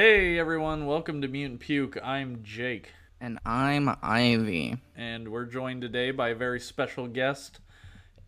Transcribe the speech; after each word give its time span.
Hey 0.00 0.38
everyone, 0.38 0.86
welcome 0.86 1.22
to 1.22 1.26
Mutant 1.26 1.58
Puke. 1.58 1.98
I'm 2.04 2.44
Jake, 2.44 2.92
And 3.20 3.40
I'm 3.44 3.96
Ivy. 4.00 4.76
and 4.94 5.26
we're 5.26 5.44
joined 5.44 5.82
today 5.82 6.12
by 6.12 6.28
a 6.28 6.34
very 6.36 6.60
special 6.60 7.08
guest, 7.08 7.58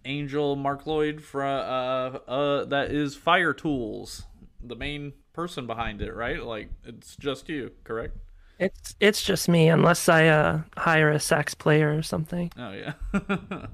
Angel 0.05 0.57
Marcloid 0.57 1.21
from 1.21 1.47
uh 1.47 2.19
uh 2.29 2.65
that 2.65 2.91
is 2.91 3.15
Fire-Toolz, 3.15 4.25
the 4.61 4.75
main 4.75 5.13
person 5.33 5.69
behind 5.69 6.03
it, 6.03 6.13
right? 6.13 6.43
Like 6.43 6.71
it's 6.85 7.15
just 7.15 7.49
you, 7.49 7.71
correct? 7.85 8.17
It's 8.59 8.97
it's 8.99 9.23
just 9.23 9.49
me, 9.49 9.69
unless 9.69 10.09
I 10.09 10.27
uh 10.27 10.63
hire 10.77 11.11
a 11.13 11.21
sax 11.21 11.55
player 11.55 11.97
or 11.97 12.03
something. 12.03 12.51
Oh 12.59 12.73
yeah. 12.73 12.95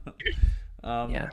um, 0.84 1.10
Yeah. 1.12 1.30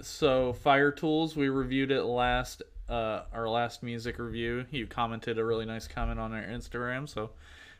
So 0.00 0.54
Fire-Toolz, 0.54 1.36
we 1.36 1.50
reviewed 1.50 1.90
it 1.90 2.04
last 2.04 2.62
uh 2.88 3.22
our 3.32 3.48
last 3.48 3.82
music 3.82 4.18
review. 4.18 4.66
You 4.70 4.86
commented 4.86 5.38
a 5.38 5.44
really 5.44 5.64
nice 5.64 5.88
comment 5.88 6.18
on 6.20 6.32
our 6.32 6.42
Instagram, 6.42 7.08
so 7.08 7.30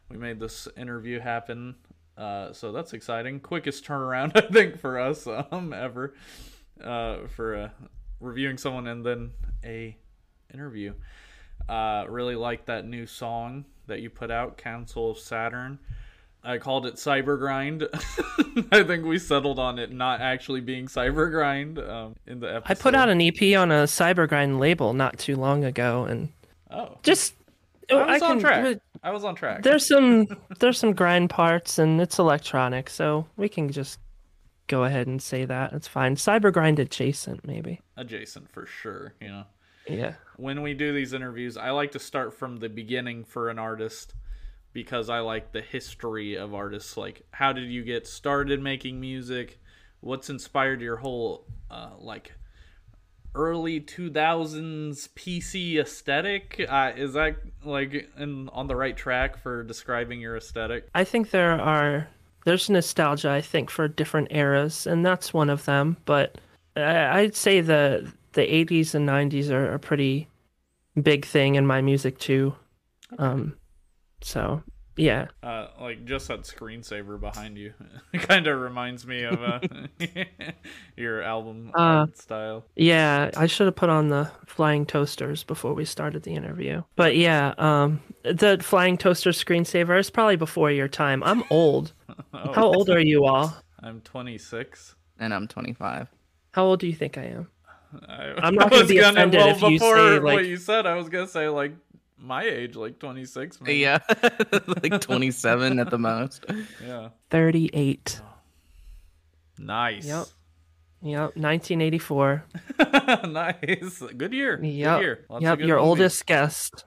we 0.09 0.17
made 0.17 0.41
this 0.41 0.69
interview 0.77 1.21
happen. 1.21 1.77
Uh 2.17 2.53
so 2.53 2.73
that's 2.73 2.93
exciting. 2.93 3.41
Quickest 3.41 3.85
turnaround 3.85 4.33
I 4.37 4.43
think 4.53 4.79
for 4.79 4.99
us 4.99 5.27
um 5.27 5.73
ever 5.73 6.15
uh 6.83 7.27
for 7.29 7.57
uh, 7.57 7.69
reviewing 8.21 8.59
someone 8.59 8.87
and 8.87 9.05
then 9.05 9.31
a 9.65 9.97
interview. 10.53 10.95
Uh 11.69 12.05
really 12.09 12.37
like 12.37 12.67
that 12.67 12.87
new 12.87 13.07
song 13.07 13.65
that 13.87 14.01
you 14.01 14.11
put 14.11 14.31
out, 14.31 14.57
Council 14.57 15.11
of 15.11 15.19
Saturn. 15.19 15.79
I 16.45 16.59
called 16.59 16.87
it 16.87 16.95
Cyber 16.97 17.39
Grind. 17.39 17.89
I 18.73 18.83
think 18.85 19.05
we 19.05 19.19
settled 19.19 19.59
on 19.59 19.79
it 19.79 19.91
not 19.93 20.21
actually 20.21 20.61
being 20.61 20.87
Cyber 20.87 21.31
Grind 21.31 21.79
um, 21.79 22.17
in 22.27 22.41
the 22.41 22.55
episode. 22.57 22.71
I 22.71 22.75
put 22.75 22.95
out 22.95 23.09
an 23.09 23.21
EP 23.21 23.57
on 23.59 23.71
a 23.71 23.85
Cybergrind 23.85 24.59
label 24.59 24.93
not 24.93 25.19
too 25.19 25.37
long 25.37 25.65
ago, 25.65 26.05
and 26.05 26.29
Oh, 26.71 26.99
just 27.03 27.35
I 27.91 27.95
was 28.15 28.23
on 28.23 28.31
can- 28.33 28.41
track. 28.41 28.79
I 29.03 29.11
was 29.11 29.25
on 29.25 29.35
track. 29.35 29.63
There's 29.63 29.87
some 29.87 30.27
there's 30.61 30.79
some 30.79 30.93
grind 30.93 31.31
parts, 31.31 31.79
and 31.79 32.01
it's 32.01 32.19
electronic, 32.19 32.89
so 32.91 33.27
we 33.37 33.49
can 33.49 33.71
just 33.71 33.99
go 34.67 34.85
ahead 34.85 35.07
and 35.07 35.21
say 35.23 35.45
that 35.45 35.73
it's 35.75 35.87
fine. 35.89 36.17
Cybergrind 36.17 36.79
adjacent, 36.79 37.47
maybe. 37.47 37.81
Adjacent 37.99 38.51
for 38.51 38.65
sure. 38.67 39.13
You 39.21 39.29
know, 39.29 39.45
Yeah. 39.87 40.15
when 40.37 40.63
we 40.63 40.73
do 40.73 40.95
these 40.95 41.13
interviews, 41.13 41.57
I 41.59 41.71
like 41.71 41.93
to 41.93 41.99
start 41.99 42.33
from 42.33 42.57
the 42.57 42.71
beginning 42.71 43.25
for 43.25 43.51
an 43.51 43.59
artist 43.59 44.15
because 44.75 45.09
I 45.09 45.21
like 45.21 45.53
the 45.53 45.63
history 45.63 46.35
of 46.35 46.53
artists. 46.53 46.99
Like, 46.99 47.23
how 47.31 47.55
did 47.55 47.71
you 47.71 47.83
get 47.83 48.07
started 48.07 48.61
making 48.61 49.01
music? 49.01 49.59
What's 50.01 50.29
inspired 50.29 50.83
your 50.83 50.97
whole 50.97 51.47
uh, 51.71 51.93
like 51.99 52.35
early 53.35 53.81
2000s 53.81 55.09
PC 55.11 55.81
aesthetic? 55.81 56.67
Uh, 56.69 56.93
is 56.95 57.15
that 57.15 57.37
like 57.65 58.11
in, 58.19 58.51
on 58.51 58.67
the 58.67 58.77
right 58.77 58.97
track 58.97 59.39
for 59.39 59.63
describing 59.63 60.21
your 60.21 60.37
aesthetic? 60.37 60.89
I 60.95 61.05
think 61.05 61.31
there 61.31 61.59
are 61.59 62.09
there's 62.45 62.69
nostalgia 62.69 63.31
I 63.31 63.41
think 63.41 63.71
for 63.71 63.89
different 63.89 64.29
eras, 64.33 64.87
and 64.87 65.07
that's 65.07 65.33
one 65.33 65.49
of 65.49 65.65
them. 65.65 65.97
But 66.05 66.37
I, 66.77 67.21
I'd 67.21 67.37
say 67.37 67.61
the 67.61 68.13
the 68.33 68.43
80s 68.43 68.95
and 68.97 69.09
90s 69.09 69.51
are 69.51 69.73
a 69.73 69.79
pretty 69.79 70.29
big 71.01 71.25
thing 71.25 71.55
in 71.55 71.65
my 71.65 71.81
music 71.81 72.19
too. 72.19 72.55
Um, 73.19 73.57
so 74.25 74.63
yeah, 74.97 75.27
Uh, 75.43 75.67
like 75.81 76.05
just 76.05 76.29
that 76.29 76.43
screensaver 76.43 77.19
behind 77.19 77.59
you, 77.59 77.75
it 78.13 78.23
kind 78.23 78.47
of 78.47 78.61
reminds 78.61 79.05
me 79.07 79.25
of 79.25 79.43
uh, 79.43 79.59
your 80.97 81.21
album 81.23 81.73
Uh, 81.75 82.07
style. 82.15 82.65
yeah, 82.77 83.31
I 83.37 83.47
should 83.47 83.67
have 83.67 83.75
put 83.77 83.89
on 83.91 84.09
the 84.09 84.31
flying 84.47 84.87
toasters 84.87 85.43
before 85.43 85.75
we 85.75 85.85
started 85.85 86.23
the 86.23 86.35
interview. 86.35 86.83
But 86.97 87.17
yeah, 87.17 87.55
um, 87.59 88.01
the 88.23 88.59
flying 88.63 88.97
toaster 88.97 89.31
screensaver 89.31 89.99
is 89.99 90.11
probably 90.11 90.37
before 90.37 90.71
your 90.71 90.89
time. 90.89 91.23
I'm 91.25 91.43
old. 91.51 91.93
Oh, 92.33 92.53
How 92.55 92.65
old 92.67 92.89
are 92.89 93.01
you 93.01 93.25
all? 93.25 93.53
I'm 93.81 94.01
26. 94.03 94.95
And 95.19 95.35
I'm 95.35 95.49
25. 95.49 96.09
How 96.53 96.65
old 96.65 96.79
do 96.81 96.87
you 96.87 96.95
think 96.95 97.19
I 97.19 97.25
am? 97.25 97.49
I, 98.09 98.33
I'm 98.39 98.55
not 98.55 98.71
gonna 98.71 98.87
be 98.87 98.99
offended 98.99 99.39
well, 99.41 99.49
if 99.51 99.61
you 99.63 99.71
before 99.71 99.97
say, 99.97 100.19
what 100.21 100.47
you 100.47 100.57
said. 100.57 100.87
I 100.87 100.95
was 100.95 101.09
gonna 101.09 101.27
say 101.27 101.49
like 101.49 101.73
my 102.25 102.43
age, 102.45 102.75
like 102.77 102.99
26. 102.99 103.61
Maybe. 103.61 103.79
Yeah. 103.81 103.99
like 104.83 105.01
27 105.01 105.79
at 105.79 105.91
the 105.91 105.99
most. 105.99 106.45
yeah. 106.85 107.09
38. 107.31 108.21
Nice. 109.59 110.07
Yep. 110.07 110.27
Yep, 111.03 111.37
1984. 111.37 112.45
nice. 113.29 114.03
Good 114.17 114.33
year. 114.33 114.57
Good 114.57 114.67
year. 114.67 115.27
Lots 115.29 115.39
of 115.39 115.43
yep, 115.43 115.59
good 115.59 115.69
your 115.69 115.77
movies. 115.77 115.89
oldest 115.89 116.27
guest. 116.27 116.85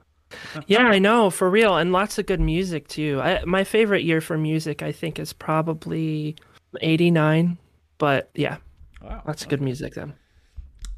yeah, 0.66 0.84
I 0.88 0.98
know, 1.00 1.30
for 1.30 1.50
real, 1.50 1.78
and 1.78 1.92
lots 1.94 2.18
of 2.18 2.26
good 2.26 2.42
music 2.42 2.88
too. 2.88 3.22
I, 3.22 3.44
my 3.46 3.64
favorite 3.64 4.04
year 4.04 4.20
for 4.20 4.38
music, 4.38 4.82
I 4.82 4.92
think, 4.92 5.20
is 5.20 5.34
probably 5.34 6.36
'89. 6.82 7.58
But 8.00 8.30
yeah, 8.34 8.58
Wow. 9.02 9.22
lots 9.26 9.44
of 9.44 9.50
good 9.50 9.62
music 9.62 9.94
then. 9.94 10.14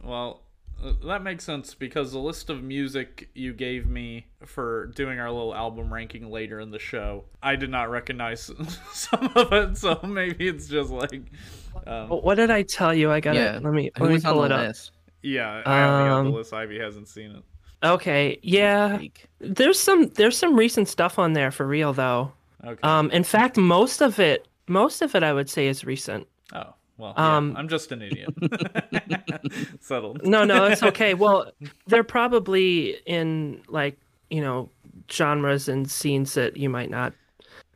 Well, 0.01 0.41
that 1.05 1.23
makes 1.23 1.43
sense 1.43 1.73
because 1.73 2.11
the 2.11 2.19
list 2.19 2.49
of 2.49 2.63
music 2.63 3.29
you 3.35 3.53
gave 3.53 3.87
me 3.87 4.27
for 4.45 4.87
doing 4.87 5.19
our 5.19 5.31
little 5.31 5.53
album 5.53 5.93
ranking 5.93 6.29
later 6.31 6.59
in 6.59 6.71
the 6.71 6.79
show, 6.79 7.25
I 7.43 7.55
did 7.55 7.69
not 7.69 7.89
recognize 7.89 8.51
some 8.93 9.31
of 9.35 9.51
it, 9.53 9.77
so 9.77 9.99
maybe 10.03 10.47
it's 10.47 10.67
just 10.67 10.89
like, 10.91 11.21
um, 11.87 12.09
what 12.09 12.35
did 12.35 12.51
I 12.51 12.63
tell 12.63 12.93
you? 12.93 13.11
I 13.11 13.19
got 13.19 13.33
to 13.33 13.39
Yeah. 13.39 13.59
Let 13.61 13.73
me 13.73 13.91
Who 13.97 14.03
let 14.03 14.07
me 14.09 14.13
was 14.15 14.25
on 14.25 14.33
pull 14.33 14.41
the 14.43 14.45
it 14.47 14.51
up. 14.51 14.67
list? 14.67 14.91
yeah, 15.21 15.61
I 15.65 15.83
only 15.83 16.09
got 16.09 16.21
the 16.23 16.27
Um, 16.29 16.33
list. 16.33 16.53
Ivy 16.53 16.79
hasn't 16.79 17.07
seen 17.07 17.31
it. 17.31 17.43
Okay, 17.83 18.37
yeah. 18.41 18.99
There's 19.39 19.79
some 19.79 20.07
there's 20.09 20.37
some 20.37 20.55
recent 20.57 20.87
stuff 20.89 21.17
on 21.19 21.33
there 21.33 21.51
for 21.51 21.65
real 21.67 21.93
though. 21.93 22.31
Okay. 22.65 22.79
Um, 22.83 23.09
in 23.11 23.23
fact, 23.23 23.55
most 23.57 24.01
of 24.01 24.19
it 24.19 24.47
most 24.67 25.01
of 25.01 25.15
it 25.15 25.23
I 25.23 25.31
would 25.33 25.49
say 25.49 25.67
is 25.67 25.83
recent. 25.85 26.27
oh, 26.53 26.73
well, 26.99 27.13
yeah, 27.17 27.37
um, 27.37 27.55
I'm 27.57 27.67
just 27.67 27.91
an 27.91 28.01
idiot. 28.03 28.29
Settled. 29.79 30.23
No, 30.25 30.43
no, 30.43 30.65
it's 30.65 30.83
okay. 30.83 31.13
Well, 31.19 31.51
they're 31.87 32.03
probably 32.03 32.97
in 33.05 33.61
like, 33.67 33.97
you 34.29 34.41
know, 34.41 34.69
genres 35.11 35.67
and 35.67 35.89
scenes 35.89 36.33
that 36.35 36.57
you 36.57 36.69
might 36.69 36.89
not 36.89 37.13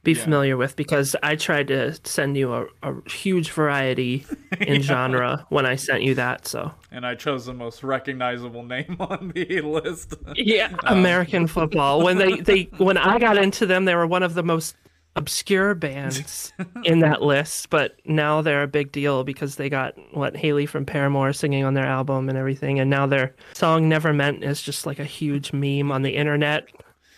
be 0.03 0.11
Yeah. 0.11 0.23
familiar 0.23 0.57
with 0.57 0.75
because 0.75 1.15
I 1.23 1.35
tried 1.37 1.67
to 1.69 1.93
send 2.03 2.35
you 2.37 2.53
a, 2.53 2.65
a 2.83 3.09
huge 3.09 3.51
variety 3.51 4.25
in 4.59 4.81
genre 4.81 5.45
when 5.49 5.65
I 5.65 5.75
sent 5.77 6.03
you 6.03 6.13
that. 6.15 6.45
So, 6.45 6.71
And 6.91 7.05
I 7.05 7.15
chose 7.15 7.45
the 7.45 7.53
most 7.53 7.83
recognizable 7.83 8.63
name 8.63 8.97
on 8.99 9.31
the 9.33 9.61
list. 9.61 10.13
yeah, 10.35 10.75
American 10.83 11.47
football. 11.47 12.03
When 12.03 12.17
they, 12.17 12.41
they 12.41 12.63
when 12.77 12.97
I 12.97 13.17
got 13.17 13.37
into 13.37 13.65
them, 13.65 13.85
they 13.85 13.95
were 13.95 14.05
one 14.07 14.23
of 14.23 14.33
the 14.33 14.43
most 14.43 14.75
obscure 15.15 15.75
bands 15.75 16.53
in 16.83 16.99
that 16.99 17.21
list, 17.21 17.69
but 17.69 17.95
now 18.05 18.41
they're 18.41 18.63
a 18.63 18.67
big 18.67 18.91
deal 18.91 19.23
because 19.23 19.55
they 19.55 19.69
got 19.69 19.93
what 20.15 20.35
Hayley 20.35 20.65
from 20.65 20.85
Paramore 20.85 21.33
singing 21.33 21.63
on 21.63 21.73
their 21.75 21.85
album 21.85 22.29
and 22.29 22.37
everything, 22.37 22.79
and 22.79 22.89
now 22.89 23.05
their 23.05 23.35
song 23.53 23.87
"Never 23.87 24.13
Meant" 24.13 24.43
is 24.43 24.61
just 24.61 24.85
like 24.85 24.99
a 24.99 25.05
huge 25.05 25.53
meme 25.53 25.91
on 25.91 26.01
the 26.01 26.15
internet. 26.15 26.67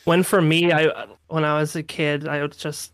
When 0.03 0.23
for 0.23 0.41
me, 0.41 0.71
I 0.71 1.07
when 1.27 1.45
I 1.45 1.57
was 1.57 1.75
a 1.75 1.83
kid, 1.83 2.27
I 2.27 2.41
would 2.41 2.57
just 2.57 2.91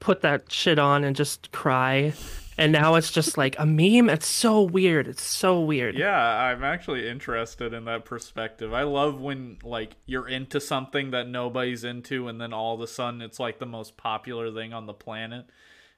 put 0.00 0.20
that 0.20 0.52
shit 0.52 0.78
on 0.78 1.02
and 1.04 1.16
just 1.16 1.50
cry, 1.52 2.12
and 2.58 2.72
now 2.72 2.94
it's 2.94 3.10
just 3.10 3.36
like 3.36 3.54
a 3.58 3.66
meme. 3.66 4.08
It's 4.08 4.26
so 4.26 4.62
weird. 4.62 5.06
It's 5.08 5.22
so 5.22 5.60
weird. 5.60 5.94
Yeah, 5.96 6.16
I'm 6.18 6.64
actually 6.64 7.08
interested 7.08 7.72
in 7.74 7.84
that 7.84 8.04
perspective. 8.04 8.72
I 8.72 8.82
love 8.84 9.20
when 9.20 9.58
like 9.62 9.96
you're 10.06 10.28
into 10.28 10.60
something 10.60 11.10
that 11.10 11.28
nobody's 11.28 11.84
into 11.84 12.28
and 12.28 12.40
then 12.40 12.52
all 12.52 12.74
of 12.74 12.80
a 12.80 12.86
sudden 12.86 13.20
it's 13.22 13.38
like 13.38 13.58
the 13.58 13.66
most 13.66 13.96
popular 13.96 14.50
thing 14.52 14.72
on 14.72 14.86
the 14.86 14.94
planet. 14.94 15.46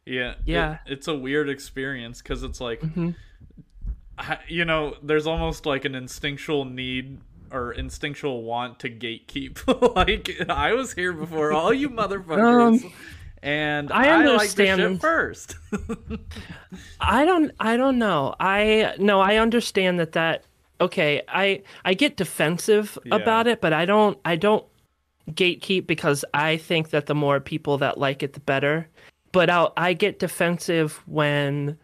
Yeah. 0.05 0.31
it- 0.33 0.37
Yeah. 0.47 0.79
it's 0.87 1.07
a 1.09 1.15
weird 1.15 1.49
experience 1.49 2.23
cuz 2.23 2.43
it's 2.43 2.61
like 2.61 2.81
Mhm. 2.81 3.15
I- 4.19 4.39
you 4.49 4.65
know, 4.65 4.97
there's 5.03 5.27
almost 5.27 5.65
like 5.67 5.85
an 5.85 5.95
instinctual 5.95 6.65
need 6.65 7.19
or 7.53 7.73
instinctual 7.73 8.43
want 8.43 8.79
to 8.81 8.91
gatekeep. 8.91 9.95
like 9.97 10.49
I 10.51 10.73
was 10.73 10.93
here 10.95 11.13
before 11.13 11.53
all 11.53 11.73
you 11.73 11.89
motherfuckers. 12.01 12.85
Um, 12.85 12.93
and 13.43 13.93
I 13.93 14.07
I, 14.21 14.25
like 14.25 14.51
the 14.51 14.67
shit 14.67 14.71
understand. 14.71 15.01
first. 15.01 15.57
I 17.01 17.25
don't 17.25 17.53
I 17.61 17.77
don't 17.77 17.99
know. 17.99 18.35
I 18.41 18.95
no, 18.99 19.21
I 19.21 19.37
understand 19.37 19.99
that 20.01 20.13
that 20.13 20.45
okay, 20.81 21.23
I 21.29 21.63
I 21.85 21.95
get 21.95 22.17
defensive 22.17 22.99
Yeah. 23.05 23.17
about 23.17 23.47
it, 23.47 23.61
but 23.61 23.73
I 23.73 23.85
don't 23.85 24.19
I 24.25 24.37
don't 24.37 24.65
gatekeep 25.31 25.87
because 25.87 26.25
I 26.35 26.57
think 26.57 26.91
that 26.91 27.07
the 27.07 27.15
more 27.15 27.41
people 27.41 27.79
that 27.79 27.99
like 27.99 28.23
it 28.23 28.33
the 28.33 28.41
better. 28.41 28.89
But 29.33 29.51
I'll 29.51 29.73
I 29.77 29.93
get 29.93 30.19
defensive 30.19 31.03
when 31.07 31.77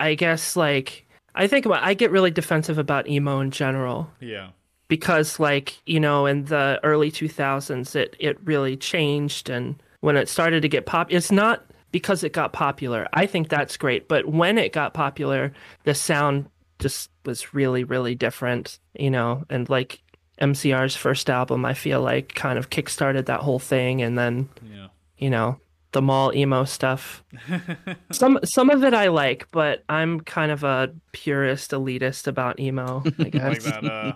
I 0.00 0.14
guess 0.14 0.56
like 0.56 1.06
I 1.34 1.46
think 1.46 1.66
about 1.66 1.82
I 1.82 1.94
get 1.94 2.10
really 2.10 2.30
defensive 2.30 2.78
about 2.78 3.08
emo 3.08 3.40
in 3.40 3.50
general 3.50 4.10
yeah. 4.20 4.50
because 4.88 5.40
like 5.40 5.80
you 5.86 5.98
know 5.98 6.26
in 6.26 6.44
the 6.46 6.78
early 6.82 7.10
2000s 7.10 7.96
it 7.96 8.16
it 8.18 8.38
really 8.44 8.76
changed 8.76 9.48
and 9.50 9.74
when 10.02 10.16
it 10.16 10.28
started 10.28 10.60
to 10.62 10.68
get 10.68 10.84
pop 10.86 11.10
it's 11.10 11.32
not 11.32 11.64
because 11.90 12.22
it 12.22 12.32
got 12.32 12.52
popular 12.52 13.08
i 13.14 13.24
think 13.26 13.48
that's 13.48 13.76
great 13.76 14.06
but 14.08 14.26
when 14.26 14.58
it 14.58 14.72
got 14.72 14.92
popular 14.94 15.52
the 15.84 15.94
sound 15.94 16.46
just 16.78 17.10
was 17.24 17.52
really 17.54 17.82
really 17.84 18.14
different 18.14 18.78
you 18.98 19.10
know 19.10 19.44
and 19.50 19.68
like 19.70 20.00
MCR's 20.40 20.96
first 20.96 21.30
album, 21.30 21.64
I 21.64 21.74
feel 21.74 22.00
like 22.00 22.34
kind 22.34 22.58
of 22.58 22.68
kickstarted 22.68 23.26
that 23.26 23.40
whole 23.40 23.60
thing, 23.60 24.02
and 24.02 24.18
then 24.18 24.48
Yeah. 24.68 24.88
you 25.16 25.30
know 25.30 25.60
the 25.92 26.02
mall 26.02 26.32
emo 26.34 26.64
stuff. 26.64 27.22
some 28.10 28.40
some 28.42 28.70
of 28.70 28.82
it 28.82 28.92
I 28.94 29.06
like, 29.08 29.46
but 29.52 29.84
I'm 29.88 30.20
kind 30.20 30.50
of 30.50 30.64
a 30.64 30.92
purist 31.12 31.70
elitist 31.70 32.26
about 32.26 32.58
emo. 32.58 33.02
I 33.06 33.12
Like 33.22 33.32
guess. 33.32 33.64
that 33.64 33.84
uh 33.84 34.12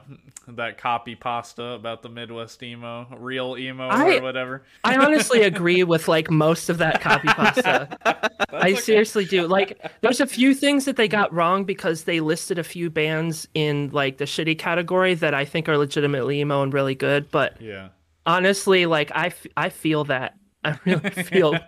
that 0.48 0.78
copy 0.78 1.14
pasta 1.16 1.62
about 1.72 2.02
the 2.02 2.08
Midwest 2.08 2.62
emo, 2.62 3.06
real 3.18 3.56
emo 3.58 3.88
I- 3.88 4.16
or 4.18 4.22
whatever. 4.22 4.62
I 4.84 4.96
honestly 4.96 5.42
agree 5.42 5.82
with 5.82 6.06
like 6.08 6.30
most 6.30 6.68
of 6.68 6.78
that 6.78 7.00
copy 7.00 7.28
pasta. 7.28 7.88
I 8.52 8.70
okay. 8.70 8.74
seriously 8.76 9.24
do. 9.24 9.46
Like, 9.46 9.80
there's 10.02 10.20
a 10.20 10.26
few 10.26 10.54
things 10.54 10.84
that 10.84 10.96
they 10.96 11.08
got 11.08 11.32
wrong 11.32 11.64
because 11.64 12.04
they 12.04 12.20
listed 12.20 12.58
a 12.58 12.64
few 12.64 12.90
bands 12.90 13.48
in 13.54 13.90
like 13.92 14.18
the 14.18 14.24
shitty 14.24 14.58
category 14.58 15.14
that 15.14 15.34
I 15.34 15.44
think 15.44 15.68
are 15.68 15.76
legitimately 15.76 16.40
emo 16.40 16.62
and 16.62 16.72
really 16.72 16.94
good. 16.94 17.30
But 17.30 17.60
Yeah. 17.60 17.88
honestly, 18.24 18.86
like 18.86 19.10
I, 19.14 19.26
f- 19.26 19.46
I 19.56 19.68
feel 19.68 20.04
that. 20.04 20.34
I 20.64 20.78
really 20.84 21.10
feel. 21.24 21.58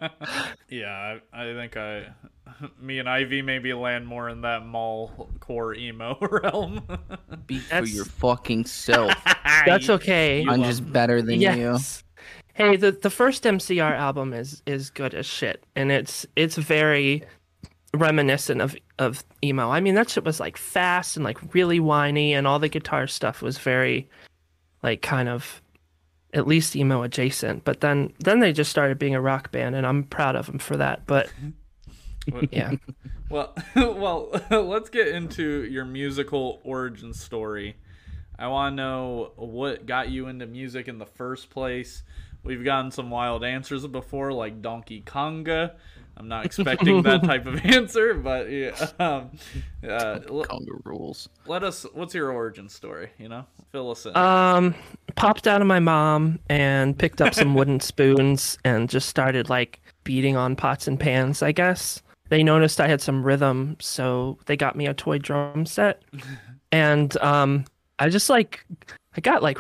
Yeah, 0.68 1.18
I, 1.32 1.42
I 1.50 1.54
think 1.54 1.76
I, 1.76 2.06
me 2.80 2.98
and 2.98 3.08
Ivy 3.08 3.42
maybe 3.42 3.72
land 3.72 4.06
more 4.06 4.28
in 4.28 4.42
that 4.42 4.66
mall 4.66 5.30
core 5.40 5.74
emo 5.74 6.18
realm. 6.42 6.82
Speak 7.44 7.62
for 7.62 7.84
your 7.84 8.04
fucking 8.04 8.66
self. 8.66 9.14
That's 9.66 9.88
okay. 9.90 10.42
You 10.42 10.50
I'm 10.50 10.62
just 10.62 10.90
better 10.92 11.22
than 11.22 11.40
you. 11.40 11.78
Hey, 12.54 12.76
the 12.76 12.92
the 12.92 13.10
first 13.10 13.44
MCR 13.44 13.92
album 13.92 14.32
is 14.32 14.62
is 14.66 14.90
good 14.90 15.14
as 15.14 15.26
shit, 15.26 15.64
and 15.76 15.92
it's 15.92 16.26
it's 16.36 16.56
very 16.56 17.24
reminiscent 17.94 18.60
of 18.60 18.76
of 18.98 19.24
emo. 19.42 19.70
I 19.70 19.80
mean, 19.80 19.94
that 19.94 20.10
shit 20.10 20.24
was 20.24 20.40
like 20.40 20.56
fast 20.56 21.16
and 21.16 21.24
like 21.24 21.54
really 21.54 21.80
whiny, 21.80 22.34
and 22.34 22.46
all 22.46 22.58
the 22.58 22.68
guitar 22.68 23.06
stuff 23.06 23.42
was 23.42 23.58
very, 23.58 24.08
like, 24.82 25.02
kind 25.02 25.28
of, 25.28 25.62
at 26.34 26.46
least 26.46 26.76
emo 26.76 27.02
adjacent. 27.02 27.64
But 27.64 27.80
then 27.80 28.12
then 28.18 28.40
they 28.40 28.52
just 28.52 28.70
started 28.70 28.98
being 28.98 29.14
a 29.14 29.20
rock 29.20 29.52
band, 29.52 29.74
and 29.74 29.86
I'm 29.86 30.04
proud 30.04 30.36
of 30.36 30.46
them 30.46 30.58
for 30.58 30.76
that. 30.76 31.06
But 31.06 31.30
yeah, 32.50 32.72
Well, 33.30 33.54
well, 33.76 34.30
let's 34.50 34.90
get 34.90 35.08
into 35.08 35.64
your 35.64 35.84
musical 35.84 36.60
origin 36.64 37.12
story. 37.14 37.76
I 38.38 38.46
want 38.48 38.72
to 38.72 38.76
know 38.76 39.32
what 39.36 39.86
got 39.86 40.10
you 40.10 40.28
into 40.28 40.46
music 40.46 40.88
in 40.88 40.98
the 40.98 41.06
first 41.06 41.50
place. 41.50 42.02
We've 42.44 42.64
gotten 42.64 42.90
some 42.92 43.10
wild 43.10 43.44
answers 43.44 43.86
before, 43.86 44.32
like 44.32 44.62
Donkey 44.62 45.02
Konga. 45.04 45.72
I'm 46.16 46.28
not 46.28 46.46
expecting 46.46 47.02
that 47.02 47.22
type 47.22 47.46
of 47.46 47.64
answer, 47.64 48.14
but 48.14 48.50
yeah. 48.50 48.70
Um, 48.98 49.30
uh, 49.84 50.20
l- 50.28 50.44
Conga 50.44 50.84
rules. 50.84 51.28
let 51.46 51.62
us. 51.62 51.84
What's 51.94 52.14
your 52.14 52.30
origin 52.32 52.68
story? 52.68 53.10
You 53.18 53.28
know, 53.28 53.44
fill 53.70 53.90
us 53.90 54.06
in. 54.06 54.16
um, 54.16 54.74
popped 55.16 55.46
out 55.46 55.60
of 55.60 55.66
my 55.66 55.78
mom 55.80 56.38
and 56.48 56.96
picked 56.98 57.20
up 57.20 57.34
some 57.34 57.54
wooden 57.54 57.80
spoons 57.80 58.58
and 58.64 58.88
just 58.88 59.08
started 59.08 59.48
like 59.48 59.80
beating 60.04 60.36
on 60.36 60.56
pots 60.56 60.88
and 60.88 60.98
pans. 60.98 61.42
I 61.42 61.52
guess 61.52 62.02
they 62.28 62.42
noticed 62.42 62.80
I 62.80 62.88
had 62.88 63.00
some 63.00 63.22
rhythm, 63.22 63.76
so 63.80 64.38
they 64.46 64.56
got 64.56 64.76
me 64.76 64.86
a 64.86 64.94
toy 64.94 65.18
drum 65.18 65.66
set, 65.66 66.02
and 66.72 67.16
um, 67.18 67.64
I 67.98 68.08
just 68.08 68.28
like 68.30 68.64
I 69.16 69.20
got 69.20 69.42
like 69.42 69.58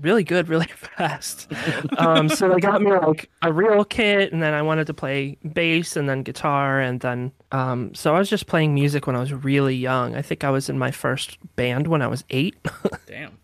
really 0.00 0.24
good 0.24 0.48
really 0.48 0.66
fast. 0.96 1.52
Um, 1.98 2.28
so 2.28 2.48
they 2.48 2.60
got 2.60 2.82
me 2.82 2.92
like 2.92 3.30
a 3.42 3.52
real 3.52 3.84
kit, 3.84 4.32
and 4.32 4.42
then 4.42 4.54
I 4.54 4.62
wanted 4.62 4.86
to 4.88 4.94
play 4.94 5.38
bass 5.52 5.96
and 5.96 6.08
then 6.08 6.22
guitar, 6.22 6.80
and 6.80 7.00
then 7.00 7.32
um, 7.52 7.94
so 7.94 8.14
I 8.14 8.18
was 8.18 8.28
just 8.28 8.46
playing 8.46 8.74
music 8.74 9.06
when 9.06 9.16
I 9.16 9.20
was 9.20 9.32
really 9.32 9.76
young. 9.76 10.14
I 10.14 10.22
think 10.22 10.44
I 10.44 10.50
was 10.50 10.68
in 10.68 10.78
my 10.78 10.90
first 10.90 11.38
band 11.56 11.86
when 11.86 12.02
I 12.02 12.06
was 12.06 12.24
eight. 12.30 12.56
Damn. 13.06 13.38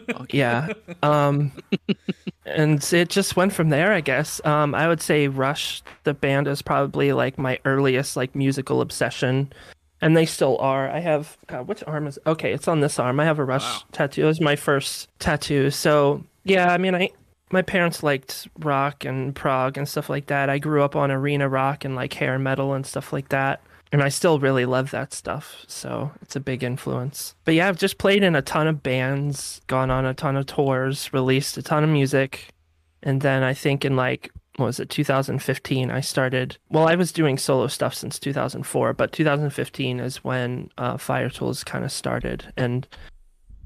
yeah. 0.30 0.68
Um, 1.02 1.52
and 2.46 2.82
it 2.92 3.08
just 3.08 3.36
went 3.36 3.52
from 3.52 3.68
there, 3.68 3.92
I 3.92 4.00
guess. 4.00 4.44
Um, 4.44 4.74
I 4.74 4.88
would 4.88 5.00
say 5.00 5.28
Rush, 5.28 5.82
the 6.04 6.14
band, 6.14 6.48
is 6.48 6.62
probably 6.62 7.12
like 7.12 7.38
my 7.38 7.58
earliest 7.64 8.16
like 8.16 8.34
musical 8.34 8.80
obsession, 8.80 9.52
and 10.00 10.16
they 10.16 10.26
still 10.26 10.58
are. 10.58 10.88
I 10.90 11.00
have 11.00 11.36
God, 11.46 11.68
which 11.68 11.82
arm 11.86 12.06
is 12.06 12.18
okay? 12.26 12.52
It's 12.52 12.68
on 12.68 12.80
this 12.80 12.98
arm. 12.98 13.20
I 13.20 13.24
have 13.24 13.38
a 13.38 13.44
Rush 13.44 13.62
Wow. 13.64 13.82
tattoo. 13.92 14.22
It 14.24 14.26
was 14.26 14.40
my 14.40 14.56
first 14.56 15.08
tattoo. 15.18 15.70
So 15.70 16.24
yeah, 16.44 16.72
I 16.72 16.78
mean, 16.78 16.94
I 16.94 17.10
my 17.50 17.62
parents 17.62 18.02
liked 18.02 18.48
rock 18.60 19.04
and 19.04 19.34
prog 19.34 19.76
and 19.76 19.88
stuff 19.88 20.08
like 20.08 20.26
that. 20.26 20.48
I 20.48 20.58
grew 20.58 20.82
up 20.82 20.96
on 20.96 21.10
arena 21.10 21.48
rock 21.48 21.84
and 21.84 21.94
like 21.94 22.14
hair 22.14 22.38
metal 22.38 22.72
and 22.74 22.86
stuff 22.86 23.12
like 23.12 23.28
that. 23.28 23.60
And 23.92 24.02
I 24.02 24.08
still 24.08 24.38
really 24.38 24.64
love 24.64 24.90
that 24.90 25.12
stuff. 25.12 25.64
So 25.68 26.10
it's 26.22 26.34
a 26.34 26.40
big 26.40 26.64
influence. 26.64 27.34
But 27.44 27.54
yeah, 27.54 27.68
I've 27.68 27.78
just 27.78 27.98
played 27.98 28.22
in 28.22 28.34
a 28.34 28.40
ton 28.42 28.66
of 28.66 28.82
bands, 28.82 29.60
gone 29.66 29.90
on 29.90 30.06
a 30.06 30.14
ton 30.14 30.34
of 30.36 30.46
tours, 30.46 31.12
released 31.12 31.58
a 31.58 31.62
ton 31.62 31.84
of 31.84 31.90
music. 31.90 32.48
And 33.02 33.20
then 33.20 33.42
I 33.42 33.52
think 33.52 33.84
in 33.84 33.94
like, 33.94 34.30
what 34.56 34.66
was 34.66 34.80
it, 34.80 34.88
2015, 34.88 35.90
I 35.90 36.00
started. 36.00 36.56
Well, 36.70 36.88
I 36.88 36.94
was 36.94 37.12
doing 37.12 37.36
solo 37.36 37.66
stuff 37.66 37.94
since 37.94 38.18
2004, 38.18 38.94
but 38.94 39.12
2015 39.12 40.00
is 40.00 40.24
when 40.24 40.70
uh, 40.78 40.96
Fire-Toolz 40.96 41.64
kind 41.64 41.84
of 41.84 41.92
started. 41.92 42.50
And 42.56 42.88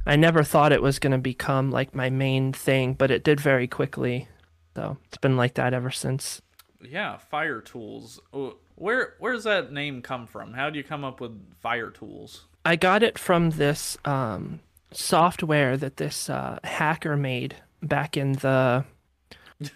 I 0.06 0.16
never 0.16 0.42
thought 0.42 0.72
it 0.72 0.82
was 0.82 0.98
going 0.98 1.12
to 1.12 1.18
become 1.18 1.70
like 1.70 1.94
my 1.94 2.10
main 2.10 2.52
thing, 2.52 2.94
but 2.94 3.12
it 3.12 3.24
did 3.24 3.40
very 3.40 3.68
quickly. 3.68 4.28
So 4.74 4.96
it's 5.06 5.18
been 5.18 5.36
like 5.36 5.54
that 5.54 5.72
ever 5.72 5.90
since. 5.90 6.42
Yeah, 6.80 7.16
Fire-Toolz. 7.16 8.18
Oh, 8.32 8.56
Where 8.76 9.14
where's 9.18 9.44
that 9.44 9.72
name 9.72 10.02
come 10.02 10.26
from? 10.26 10.52
How 10.52 10.70
do 10.70 10.78
you 10.78 10.84
come 10.84 11.04
up 11.04 11.20
with 11.20 11.32
Fire-Toolz? 11.60 12.40
I 12.64 12.76
got 12.76 13.02
it 13.02 13.18
from 13.18 13.50
this 13.50 13.96
um, 14.04 14.60
software 14.92 15.76
that 15.76 15.96
this 15.96 16.28
uh, 16.28 16.58
hacker 16.64 17.16
made 17.16 17.56
back 17.82 18.16
in 18.16 18.32
the 18.34 18.84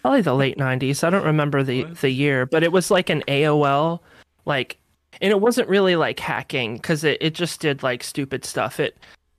probably 0.01 0.21
the 0.21 0.35
late 0.35 0.57
'90s. 0.57 1.03
I 1.03 1.09
don't 1.09 1.25
remember 1.25 1.63
the 1.63 1.85
What? 1.85 2.01
the 2.01 2.09
year, 2.11 2.45
but 2.45 2.63
it 2.63 2.71
was 2.71 2.91
like 2.91 3.09
an 3.09 3.23
AOL, 3.27 3.99
like, 4.45 4.77
and 5.21 5.31
it 5.31 5.41
wasn't 5.41 5.67
really 5.67 5.95
like 5.95 6.19
hacking 6.19 6.75
because 6.75 7.03
it 7.03 7.17
it 7.21 7.33
just 7.33 7.59
did 7.59 7.81
like 7.81 8.03
stupid 8.03 8.45
stuff. 8.45 8.79
It 8.79 8.97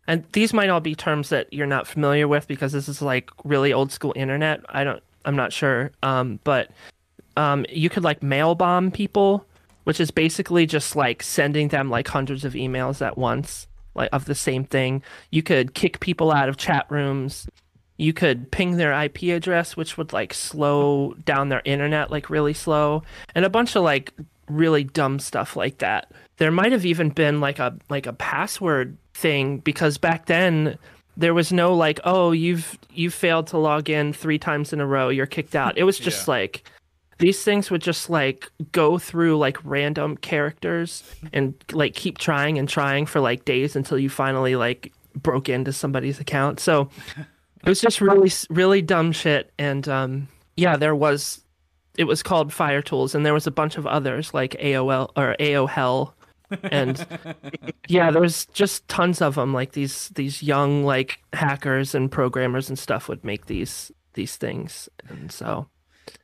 and 0.09 0.25
these 0.33 0.53
might 0.53 0.71
all 0.71 0.81
be 0.81 0.97
terms 0.97 1.29
that 1.29 1.53
you're 1.53 1.67
not 1.67 1.87
familiar 1.87 2.27
with 2.27 2.49
because 2.49 2.73
this 2.73 2.89
is 2.89 3.01
like 3.01 3.31
really 3.45 3.73
old 3.73 3.93
school 3.93 4.13
internet. 4.17 4.61
I 4.69 4.83
don't. 4.83 5.03
I'm 5.25 5.37
not 5.37 5.53
sure. 5.53 5.93
Um, 6.03 6.41
but 6.43 6.71
um, 7.37 7.65
you 7.69 7.89
could 7.89 8.03
like 8.03 8.23
mail 8.25 8.57
bomb 8.57 8.91
people, 8.91 9.47
which 9.85 10.01
is 10.01 10.11
basically 10.11 10.67
just 10.67 10.97
like 10.97 11.23
sending 11.23 11.69
them 11.69 11.91
like 11.91 12.09
hundreds 12.09 12.45
of 12.45 12.55
emails 12.55 13.01
at 13.05 13.17
once, 13.19 13.67
like 13.95 14.09
of 14.13 14.25
the 14.25 14.35
same 14.35 14.65
thing. 14.65 15.03
You 15.31 15.43
could 15.43 15.75
kick 15.75 16.01
people 16.01 16.31
out 16.33 16.49
of 16.49 16.57
chat 16.57 16.87
rooms. 16.89 17.49
You 17.99 18.13
could 18.13 18.51
ping 18.51 18.77
their 18.79 18.93
IP 18.93 19.25
address, 19.25 19.77
which 19.77 19.97
would 19.97 20.13
like 20.13 20.35
slow 20.35 21.15
down 21.25 21.49
their 21.51 21.63
internet 21.65 22.11
like 22.11 22.31
really 22.31 22.55
slow, 22.55 23.03
and 23.35 23.45
a 23.45 23.51
bunch 23.51 23.77
of 23.77 23.83
like 23.85 24.13
really 24.49 24.85
dumb 24.85 25.19
stuff 25.19 25.57
like 25.57 25.79
that. 25.79 26.11
There 26.39 26.51
might 26.51 26.73
have 26.73 26.85
even 26.87 27.11
been 27.11 27.41
like 27.41 27.59
a 27.59 27.77
like 27.89 28.07
a 28.07 28.13
password 28.13 28.97
thing 29.15 29.59
because 29.59 29.99
back 29.99 30.27
then 30.27 30.79
there 31.17 31.35
was 31.35 31.53
no 31.53 31.75
like 31.75 32.01
oh 32.05 32.33
you've 32.33 32.79
you 32.91 33.11
failed 33.11 33.47
to 33.49 33.59
log 33.59 33.91
in 33.91 34.13
three 34.15 34.39
times 34.39 34.73
in 34.73 34.81
a 34.81 34.87
row 34.87 35.11
you're 35.11 35.27
kicked 35.27 35.55
out 35.55 35.77
it 35.77 35.85
was 35.85 35.99
just 36.09 36.27
Yeah. 36.27 36.33
like 36.33 36.65
these 37.23 37.43
things 37.45 37.71
would 37.71 37.81
just 37.81 38.11
like 38.11 38.51
go 38.73 38.99
through 38.99 39.39
like 39.39 39.57
random 39.65 40.17
characters 40.17 41.05
and 41.33 41.55
like 41.73 41.95
keep 41.95 42.19
trying 42.19 42.59
and 42.59 42.69
trying 42.69 43.07
for 43.07 43.21
like 43.21 43.45
days 43.45 43.77
until 43.77 43.99
you 43.99 44.11
finally 44.11 44.57
like 44.57 44.93
broke 45.15 45.49
into 45.49 45.73
somebody's 45.73 46.19
account. 46.19 46.59
So 46.59 46.91
it 47.17 47.69
was 47.69 47.81
just 47.81 48.01
really 48.01 48.33
really 48.51 48.83
dumb 48.83 49.13
shit. 49.13 49.53
And 49.59 49.89
um 49.89 50.29
yeah 50.57 50.77
there 50.77 50.97
was 50.97 51.41
it 51.97 52.05
was 52.05 52.23
called 52.23 52.53
fire 52.53 52.83
tools 52.83 53.15
and 53.15 53.25
there 53.25 53.35
was 53.35 53.47
a 53.47 53.53
bunch 53.53 53.77
of 53.77 53.87
others 53.87 54.35
like 54.35 54.53
aol 54.53 55.11
or 55.17 55.37
aohell 55.39 56.13
and 56.65 57.07
yeah 57.89 58.11
there's 58.11 58.47
just 58.47 58.87
tons 58.89 59.23
of 59.23 59.35
them 59.37 59.53
like 59.55 59.73
these 59.73 60.09
these 60.11 60.43
young 60.43 60.85
like 60.85 61.21
hackers 61.33 61.95
and 61.95 62.11
programmers 62.11 62.69
and 62.69 62.79
stuff 62.79 63.09
would 63.09 63.23
make 63.25 63.47
these 63.47 63.93
these 64.15 64.37
things. 64.37 64.89
And 65.09 65.31
so 65.31 65.69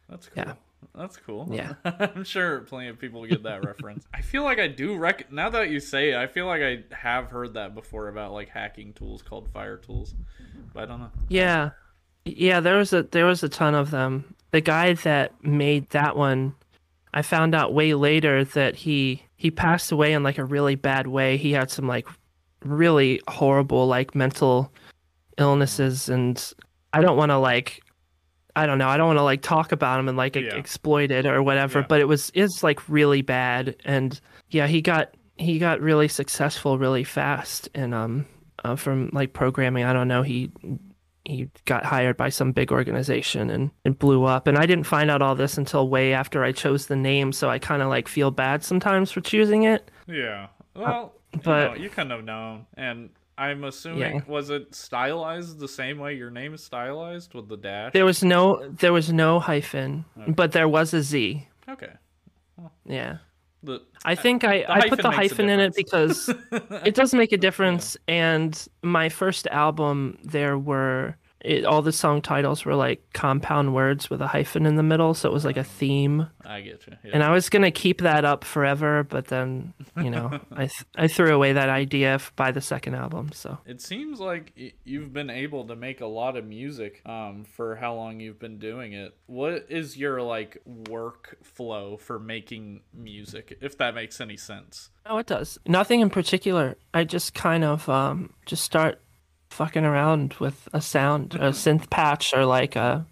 That's 0.09 0.28
cool. 0.28 0.45
Yeah. 0.45 0.55
That's 0.99 1.17
cool. 1.17 1.49
Yeah. 1.50 1.75
I'm 1.85 2.25
sure 2.25 2.61
plenty 2.61 2.88
of 2.88 2.99
people 2.99 3.25
get 3.25 3.45
that 3.45 3.64
reference. 3.64 4.05
I 4.12 4.21
feel 4.21 4.43
like 4.43 4.59
I 4.59 4.67
do 4.67 4.97
rec 4.97 5.31
now 5.31 5.49
that 5.50 5.71
you 5.71 5.78
say 5.78 6.11
it, 6.11 6.17
I 6.17 6.26
feel 6.26 6.47
like 6.47 6.61
I 6.61 6.83
have 6.90 7.28
heard 7.28 7.55
that 7.55 7.75
before 7.75 8.09
about 8.09 8.33
like 8.33 8.49
hacking 8.49 8.93
tools 8.95 9.23
called 9.23 9.49
fire 9.52 9.76
tools. 9.76 10.14
But 10.75 10.83
I 10.83 10.87
don't 10.87 11.00
know. 11.00 11.11
Yeah. 11.28 11.71
Yeah, 12.25 12.61
there 12.61 12.76
was 12.76 12.93
a 12.93 13.05
there 13.05 13.26
was 13.26 13.43
a 13.43 13.49
ton 13.49 13.75
of 13.75 13.93
them. 13.93 14.35
The 14.50 14.61
guy 14.61 14.95
that 14.95 15.33
made 15.45 15.88
that 15.90 16.17
one, 16.17 16.55
I 17.14 17.23
found 17.23 17.55
out 17.55 17.73
way 17.73 17.95
later 17.95 18.45
that 18.45 18.75
he 18.75 19.23
he 19.37 19.52
passed 19.52 19.93
away 19.93 20.12
in 20.12 20.25
like 20.25 20.38
a 20.38 20.45
really 20.45 20.75
bad 20.75 21.07
way. 21.07 21.37
He 21.37 21.52
had 21.52 21.71
some 21.71 21.87
like 21.87 22.09
really 22.64 23.21
horrible 23.28 23.87
like 23.87 24.17
mental 24.17 24.73
illnesses 25.38 26.09
and 26.09 26.52
I 26.93 27.00
don't 27.00 27.17
want 27.17 27.31
to 27.31 27.38
like 27.38 27.83
I 28.59 28.67
don't 28.67 28.79
know. 28.79 28.88
I 28.88 28.97
don't 28.97 29.07
want 29.07 29.19
to 29.19 29.23
like 29.23 29.43
talk 29.43 29.73
about 29.73 29.99
him 30.00 30.09
and 30.09 30.17
like 30.17 30.37
Yeah. 30.37 30.55
exploit 30.55 31.11
it 31.11 31.27
or 31.27 31.43
whatever, 31.43 31.81
Yeah. 31.81 31.87
but 31.88 32.00
it 32.00 32.09
was 32.09 32.31
it's 32.35 32.62
like 32.62 32.88
really 32.88 33.23
bad 33.23 33.77
and 33.85 34.21
yeah, 34.50 34.67
he 34.67 34.81
got 34.83 35.15
he 35.37 35.59
got 35.59 35.81
really 35.81 36.09
successful 36.09 36.79
really 36.79 37.05
fast 37.05 37.69
and 37.75 37.95
um 37.95 38.27
uh, 38.65 38.75
from 38.77 39.09
like 39.12 39.33
programming. 39.33 39.85
I 39.85 39.93
don't 39.93 40.09
know. 40.09 40.23
He 40.23 40.50
he 41.25 41.49
got 41.67 41.85
hired 41.85 42.17
by 42.17 42.31
some 42.31 42.53
big 42.53 42.73
organization 42.73 43.50
and 43.50 43.71
it 43.85 43.99
blew 43.99 44.25
up. 44.25 44.47
And 44.47 44.57
I 44.57 44.65
didn't 44.67 44.85
find 44.87 45.11
out 45.11 45.21
all 45.23 45.35
this 45.35 45.59
until 45.59 45.88
way 45.88 46.15
after 46.15 46.43
I 46.43 46.53
chose 46.53 46.87
the 46.87 46.97
name, 46.97 47.33
so 47.33 47.50
I 47.50 47.59
kind 47.59 47.83
of 47.83 47.88
like 47.88 48.09
feel 48.09 48.31
bad 48.31 48.65
sometimes 48.65 49.11
for 49.12 49.21
choosing 49.21 49.65
it. 49.65 49.91
Yeah. 50.07 50.47
Well, 50.75 51.12
Uh, 51.35 51.38
but- 51.45 51.71
you, 51.73 51.77
know, 51.79 51.83
you 51.85 51.91
couldn't 51.91 52.11
have 52.11 52.25
known. 52.25 52.65
And 52.79 53.11
I'm 53.38 53.64
assuming 53.64 54.16
Yeah. 54.16 54.21
was 54.26 54.50
it 54.50 54.75
stylized 54.75 55.59
the 55.61 55.68
same 55.68 55.99
way 55.99 56.14
your 56.14 56.30
name 56.30 56.54
is 56.54 56.62
stylized 56.64 57.35
with 57.35 57.49
the 57.49 57.57
dash? 57.57 57.92
There 57.92 58.04
was 58.04 58.23
no 58.25 58.68
there 58.68 58.92
was 58.92 59.12
no 59.12 59.38
hyphen, 59.40 60.04
but 60.26 60.52
there 60.52 60.68
was 60.68 60.92
a 60.92 61.02
Z. 61.02 61.47
Okay. 61.68 61.92
Yeah. 62.85 63.18
The 63.62 63.80
I 64.04 64.14
think 64.14 64.45
I, 64.45 64.64
I 64.68 64.88
put 64.88 65.02
the 65.02 65.11
hyphen 65.11 65.47
makes 65.47 65.47
a 65.47 65.47
hyphen 65.47 65.49
in 65.50 65.61
it 65.61 65.75
because 65.75 66.28
it 66.85 66.95
does 66.95 67.12
make 67.14 67.33
a 67.33 67.37
difference. 67.47 67.97
And 68.07 68.66
my 68.83 69.09
first 69.09 69.47
album, 69.49 70.18
there 70.23 70.57
were 70.59 71.16
it, 71.40 71.64
all 71.64 71.83
the 71.83 71.92
song 71.92 72.21
titles 72.21 72.64
were 72.64 72.75
like 72.75 73.00
compound 73.12 73.75
words 73.75 74.11
with 74.11 74.21
a 74.21 74.26
hyphen 74.26 74.66
in 74.66 74.76
the 74.76 74.83
middle, 74.83 75.14
so 75.14 75.28
it 75.28 75.33
was 75.33 75.45
like 75.45 75.57
a 75.57 75.64
theme. 75.64 76.28
I 76.45 76.61
get 76.62 76.87
you. 76.87 76.97
Yeah. 77.04 77.11
And 77.14 77.23
I 77.23 77.30
was 77.30 77.49
gonna 77.49 77.71
keep 77.71 78.00
that 78.00 78.25
up 78.25 78.42
forever, 78.45 79.04
but 79.04 79.26
then 79.26 79.73
you 80.02 80.11
know 80.11 80.40
I 80.52 80.66
th- 80.66 80.85
I 80.97 81.07
threw 81.09 81.35
away 81.35 81.52
that 81.52 81.68
idea 81.68 82.18
by 82.37 82.50
the 82.50 82.61
second 82.61 82.95
album. 82.95 83.30
So 83.33 83.59
It 83.66 83.80
seems 83.80 84.18
like 84.18 84.75
you've 84.85 85.12
been 85.12 85.30
able 85.30 85.66
to 85.68 85.76
make 85.76 86.00
a 86.00 86.07
lot 86.07 86.37
of 86.37 86.45
music 86.45 87.02
um, 87.07 87.45
for 87.45 87.76
how 87.76 87.95
long 87.95 88.18
you've 88.21 88.40
been 88.40 88.59
doing 88.59 88.92
it. 88.92 89.14
What 89.26 89.66
is 89.68 89.97
your 89.97 90.23
like 90.23 90.61
work 90.66 91.38
flow 91.42 91.97
for 91.97 92.18
making 92.18 92.80
music, 92.92 93.59
if 93.61 93.78
that 93.78 93.95
makes 93.95 94.21
any 94.21 94.37
sense? 94.37 94.90
oh, 95.11 95.18
it 95.18 95.26
does 95.26 95.59
nothing 95.66 96.00
in 96.00 96.11
particular. 96.11 96.76
I 96.92 97.04
just 97.04 97.33
kind 97.33 97.64
of 97.64 97.88
um 97.88 98.35
just 98.45 98.64
start 98.64 99.00
fucking 99.50 99.85
around 99.85 100.35
with 100.35 100.69
a 100.73 100.81
sound, 100.81 101.35
a 101.35 101.50
synth 101.50 101.90
patch, 101.90 102.33
or 102.35 102.45
like 102.45 102.76
a 102.76 103.07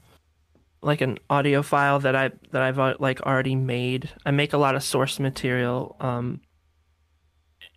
like 0.82 1.00
an 1.00 1.18
audio 1.28 1.62
file 1.62 1.98
that 2.00 2.14
I 2.14 2.30
that 2.52 2.62
I've 2.62 2.78
uh, 2.78 2.94
like 2.98 3.20
already 3.22 3.54
made. 3.56 4.10
I 4.24 4.30
make 4.30 4.52
a 4.52 4.58
lot 4.58 4.76
of 4.76 4.82
source 4.82 5.18
material 5.18 5.96
um 6.00 6.40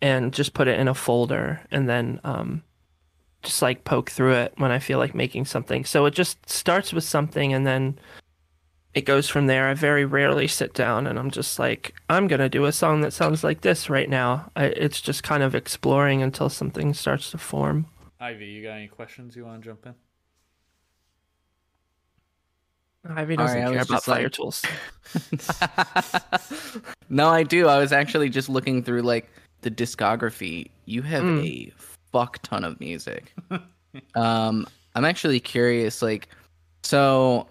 and 0.02 0.32
just 0.32 0.54
put 0.54 0.68
it 0.68 0.78
in 0.78 0.88
a 0.88 0.94
folder 0.94 1.60
and 1.70 1.88
then 1.88 2.20
um 2.24 2.62
just 3.42 3.62
like 3.62 3.84
poke 3.84 4.10
through 4.10 4.34
it 4.34 4.52
when 4.56 4.70
I 4.70 4.78
feel 4.78 4.98
like 4.98 5.14
making 5.14 5.46
something. 5.46 5.84
So 5.84 6.06
it 6.06 6.14
just 6.14 6.48
starts 6.48 6.92
with 6.92 7.04
something 7.04 7.52
and 7.52 7.66
then 7.66 7.98
it 8.92 9.02
goes 9.02 9.28
from 9.28 9.46
there. 9.46 9.68
I 9.68 9.74
very 9.74 10.04
rarely 10.04 10.46
sit 10.46 10.74
down 10.74 11.06
and 11.06 11.18
I'm 11.18 11.30
just 11.30 11.58
like, 11.58 11.94
I'm 12.08 12.26
going 12.28 12.40
to 12.40 12.48
do 12.48 12.64
a 12.64 12.72
song 12.72 13.00
that 13.00 13.12
sounds 13.12 13.42
like 13.42 13.60
this 13.60 13.88
right 13.88 14.08
now. 14.08 14.50
I, 14.56 14.64
it's 14.64 15.00
just 15.00 15.22
kind 15.22 15.42
of 15.42 15.54
exploring 15.54 16.22
until 16.22 16.48
something 16.48 16.92
starts 16.92 17.30
to 17.30 17.38
form. 17.38 17.86
Ivy, 18.20 18.46
you 18.46 18.62
got 18.62 18.72
any 18.72 18.88
questions 18.88 19.34
you 19.34 19.44
want 19.46 19.62
to 19.62 19.68
jump 19.70 19.86
in? 19.86 19.94
Ivy 23.16 23.36
doesn't 23.36 23.56
Alright, 23.56 23.66
I 23.66 23.70
care 23.70 23.78
was 23.78 23.88
about 23.88 23.96
just 23.96 24.08
like- 24.08 24.18
fire 24.18 24.28
tools. 24.28 24.62
no, 27.08 27.28
I 27.28 27.42
do. 27.42 27.66
I 27.66 27.78
was 27.78 27.92
actually 27.92 28.28
just 28.28 28.48
looking 28.50 28.82
through 28.82 29.02
like 29.02 29.30
the 29.62 29.70
discography. 29.70 30.70
You 30.84 31.00
have 31.02 31.22
Mm. 31.24 31.44
a 31.46 31.72
fuck 32.12 32.38
ton 32.42 32.62
of 32.64 32.78
music. 32.78 33.32
um, 34.14 34.66
I'm 34.94 35.04
actually 35.06 35.40
curious. 35.40 36.02
Like, 36.02 36.28
so 36.82 37.46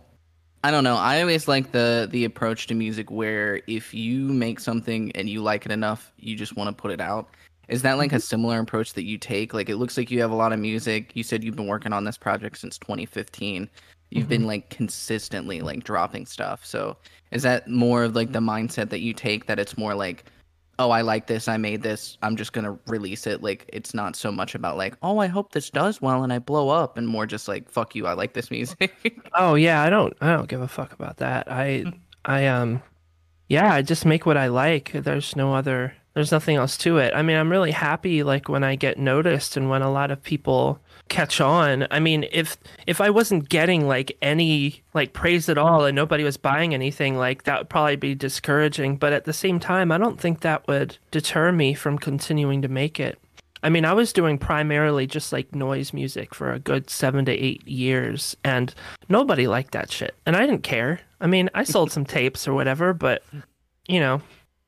I 0.64 0.70
don't 0.70 0.84
know. 0.84 0.98
I 0.98 1.22
always 1.22 1.48
like 1.48 1.72
the 1.72 2.08
the 2.12 2.26
approach 2.26 2.68
to 2.68 2.76
music 2.76 3.10
where 3.10 3.62
if 3.66 3.92
you 3.94 4.20
make 4.28 4.60
something 4.60 5.12
and 5.14 5.28
you 5.28 5.42
like 5.42 5.66
it 5.66 5.72
enough, 5.72 6.12
you 6.18 6.36
just 6.36 6.56
want 6.56 6.68
to 6.76 6.80
put 6.80 6.92
it 6.92 7.02
out. 7.02 7.28
Is 7.70 7.82
that 7.84 7.98
like 7.98 8.12
a 8.12 8.16
mm-hmm. 8.16 8.22
similar 8.22 8.60
approach 8.60 8.94
that 8.94 9.06
you 9.06 9.18
take? 9.18 9.54
Like, 9.54 9.70
it 9.70 9.78
looks 9.78 9.98
like 9.98 10.12
you 10.12 10.22
have 10.22 10.32
a 10.32 10.36
lot 10.36 10.54
of 10.54 10.60
music. 10.60 11.12
You 11.16 11.24
said 11.24 11.44
you've 11.44 11.56
been 11.56 11.68
working 11.68 11.94
on 11.94 12.04
this 12.04 12.18
project 12.18 12.58
since 12.58 12.78
2015. 12.80 13.70
You've 14.12 14.28
been 14.28 14.42
mm-hmm. 14.42 14.48
like 14.48 14.70
consistently 14.70 15.62
like 15.62 15.84
dropping 15.84 16.26
stuff. 16.26 16.66
So 16.66 16.98
is 17.32 17.44
that 17.44 17.68
more 17.68 18.04
of 18.04 18.16
like 18.16 18.32
the 18.32 18.40
mindset 18.40 18.90
that 18.90 19.02
you 19.02 19.14
take 19.14 19.46
that 19.46 19.60
it's 19.60 19.78
more 19.78 19.94
like, 19.94 20.26
oh, 20.80 20.90
I 20.90 21.02
like 21.02 21.28
this, 21.28 21.48
I 21.48 21.58
made 21.58 21.84
this, 21.84 22.18
I'm 22.24 22.36
just 22.36 22.54
gonna 22.54 22.80
release 22.88 23.28
it. 23.28 23.44
Like 23.44 23.70
it's 23.72 23.94
not 23.94 24.16
so 24.16 24.32
much 24.32 24.56
about 24.56 24.78
like, 24.78 24.96
oh, 25.04 25.20
I 25.20 25.28
hope 25.28 25.52
this 25.52 25.70
does 25.70 26.02
well 26.02 26.24
and 26.24 26.34
I 26.34 26.40
blow 26.40 26.70
up, 26.70 26.98
and 26.98 27.08
more 27.08 27.28
just 27.28 27.48
like, 27.48 27.70
fuck 27.70 27.94
you, 27.94 28.08
I 28.08 28.14
like 28.14 28.34
this 28.34 28.50
music. 28.52 29.22
Oh 29.36 29.54
yeah, 29.56 29.84
I 29.84 29.92
don't 29.92 30.14
I 30.22 30.34
don't 30.34 30.50
give 30.50 30.62
a 30.62 30.68
fuck 30.68 30.94
about 30.94 31.18
that. 31.18 31.52
I 31.52 31.82
hmm. 31.82 31.90
I 32.26 32.48
um 32.48 32.82
yeah, 33.50 33.74
I 33.74 33.82
just 33.82 34.06
make 34.06 34.26
what 34.26 34.38
I 34.38 34.48
like. 34.48 34.92
There's 34.94 35.36
no 35.36 35.54
other 35.54 35.94
there's 36.14 36.32
nothing 36.32 36.56
else 36.56 36.76
to 36.78 36.98
it. 36.98 37.14
I 37.16 37.22
mean, 37.22 37.38
I'm 37.38 37.52
really 37.52 37.72
happy 37.72 38.24
like 38.24 38.50
when 38.50 38.64
I 38.64 38.76
get 38.76 38.98
noticed 38.98 39.56
and 39.56 39.70
when 39.70 39.82
a 39.82 39.92
lot 39.92 40.12
of 40.12 40.22
people 40.22 40.80
catch 41.08 41.40
on. 41.40 41.88
I 41.92 42.00
mean, 42.00 42.26
if 42.32 42.58
if 42.88 43.02
I 43.02 43.10
wasn't 43.10 43.50
getting 43.50 43.88
like 43.88 44.18
any 44.22 44.84
like 44.94 45.14
praise 45.14 45.50
at 45.50 45.58
all 45.58 45.86
and 45.86 45.96
nobody 45.96 46.24
was 46.24 46.38
buying 46.38 46.74
anything, 46.74 47.18
like 47.18 47.44
that 47.44 47.60
would 47.60 47.70
probably 47.70 47.96
be 47.96 48.16
discouraging, 48.16 48.98
but 48.98 49.14
at 49.14 49.26
the 49.26 49.34
same 49.34 49.60
time, 49.60 49.92
I 49.92 49.98
don't 49.98 50.20
think 50.20 50.42
that 50.42 50.68
would 50.68 50.98
deter 51.12 51.52
me 51.52 51.74
from 51.74 51.98
continuing 51.98 52.62
to 52.62 52.68
make 52.68 53.00
it. 53.00 53.20
I 53.64 53.70
mean, 53.70 53.86
I 53.86 53.94
was 53.94 54.14
doing 54.14 54.38
primarily 54.38 55.06
just 55.06 55.34
like 55.34 55.54
noise 55.54 55.94
music 55.94 56.34
for 56.34 56.52
a 56.52 56.60
good 56.60 56.90
seven 56.90 57.26
to 57.26 57.32
eight 57.32 57.68
years, 57.68 58.36
and 58.44 58.74
nobody 59.10 59.48
liked 59.48 59.74
that 59.74 59.92
shit. 59.92 60.16
And 60.26 60.36
I 60.36 60.46
didn't 60.46 60.64
care. 60.64 61.02
I 61.20 61.28
mean, 61.28 61.50
I 61.54 61.64
sold 61.64 61.92
some 61.94 62.06
tapes 62.06 62.48
or 62.48 62.54
whatever, 62.54 62.94
but 62.94 63.24
you 63.88 64.00
know, 64.00 64.22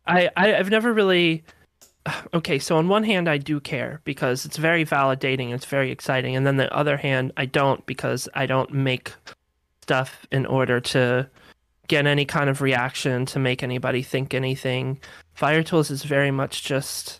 I, 0.07 0.29
I 0.35 0.55
I've 0.55 0.69
never 0.69 0.93
really. 0.93 1.43
Okay, 2.33 2.57
so 2.57 2.77
on 2.77 2.87
one 2.87 3.03
hand, 3.03 3.29
I 3.29 3.37
do 3.37 3.59
care 3.59 4.01
because 4.05 4.43
it's 4.43 4.57
very 4.57 4.83
validating, 4.83 5.53
it's 5.53 5.65
very 5.65 5.91
exciting, 5.91 6.35
and 6.35 6.47
then 6.47 6.57
the 6.57 6.73
other 6.75 6.97
hand, 6.97 7.31
I 7.37 7.45
don't 7.45 7.85
because 7.85 8.27
I 8.33 8.47
don't 8.47 8.73
make 8.73 9.13
stuff 9.83 10.25
in 10.31 10.47
order 10.47 10.79
to 10.79 11.29
get 11.87 12.07
any 12.07 12.25
kind 12.25 12.49
of 12.49 12.61
reaction 12.61 13.25
to 13.27 13.37
make 13.37 13.61
anybody 13.61 14.01
think 14.01 14.33
anything. 14.33 14.99
Fire-Toolz 15.33 15.91
is 15.91 16.03
very 16.03 16.31
much 16.31 16.63
just 16.63 17.19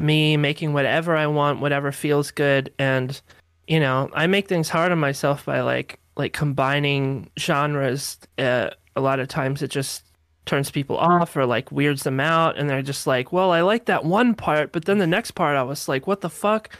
me 0.00 0.36
making 0.36 0.72
whatever 0.72 1.16
I 1.16 1.26
want, 1.26 1.60
whatever 1.60 1.92
feels 1.92 2.30
good, 2.30 2.72
and 2.78 3.20
you 3.66 3.78
know, 3.78 4.10
I 4.14 4.26
make 4.26 4.48
things 4.48 4.68
hard 4.68 4.90
on 4.92 4.98
myself 4.98 5.44
by 5.44 5.60
like 5.60 5.98
like 6.16 6.32
combining 6.32 7.30
genres. 7.38 8.18
Uh, 8.38 8.70
a 8.96 9.00
lot 9.00 9.20
of 9.20 9.28
times, 9.28 9.62
it 9.62 9.70
just 9.70 10.04
turns 10.46 10.70
people 10.70 10.96
off 10.96 11.36
or 11.36 11.46
like 11.46 11.70
weirds 11.70 12.02
them 12.02 12.18
out, 12.20 12.58
and 12.58 12.68
they're 12.68 12.82
just 12.82 13.06
like, 13.06 13.32
"Well, 13.32 13.52
I 13.52 13.60
like 13.60 13.86
that 13.86 14.04
one 14.04 14.34
part, 14.34 14.72
but 14.72 14.84
then 14.86 14.98
the 14.98 15.06
next 15.06 15.32
part, 15.32 15.56
I 15.56 15.62
was 15.62 15.88
like, 15.88 16.06
what 16.06 16.20
the 16.20 16.30
fuck." 16.30 16.70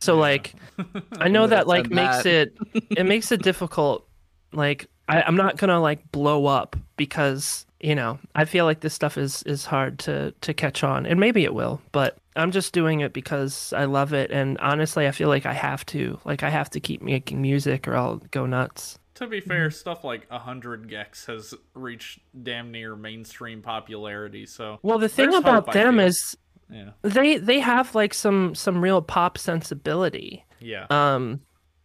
So 0.00 0.16
like, 0.16 0.54
I 1.18 1.28
know 1.28 1.46
that 1.46 1.66
like 1.66 1.90
makes 1.90 2.24
it 2.24 2.56
it 2.74 3.04
makes 3.04 3.32
it 3.32 3.42
difficult. 3.42 4.06
Like, 4.52 4.86
I, 5.08 5.22
I'm 5.22 5.36
not 5.36 5.56
gonna 5.56 5.80
like 5.80 6.10
blow 6.12 6.46
up 6.46 6.76
because 6.96 7.66
you 7.80 7.94
know 7.94 8.18
I 8.34 8.44
feel 8.44 8.64
like 8.64 8.80
this 8.80 8.94
stuff 8.94 9.18
is 9.18 9.42
is 9.42 9.66
hard 9.66 9.98
to 10.00 10.32
to 10.40 10.54
catch 10.54 10.82
on, 10.82 11.04
and 11.04 11.20
maybe 11.20 11.44
it 11.44 11.54
will, 11.54 11.82
but 11.92 12.16
I'm 12.38 12.50
just 12.50 12.72
doing 12.72 13.00
it 13.00 13.12
because 13.12 13.72
I 13.72 13.84
love 13.84 14.12
it, 14.12 14.30
and 14.30 14.58
honestly, 14.58 15.06
I 15.06 15.10
feel 15.10 15.28
like 15.28 15.46
I 15.46 15.52
have 15.52 15.84
to. 15.86 16.18
Like, 16.24 16.42
I 16.42 16.50
have 16.50 16.70
to 16.70 16.80
keep 16.80 17.02
making 17.02 17.42
music, 17.42 17.88
or 17.88 17.96
I'll 17.96 18.16
go 18.30 18.46
nuts. 18.46 18.98
To 19.14 19.26
be 19.26 19.40
fair, 19.40 19.70
stuff 19.72 20.04
like 20.04 20.30
100 20.30 20.88
gecs 20.88 21.26
has 21.26 21.52
reached 21.74 22.20
damn 22.40 22.70
near 22.70 22.94
mainstream 22.94 23.62
popularity, 23.62 24.46
so 24.46 24.78
Well, 24.82 24.98
the 24.98 25.08
thing 25.08 25.34
about 25.34 25.72
them 25.72 25.98
is 25.98 26.36
yeah. 26.70 26.90
they 27.02 27.38
they 27.38 27.58
have 27.58 27.96
like 27.96 28.14
some 28.14 28.54
some 28.54 28.80
real 28.80 29.02
pop 29.02 29.36
sensibility. 29.36 30.44
Yeah. 30.60 30.86
um 30.90 31.40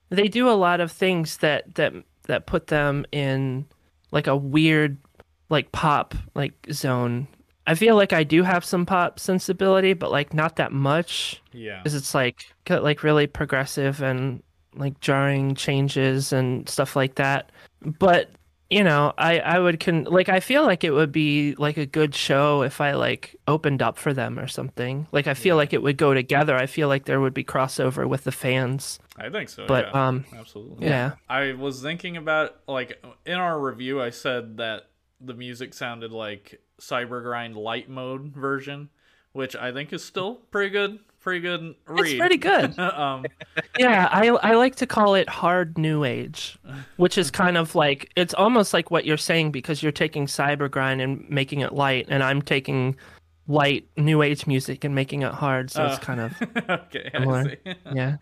they 0.09 0.27
do 0.27 0.47
a 0.49 0.51
lot 0.53 0.79
of 0.79 0.91
things 0.91 1.37
that 1.37 1.73
that 1.75 1.93
that 2.27 2.45
put 2.45 2.67
them 2.67 3.05
in 3.11 3.65
like 4.11 4.27
a 4.27 4.35
weird 4.35 4.97
like 5.49 5.71
pop 5.71 6.15
like 6.35 6.53
zone 6.71 7.27
i 7.67 7.75
feel 7.75 7.95
like 7.95 8.13
i 8.13 8.23
do 8.23 8.43
have 8.43 8.63
some 8.63 8.85
pop 8.85 9.19
sensibility 9.19 9.93
but 9.93 10.11
like 10.11 10.33
not 10.33 10.55
that 10.55 10.71
much 10.71 11.41
yeah. 11.51 11.77
because 11.77 11.95
it's 11.95 12.13
like 12.13 12.53
like 12.69 13.03
really 13.03 13.27
progressive 13.27 14.01
and 14.01 14.41
like 14.75 14.99
jarring 14.99 15.55
changes 15.55 16.33
and 16.33 16.67
stuff 16.67 16.95
like 16.95 17.15
that 17.15 17.51
but 17.81 18.29
you 18.69 18.83
know 18.83 19.13
i 19.17 19.39
i 19.39 19.59
would 19.59 19.79
can 19.79 20.03
like 20.05 20.29
i 20.29 20.39
feel 20.39 20.63
like 20.63 20.83
it 20.83 20.91
would 20.91 21.11
be 21.11 21.53
like 21.55 21.77
a 21.77 21.85
good 21.85 22.15
show 22.15 22.63
if 22.63 22.81
i 22.81 22.93
like 22.93 23.35
opened 23.47 23.81
up 23.83 23.97
for 23.97 24.13
them 24.13 24.39
or 24.39 24.47
something 24.47 25.05
like 25.11 25.27
i 25.27 25.33
feel 25.33 25.55
like 25.55 25.73
it 25.73 25.83
would 25.83 25.97
go 25.97 26.13
together 26.13 26.55
i 26.55 26.65
feel 26.65 26.87
like 26.87 27.05
there 27.05 27.19
would 27.19 27.33
be 27.33 27.43
crossover 27.43 28.07
with 28.07 28.23
the 28.23 28.31
fans 28.31 28.99
I 29.15 29.29
think 29.29 29.49
so. 29.49 29.67
but 29.67 29.89
yeah. 29.93 30.07
um 30.07 30.25
Absolutely. 30.35 30.87
yeah 30.87 31.13
I 31.29 31.53
was 31.53 31.83
thinking 31.83 32.17
about 32.17 32.55
like 32.67 33.03
in 33.27 33.35
our 33.35 33.59
review 33.59 34.01
I 34.01 34.09
said 34.09 34.57
that 34.57 34.89
the 35.21 35.35
music 35.35 35.73
sounded 35.73 36.11
like 36.11 36.59
Cybergrind 36.87 37.55
light 37.55 37.89
mode 37.89 38.33
version, 38.33 38.89
which 39.31 39.55
I 39.55 39.71
think 39.71 39.93
is 39.93 40.03
still 40.03 40.35
pretty 40.51 40.69
good. 40.69 40.99
Pretty 41.19 41.39
good 41.39 41.75
read. 41.87 42.05
it's 42.05 42.19
pretty 42.19 42.35
good 42.35 42.77
um 42.79 43.25
yeah 43.79 44.09
i 44.11 44.27
i 44.27 44.55
like 44.55 44.75
to 44.75 44.85
call 44.85 45.15
it 45.15 45.29
hard 45.29 45.77
new 45.77 46.03
age 46.03 46.57
which 46.97 47.17
is 47.17 47.31
kind 47.43 47.55
of 47.55 47.75
like 47.75 48.11
it's 48.17 48.33
almost 48.33 48.73
like 48.73 48.91
what 48.91 49.05
you're 49.05 49.15
saying 49.15 49.49
because 49.49 49.81
you're 49.81 49.93
taking 49.93 50.25
cybergrind 50.25 51.01
and 51.01 51.25
making 51.29 51.61
it 51.61 51.71
light 51.71 52.07
and 52.09 52.23
i'm 52.23 52.41
taking 52.41 52.93
light 53.47 53.87
new 53.95 54.21
age 54.21 54.45
music 54.47 54.83
and 54.83 54.93
making 54.93 55.21
it 55.21 55.31
hard 55.31 55.71
so 55.71 55.83
Uh, 55.85 55.87
it's 55.87 55.99
kind 56.03 56.19
of 56.19 56.33
okay, 56.69 57.09
I 57.13 57.57
yeah 57.93 58.17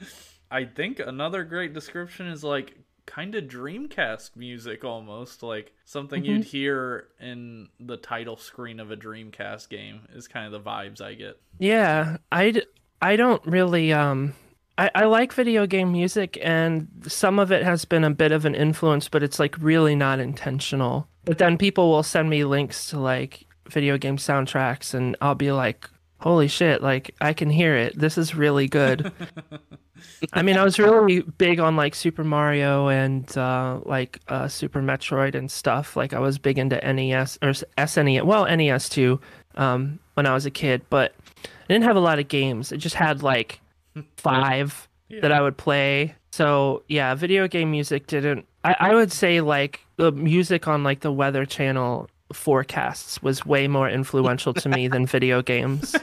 I 0.52 0.66
think 0.66 1.00
another 1.00 1.44
great 1.44 1.74
description 1.74 2.28
is 2.28 2.44
like 2.44 2.76
kind 3.06 3.36
of 3.36 3.46
Dreamcast 3.46 4.36
music 4.36 4.84
almost, 4.84 5.44
like 5.44 5.74
something 5.86 6.24
Mm-hmm. 6.24 6.32
you'd 6.32 6.44
hear 6.46 7.08
in 7.20 7.70
the 7.80 7.98
title 7.98 8.38
screen 8.38 8.80
of 8.80 8.92
a 8.92 8.98
Dreamcast 8.98 9.70
game 9.70 10.02
is 10.14 10.28
kind 10.28 10.46
of 10.46 10.52
the 10.64 10.70
vibes 10.70 11.02
I 11.02 11.14
get. 11.16 11.40
Yeah, 11.60 12.18
I 12.32 12.62
I 13.02 13.16
don't 13.16 13.46
really 13.46 13.92
um 13.94 14.34
I, 14.78 14.90
I 14.96 15.06
like 15.06 15.34
video 15.34 15.66
game 15.68 15.92
music 15.92 16.38
and 16.42 16.88
some 17.08 17.40
of 17.40 17.52
it 17.52 17.64
has 17.64 17.86
been 17.86 18.04
a 18.04 18.10
bit 18.12 18.32
of 18.32 18.46
an 18.46 18.56
influence, 18.56 19.10
but 19.10 19.22
it's 19.24 19.40
like 19.40 19.56
really 19.60 19.96
not 19.96 20.20
intentional. 20.20 21.08
But 21.26 21.38
then 21.38 21.58
people 21.58 21.90
will 21.92 22.04
send 22.04 22.30
me 22.30 22.46
links 22.46 22.90
to 22.92 23.00
like 23.00 23.46
video 23.70 23.98
game 23.98 24.18
soundtracks 24.18 24.94
and 24.94 25.16
I'll 25.22 25.36
be 25.36 25.52
like, 25.52 25.90
Holy 26.20 26.48
shit, 26.48 26.82
like 26.84 27.16
I 27.20 27.34
can 27.34 27.50
hear 27.50 27.76
it. 27.76 27.98
This 28.00 28.18
is 28.18 28.36
really 28.36 28.68
good. 28.68 29.12
I 30.34 30.42
mean, 30.42 30.58
I 30.58 30.64
was 30.64 30.80
really 30.80 31.22
big 31.22 31.60
on 31.60 31.76
like 31.76 31.96
Super 31.96 32.24
Mario 32.24 32.88
and 32.88 33.38
uh, 33.38 33.80
like 33.86 34.20
uh, 34.28 34.48
Super 34.48 34.82
Metroid 34.82 35.36
and 35.36 35.50
stuff. 35.50 35.96
Like 35.96 36.14
I 36.14 36.20
was 36.20 36.38
big 36.38 36.58
into 36.58 36.76
NES 36.78 37.38
or 37.42 37.50
SNES, 37.50 38.24
well 38.24 38.46
NES 38.46 38.90
too, 38.90 39.20
um, 39.56 40.00
when 40.14 40.26
I 40.26 40.34
was 40.34 40.46
a 40.46 40.52
kid. 40.52 40.82
But 40.90 41.14
I 41.44 41.48
didn't 41.68 41.84
have 41.84 41.96
a 41.96 42.02
lot 42.02 42.20
of 42.20 42.28
games. 42.28 42.72
I 42.72 42.78
just 42.78 42.96
had 42.96 43.24
like 43.24 43.62
five 44.18 44.88
that 45.22 45.32
I 45.32 45.42
would 45.42 45.58
play. 45.58 46.16
So 46.32 46.84
yeah, 46.88 47.14
video 47.16 47.48
game 47.48 47.72
music 47.72 48.08
didn't. 48.08 48.46
I, 48.64 48.76
I 48.80 48.96
would 48.96 49.12
say 49.12 49.42
like 49.42 49.82
the 49.98 50.12
music 50.12 50.68
on 50.68 50.84
like 50.84 51.02
the 51.02 51.12
Weather 51.12 51.46
Channel 51.46 52.10
forecasts 52.34 53.22
was 53.22 53.46
way 53.46 53.68
more 53.68 53.90
influential 53.90 54.54
to 54.54 54.70
me 54.70 54.88
than 54.88 55.06
video 55.06 55.42
games. 55.44 55.96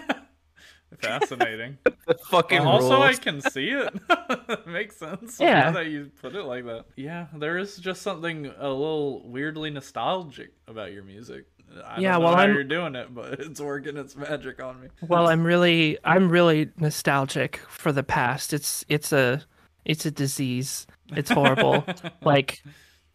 Fascinating. 1.00 1.78
Fucking 2.30 2.60
Well, 2.64 2.68
also, 2.82 3.02
I 3.02 3.14
can 3.14 3.40
see 3.40 3.68
it. 3.70 3.92
Makes 4.66 4.96
sense. 4.96 5.38
Yeah. 5.40 5.64
Now 5.64 5.70
that 5.72 5.86
you 5.86 6.10
put 6.20 6.34
it 6.34 6.42
like 6.44 6.64
that. 6.66 6.84
Yeah, 6.96 7.26
there 7.36 7.58
is 7.58 7.76
just 7.76 8.02
something 8.02 8.46
a 8.46 8.68
little 8.68 9.28
weirdly 9.28 9.70
nostalgic 9.70 10.52
about 10.66 10.92
your 10.92 11.04
music. 11.04 11.44
I 11.84 12.00
Yeah, 12.00 12.12
don't 12.12 12.20
know 12.22 12.26
well, 12.26 12.36
how 12.36 12.42
I'm- 12.42 12.54
you're 12.54 12.64
doing 12.64 12.94
it, 12.94 13.14
but 13.14 13.34
it's 13.40 13.60
working 13.60 13.96
its 13.96 14.16
magic 14.16 14.62
on 14.62 14.80
me. 14.80 14.88
Well, 15.06 15.28
I'm 15.28 15.44
really 15.44 15.98
I'm 16.04 16.30
really 16.30 16.70
nostalgic 16.78 17.58
for 17.68 17.92
the 17.92 18.02
past. 18.02 18.52
It's 18.52 18.84
it's 18.88 19.12
a 19.12 19.42
it's 19.84 20.04
a 20.06 20.10
disease. 20.10 20.86
It's 21.14 21.30
horrible. 21.30 21.84
like 22.22 22.62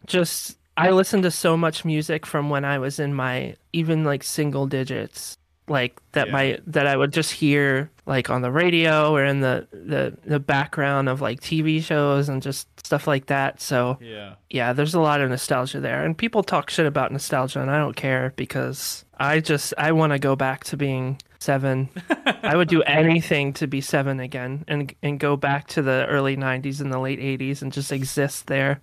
just 0.06 0.58
I 0.76 0.90
listened 0.90 1.22
to 1.24 1.30
so 1.30 1.56
much 1.56 1.84
music 1.84 2.26
from 2.26 2.50
when 2.50 2.64
I 2.64 2.78
was 2.78 2.98
in 2.98 3.14
my 3.14 3.54
even 3.72 4.04
like 4.04 4.22
single 4.22 4.66
digits. 4.66 5.36
Like 5.66 5.98
that 6.12 6.26
Yeah. 6.26 6.32
my 6.32 6.58
that 6.66 6.86
I 6.86 6.94
would 6.96 7.12
just 7.12 7.32
hear 7.32 7.90
like 8.06 8.28
on 8.28 8.42
the 8.42 8.50
radio 8.50 9.12
or 9.14 9.24
in 9.24 9.40
the, 9.40 9.66
the 9.72 10.16
the 10.26 10.38
background 10.38 11.08
of 11.08 11.22
like 11.22 11.40
TV 11.40 11.82
shows 11.82 12.28
and 12.28 12.42
just 12.42 12.68
stuff 12.86 13.06
like 13.06 13.26
that. 13.26 13.62
So 13.62 13.96
Yeah. 14.00 14.34
yeah, 14.50 14.74
there's 14.74 14.92
a 14.94 15.00
lot 15.00 15.22
of 15.22 15.30
nostalgia 15.30 15.80
there. 15.80 16.04
And 16.04 16.16
people 16.18 16.42
talk 16.42 16.68
shit 16.68 16.84
about 16.84 17.12
nostalgia 17.12 17.60
and 17.62 17.70
I 17.70 17.78
don't 17.78 17.96
care 17.96 18.34
because 18.36 19.06
I 19.18 19.40
just 19.40 19.72
I 19.78 19.92
want 19.92 20.12
to 20.12 20.18
go 20.18 20.36
back 20.36 20.64
to 20.64 20.76
being 20.76 21.18
7. 21.38 21.88
I 22.42 22.56
would 22.56 22.68
do 22.68 22.82
anything 22.82 23.54
to 23.54 23.66
be 23.66 23.80
7 23.80 24.20
again 24.20 24.64
and 24.68 24.94
and 25.02 25.18
go 25.18 25.34
back 25.34 25.68
to 25.68 25.80
the 25.80 26.04
early 26.10 26.36
90s 26.36 26.82
and 26.82 26.92
the 26.92 26.98
late 26.98 27.20
80s 27.20 27.62
and 27.62 27.72
just 27.72 27.90
exist 27.90 28.48
there. 28.48 28.82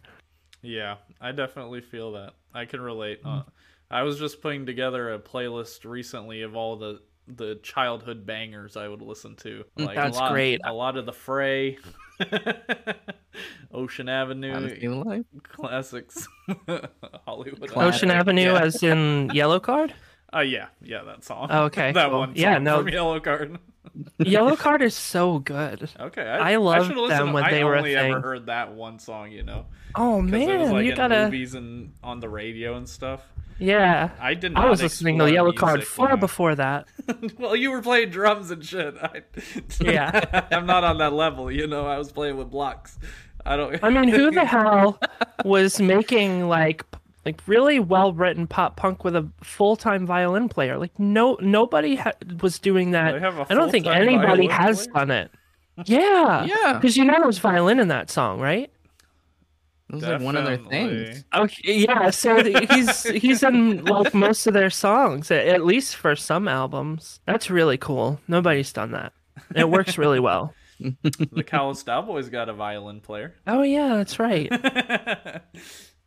Yeah, 0.64 0.96
I 1.20 1.32
definitely 1.32 1.82
feel 1.82 2.14
that. 2.14 2.34
I 2.56 2.66
can 2.66 2.82
relate. 2.82 3.24
Mm. 3.24 3.46
I 3.92 4.04
was 4.04 4.18
just 4.18 4.42
putting 4.42 4.66
together 4.66 5.14
a 5.14 5.20
playlist 5.20 5.84
recently 5.90 6.42
of 6.44 6.56
all 6.56 6.78
the 6.78 7.02
the 7.28 7.56
childhood 7.64 8.26
bangers 8.26 8.76
I 8.76 8.88
would 8.88 9.02
listen 9.02 9.36
to. 9.38 9.64
Like 9.78 9.90
Mm, 9.90 9.96
That's 9.96 10.18
a 10.18 10.20
lot, 10.22 10.32
great. 10.32 10.62
A 10.66 10.74
lot 10.74 10.98
of 10.98 11.06
the 11.06 11.14
Fray, 11.14 11.78
Ocean 13.74 14.10
Avenue, 14.10 14.54
Honestly, 14.54 14.88
life. 14.88 15.26
classics, 15.44 16.28
Hollywood. 17.26 17.70
Classic. 17.70 17.78
Ocean 17.96 18.12
Avenue 18.12 18.42
yeah. 18.54 18.62
as 18.64 18.84
in 18.84 19.30
Yellow 19.34 19.60
Card? 19.60 19.94
Uh, 20.34 20.40
yeah, 20.40 20.68
yeah, 20.82 21.04
that 21.04 21.24
song. 21.24 21.48
Oh, 21.52 21.64
okay, 21.66 21.92
that 21.94 22.10
cool. 22.10 22.20
one. 22.20 22.30
Song 22.30 22.36
Yeah, 22.38 22.58
no. 22.58 22.80
from 22.80 22.90
Yellow 22.90 23.20
Card. 23.20 23.60
Yellow 24.20 24.56
Card 24.56 24.82
is 24.82 24.94
so 24.96 25.40
good. 25.40 25.90
Okay, 26.00 26.22
I 26.22 26.54
I, 26.54 26.56
loved 26.58 26.88
should've 26.88 27.10
them 27.10 27.28
to- 27.28 27.34
when 27.34 27.44
I 27.44 27.52
they 27.52 27.64
were 27.64 27.76
a 27.76 27.78
only 27.80 27.96
ever 27.96 28.14
thing. 28.16 28.24
heard 28.24 28.46
that 28.48 28.74
one 28.74 29.00
song, 29.00 29.32
you 29.32 29.44
know, 29.44 29.66
Oh 29.96 30.22
'cause 30.22 30.32
it 30.32 30.38
was 30.38 30.48
man, 30.48 30.72
like 30.72 30.86
you 30.86 30.92
in 30.92 30.98
gotta 30.98 31.24
movies 31.26 31.54
and 31.56 31.94
on 32.04 32.20
the 32.20 32.30
radio 32.30 32.76
and 32.76 32.88
stuff. 32.88 33.22
Yeah. 33.62 34.10
I 34.20 34.34
did 34.34 34.54
not 34.54 34.66
I 34.66 34.70
was 34.70 34.82
listening 34.82 35.20
to 35.20 35.32
Yellow 35.32 35.52
Card 35.54 35.84
far 35.86 36.18
before 36.18 36.56
that. 36.56 36.88
well, 37.38 37.56
you 37.56 37.70
were 37.72 37.82
playing 37.82 38.10
drums 38.10 38.50
and 38.52 38.66
shit. 38.66 38.96
I, 39.02 39.22
Yeah. 39.82 40.48
I'm 40.52 40.66
not 40.66 40.84
on 40.84 40.98
that 40.98 41.14
level, 41.14 41.52
you 41.52 41.68
know. 41.68 41.86
I 41.86 41.98
was 41.98 42.12
playing 42.12 42.38
with 42.38 42.50
blocks. 42.50 42.98
I 43.46 43.56
don't. 43.58 43.84
I 43.84 43.90
mean, 43.90 44.10
who 44.10 44.32
the 44.32 44.46
hell 44.56 45.00
was 45.46 45.80
making 45.80 46.48
like 46.48 46.84
like 47.24 47.40
really 47.48 47.80
well 47.80 48.14
written 48.14 48.48
pop 48.48 48.78
punk 48.78 49.04
with 49.04 49.16
a 49.16 49.30
full 49.44 49.76
time 49.76 50.08
violin 50.08 50.50
player? 50.50 50.78
Like 50.80 50.98
no 51.00 51.38
nobody 51.40 51.96
ha- 51.98 52.14
was 52.42 52.58
doing 52.58 52.92
that. 52.92 53.12
They 53.14 53.20
have 53.20 53.38
a 53.38 53.46
I 53.50 53.54
don't 53.54 53.70
think 53.70 53.86
anybody 53.86 54.48
has 54.48 54.88
player? 54.88 55.06
done 55.06 55.12
it. 55.12 55.32
Yeah, 55.86 56.46
Yeah. 56.46 56.74
because 56.74 56.98
you 56.98 57.06
know 57.06 57.20
there's 57.22 57.38
violin 57.40 57.80
in 57.80 57.88
that 57.90 58.10
song, 58.10 58.40
right? 58.40 58.71
It 59.92 59.96
was 59.96 60.04
like 60.06 60.22
one 60.22 60.38
of 60.38 60.46
their 60.46 60.58
things. 60.58 61.26
Okay, 61.34 61.80
yeah. 61.80 62.10
So 62.12 62.42
he's 62.44 63.04
he's 63.04 63.44
in 63.44 63.84
like 63.84 64.14
most 64.14 64.48
of 64.48 64.54
their 64.54 64.70
songs, 64.70 65.30
at 65.30 65.66
least 65.66 65.98
for 65.98 66.16
some 66.16 66.48
albums. 66.48 67.20
That's 67.26 67.50
really 67.50 67.78
cool. 67.78 68.20
Nobody's 68.26 68.72
done 68.72 68.92
that. 68.92 69.12
It 69.54 69.70
works 69.70 69.98
really 69.98 70.22
well. 70.22 70.54
the 70.80 71.44
Callous 71.46 71.84
Cowboys 71.84 72.30
got 72.30 72.48
a 72.48 72.54
violin 72.54 73.02
player. 73.02 73.36
Oh 73.46 73.64
yeah, 73.64 73.98
that's 73.98 74.18
right. 74.18 74.50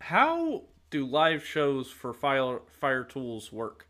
How 0.00 0.62
do 0.88 1.06
live 1.06 1.44
shows 1.44 1.90
for 1.90 2.14
Fire 2.14 2.60
Fire-Toolz 2.80 3.52
work? 3.52 3.86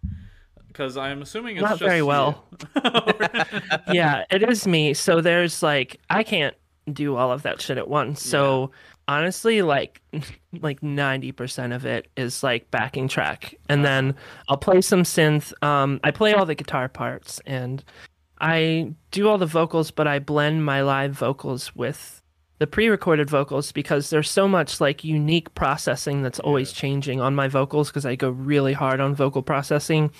Because 0.66 0.96
I'm 0.96 1.22
assuming 1.22 1.56
it's 1.56 1.62
Not 1.62 1.78
just 1.78 1.82
very 1.82 2.02
well. 2.02 2.46
yeah, 3.92 4.24
it 4.30 4.42
is 4.42 4.66
me. 4.66 4.92
So 4.92 5.20
there's 5.20 5.62
like 5.62 6.00
I 6.10 6.24
can't 6.24 6.56
do 6.92 7.16
all 7.16 7.32
of 7.32 7.42
that 7.42 7.60
shit 7.60 7.78
at 7.78 7.88
once. 7.88 8.22
So 8.22 8.70
honestly, 9.08 9.62
like 9.62 10.00
like 10.60 10.82
ninety 10.82 11.32
percent 11.32 11.72
of 11.72 11.84
it 11.84 12.08
is 12.16 12.42
like 12.42 12.70
backing 12.70 13.08
track, 13.08 13.54
and 13.68 13.84
then 13.84 14.14
I'll 14.48 14.56
play 14.56 14.80
some 14.80 15.02
synth. 15.02 15.52
Um, 15.62 16.00
I 16.04 16.10
play 16.10 16.32
all 16.34 16.46
the 16.46 16.54
guitar 16.54 16.88
parts, 16.88 17.40
and 17.46 17.82
I 18.40 18.94
do 19.10 19.28
all 19.28 19.38
the 19.38 19.46
vocals, 19.46 19.90
but 19.90 20.06
I 20.06 20.18
blend 20.18 20.64
my 20.64 20.82
live 20.82 21.12
vocals 21.12 21.74
with 21.74 22.22
the 22.58 22.66
pre-recorded 22.66 23.28
vocals 23.28 23.72
because 23.72 24.10
there's 24.10 24.30
so 24.30 24.46
much 24.46 24.80
like 24.80 25.02
unique 25.02 25.52
processing 25.54 26.22
that's 26.22 26.38
always 26.40 26.72
changing 26.72 27.20
on 27.20 27.34
my 27.34 27.48
vocals 27.48 27.88
because 27.88 28.06
I 28.06 28.14
go 28.14 28.30
really 28.30 28.72
hard 28.72 29.00
on 29.00 29.14
vocal 29.14 29.42
processing 29.42 30.10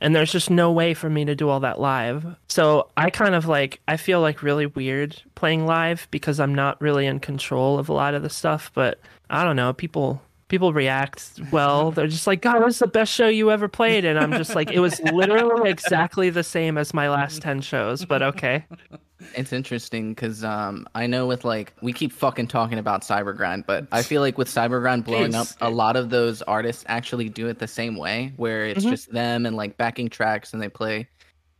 and 0.00 0.14
there's 0.14 0.32
just 0.32 0.50
no 0.50 0.70
way 0.72 0.94
for 0.94 1.10
me 1.10 1.24
to 1.24 1.34
do 1.34 1.48
all 1.48 1.60
that 1.60 1.80
live. 1.80 2.24
So 2.48 2.88
I 2.96 3.10
kind 3.10 3.34
of 3.34 3.46
like 3.46 3.80
I 3.88 3.96
feel 3.96 4.20
like 4.20 4.42
really 4.42 4.66
weird 4.66 5.20
playing 5.34 5.66
live 5.66 6.08
because 6.10 6.40
I'm 6.40 6.54
not 6.54 6.80
really 6.80 7.06
in 7.06 7.20
control 7.20 7.78
of 7.78 7.88
a 7.88 7.92
lot 7.92 8.14
of 8.14 8.22
the 8.22 8.30
stuff, 8.30 8.70
but 8.74 9.00
I 9.30 9.44
don't 9.44 9.56
know, 9.56 9.72
people 9.72 10.22
people 10.48 10.72
react 10.72 11.40
well. 11.52 11.90
They're 11.90 12.06
just 12.06 12.26
like, 12.26 12.40
"God, 12.40 12.56
it 12.56 12.64
was 12.64 12.78
the 12.78 12.86
best 12.86 13.12
show 13.12 13.28
you 13.28 13.50
ever 13.50 13.68
played." 13.68 14.04
And 14.04 14.18
I'm 14.18 14.32
just 14.32 14.54
like, 14.54 14.70
"It 14.70 14.80
was 14.80 15.00
literally 15.00 15.70
exactly 15.78 16.30
the 16.30 16.42
same 16.42 16.78
as 16.78 16.94
my 16.94 17.08
last 17.08 17.42
10 17.42 17.60
shows, 17.60 18.04
but 18.04 18.22
okay." 18.22 18.64
It's 19.34 19.52
interesting 19.52 20.14
because 20.14 20.44
um, 20.44 20.86
I 20.94 21.06
know 21.06 21.26
with 21.26 21.44
like 21.44 21.72
we 21.82 21.92
keep 21.92 22.12
fucking 22.12 22.46
talking 22.48 22.78
about 22.78 23.02
Cybergrind, 23.02 23.66
but 23.66 23.86
I 23.90 24.02
feel 24.02 24.20
like 24.22 24.38
with 24.38 24.48
Cybergrind 24.48 25.04
blowing 25.04 25.34
up, 25.34 25.48
a 25.60 25.70
lot 25.70 25.96
of 25.96 26.10
those 26.10 26.40
artists 26.42 26.84
actually 26.86 27.28
do 27.28 27.48
it 27.48 27.58
the 27.58 27.66
same 27.66 27.96
way, 27.96 28.32
where 28.36 28.64
it's 28.64 28.84
Mhm. 28.84 28.90
just 28.90 29.12
them 29.12 29.44
and 29.44 29.56
like 29.56 29.76
backing 29.76 30.08
tracks, 30.08 30.52
and 30.52 30.62
they 30.62 30.68
play 30.68 31.08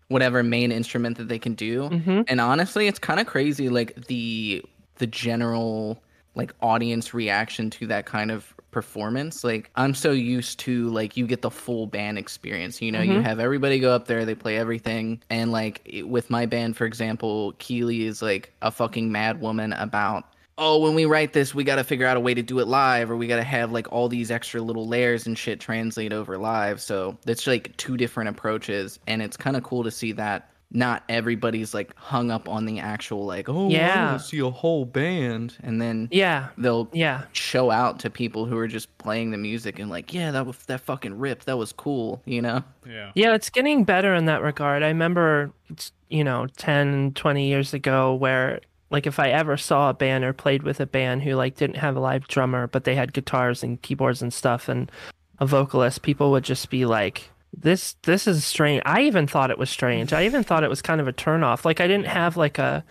whatever 0.07 0.43
main 0.43 0.71
instrument 0.73 1.19
that 1.19 1.29
they 1.29 1.39
can 1.39 1.55
do. 1.55 1.89
Mhm. 1.91 2.25
And 2.29 2.41
honestly, 2.41 2.87
it's 2.87 2.99
kind 2.99 3.19
of 3.21 3.27
crazy, 3.27 3.69
like 3.69 4.07
the 4.07 4.65
the 4.99 5.07
general 5.07 6.03
like 6.35 6.53
audience 6.63 7.13
reaction 7.13 7.71
to 7.71 7.87
that 7.89 8.07
kind 8.07 8.31
of 8.31 8.55
performance. 8.71 9.45
Like 9.45 9.71
I'm 9.77 9.95
so 9.95 10.13
used 10.13 10.59
to 10.61 10.89
like 10.91 11.17
you 11.17 11.27
get 11.27 11.43
the 11.43 11.51
full 11.51 11.87
band 11.87 12.19
experience. 12.19 12.81
You 12.83 12.93
know, 12.93 13.03
you 13.03 13.19
Mhm. 13.21 13.23
have 13.23 13.41
everybody 13.41 13.79
go 13.81 13.93
up 13.93 14.07
there, 14.07 14.25
they 14.25 14.35
play 14.35 14.57
everything, 14.59 15.21
and 15.31 15.51
like 15.53 15.81
it- 15.85 16.09
with 16.09 16.31
my 16.31 16.47
band, 16.47 16.77
for 16.77 16.85
example, 16.85 17.55
Keely 17.59 18.05
is 18.07 18.23
like 18.23 18.53
a 18.63 18.71
fucking 18.71 19.11
mad 19.11 19.41
woman 19.41 19.73
about. 19.73 20.25
Oh, 20.61 20.81
when 20.81 20.95
we 20.97 21.05
write 21.05 21.33
this, 21.35 21.55
we 21.55 21.63
got 21.63 21.77
to 21.77 21.85
figure 21.85 22.05
out 22.05 22.17
a 22.17 22.21
way 22.21 22.35
to 22.35 22.43
do 22.43 22.59
it 22.59 22.67
live, 22.67 23.13
or 23.13 23.17
we 23.17 23.29
got 23.29 23.37
to 23.37 23.45
have 23.45 23.71
like 23.71 23.93
all 23.93 24.09
these 24.09 24.31
extra 24.33 24.61
little 24.61 24.89
layers 24.89 25.25
and 25.27 25.39
shit 25.39 25.61
translate 25.61 26.13
over 26.13 26.37
live. 26.37 26.81
So 26.81 27.17
it's 27.27 27.47
like 27.47 27.77
two 27.77 27.97
different 27.97 28.29
approaches, 28.29 28.99
and 29.07 29.23
it's 29.23 29.37
kind 29.37 29.57
of 29.57 29.63
cool 29.63 29.85
to 29.85 29.91
see 29.93 30.11
that 30.13 30.51
not 30.71 31.03
everybody's 31.09 31.73
like 31.73 31.97
hung 31.97 32.31
up 32.31 32.47
on 32.49 32.67
the 32.67 32.79
actual 32.79 33.25
like 33.25 33.49
oh 33.49 33.71
Yeah. 33.71 34.07
wanna 34.07 34.19
see 34.19 34.39
a 34.41 34.51
whole 34.51 34.85
band 34.85 35.57
and 35.63 35.81
then 35.81 36.09
Yeah. 36.11 36.49
they'll 36.59 36.89
Yeah. 36.93 37.23
show 37.33 37.71
out 37.71 37.99
to 38.01 38.11
people 38.11 38.45
who 38.45 38.57
are 38.59 38.69
just 38.69 38.97
playing 38.99 39.31
the 39.31 39.39
music 39.39 39.79
and 39.79 39.89
like 39.89 40.13
yeah 40.13 40.31
that 40.31 40.45
was 40.45 40.59
that 40.67 40.81
fucking 40.83 41.19
ripped 41.19 41.47
that 41.47 41.57
was 41.57 41.73
cool 41.73 42.21
you 42.27 42.43
know 42.43 42.63
Yeah. 42.87 43.13
Yeah, 43.15 43.35
it's 43.35 43.49
getting 43.51 43.85
better 43.85 44.15
in 44.15 44.25
that 44.27 44.41
regard. 44.43 44.83
I 44.83 44.89
remember, 44.89 45.51
it's, 45.69 45.93
you 46.09 46.25
know, 46.25 46.47
10, 46.57 47.13
20 47.15 47.47
years 47.47 47.75
ago 47.75 48.15
where 48.15 48.61
like 48.91 49.07
if 49.07 49.19
I 49.19 49.29
ever 49.29 49.59
saw 49.59 49.91
a 49.91 49.95
band 49.95 50.25
or 50.25 50.33
played 50.33 50.63
with 50.63 50.81
a 50.81 50.87
band 50.87 51.23
who 51.23 51.35
like 51.35 51.55
didn't 51.57 51.77
have 51.77 51.97
a 51.97 52.01
live 52.01 52.27
drummer 52.29 52.67
but 52.67 52.85
they 52.85 52.95
had 52.95 53.13
guitars 53.13 53.63
and 53.63 53.81
keyboards 53.83 54.23
and 54.23 54.33
stuff 54.33 54.69
and 54.71 54.91
a 55.39 55.45
vocalist, 55.47 56.01
people 56.03 56.31
would 56.31 56.45
just 56.45 56.71
be 56.71 56.85
like, 56.87 57.31
"This 57.57 57.95
this 58.03 58.27
is 58.27 58.45
strange." 58.45 58.83
I 58.85 59.03
even 59.03 59.27
thought 59.27 59.51
it 59.51 59.59
was 59.59 59.71
strange. 59.71 60.13
I 60.13 60.25
even 60.25 60.45
thought 60.45 60.65
it 60.65 60.71
was 60.71 60.83
kind 60.83 61.01
of 61.01 61.09
a 61.09 61.13
turnoff. 61.13 61.65
Like 61.65 61.81
I 61.81 61.87
didn't 61.87 62.07
have 62.07 62.37
like 62.37 62.59
a 62.59 62.85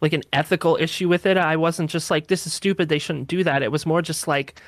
like 0.00 0.12
an 0.12 0.22
ethical 0.32 0.76
issue 0.80 1.08
with 1.08 1.26
it. 1.26 1.36
I 1.36 1.56
wasn't 1.56 1.90
just 1.90 2.10
like, 2.10 2.28
"This 2.28 2.46
is 2.46 2.52
stupid. 2.52 2.88
They 2.88 2.98
shouldn't 2.98 3.28
do 3.28 3.44
that." 3.44 3.62
It 3.62 3.72
was 3.72 3.86
more 3.86 4.02
just 4.02 4.28
like, 4.28 4.60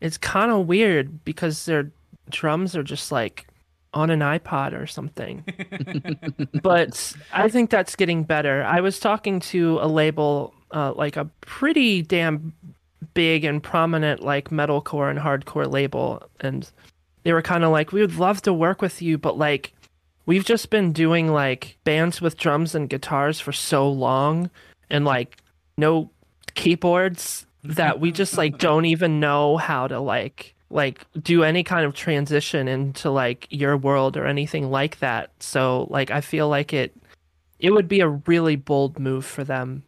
it's 0.00 0.18
kind 0.18 0.50
of 0.50 0.66
weird 0.66 1.24
because 1.24 1.66
their 1.66 1.90
drums 2.30 2.76
are 2.76 2.82
just 2.82 3.12
like 3.12 3.46
on 3.92 4.10
an 4.10 4.20
iPod 4.20 4.80
or 4.80 4.86
something. 4.86 5.44
but 6.62 7.14
I 7.32 7.48
think 7.48 7.70
that's 7.70 7.96
getting 7.96 8.22
better. 8.22 8.62
I 8.64 8.80
was 8.80 9.00
talking 9.00 9.40
to 9.40 9.78
a 9.80 9.88
label, 9.88 10.54
uh, 10.70 10.92
like 10.94 11.16
a 11.16 11.24
pretty 11.40 12.02
damn 12.02 12.52
big 13.14 13.44
and 13.44 13.62
prominent 13.62 14.22
like 14.22 14.50
metalcore 14.50 15.10
and 15.10 15.18
hardcore 15.18 15.70
label, 15.70 16.22
and 16.40 16.70
they 17.22 17.32
were 17.32 17.42
kind 17.42 17.64
of 17.64 17.70
like, 17.70 17.92
"We 17.92 18.00
would 18.00 18.16
love 18.16 18.42
to 18.42 18.52
work 18.52 18.82
with 18.82 19.02
you, 19.02 19.18
but 19.18 19.38
like." 19.38 19.72
We've 20.26 20.44
just 20.44 20.70
been 20.70 20.92
doing 20.92 21.32
like 21.32 21.76
bands 21.82 22.20
with 22.20 22.36
drums 22.36 22.76
and 22.76 22.88
guitars 22.88 23.40
for 23.40 23.50
so 23.50 23.90
long 23.90 24.48
and 24.88 25.04
like 25.04 25.38
no 25.76 26.10
keyboards 26.54 27.46
that 27.64 28.00
we 28.00 28.12
just 28.12 28.36
like 28.36 28.58
don't 28.58 28.84
even 28.84 29.18
know 29.18 29.56
how 29.56 29.88
to 29.88 29.98
like 29.98 30.54
like 30.70 31.04
do 31.20 31.42
any 31.42 31.62
kind 31.62 31.84
of 31.84 31.94
transition 31.94 32.68
into 32.68 33.10
like 33.10 33.46
your 33.50 33.76
world 33.76 34.16
or 34.16 34.26
anything 34.26 34.70
like 34.70 35.00
that. 35.00 35.30
So 35.40 35.86
like 35.90 36.10
I 36.10 36.20
feel 36.20 36.48
like 36.48 36.72
it 36.72 36.94
it 37.58 37.70
would 37.72 37.88
be 37.88 38.00
a 38.00 38.08
really 38.08 38.56
bold 38.56 38.98
move 38.98 39.26
for 39.26 39.44
them. 39.44 39.82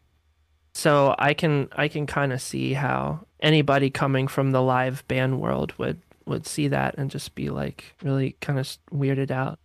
So 0.74 1.14
I 1.18 1.34
can 1.34 1.68
I 1.72 1.88
can 1.88 2.06
kind 2.06 2.32
of 2.32 2.42
see 2.42 2.72
how 2.72 3.26
anybody 3.40 3.90
coming 3.90 4.28
from 4.28 4.50
the 4.50 4.62
live 4.62 5.06
band 5.08 5.40
world 5.40 5.72
would 5.78 6.00
would 6.26 6.46
see 6.46 6.68
that 6.68 6.94
and 6.98 7.10
just 7.10 7.34
be 7.34 7.50
like 7.50 7.94
really 8.02 8.36
kind 8.40 8.58
of 8.58 8.68
weirded 8.92 9.30
out. 9.30 9.58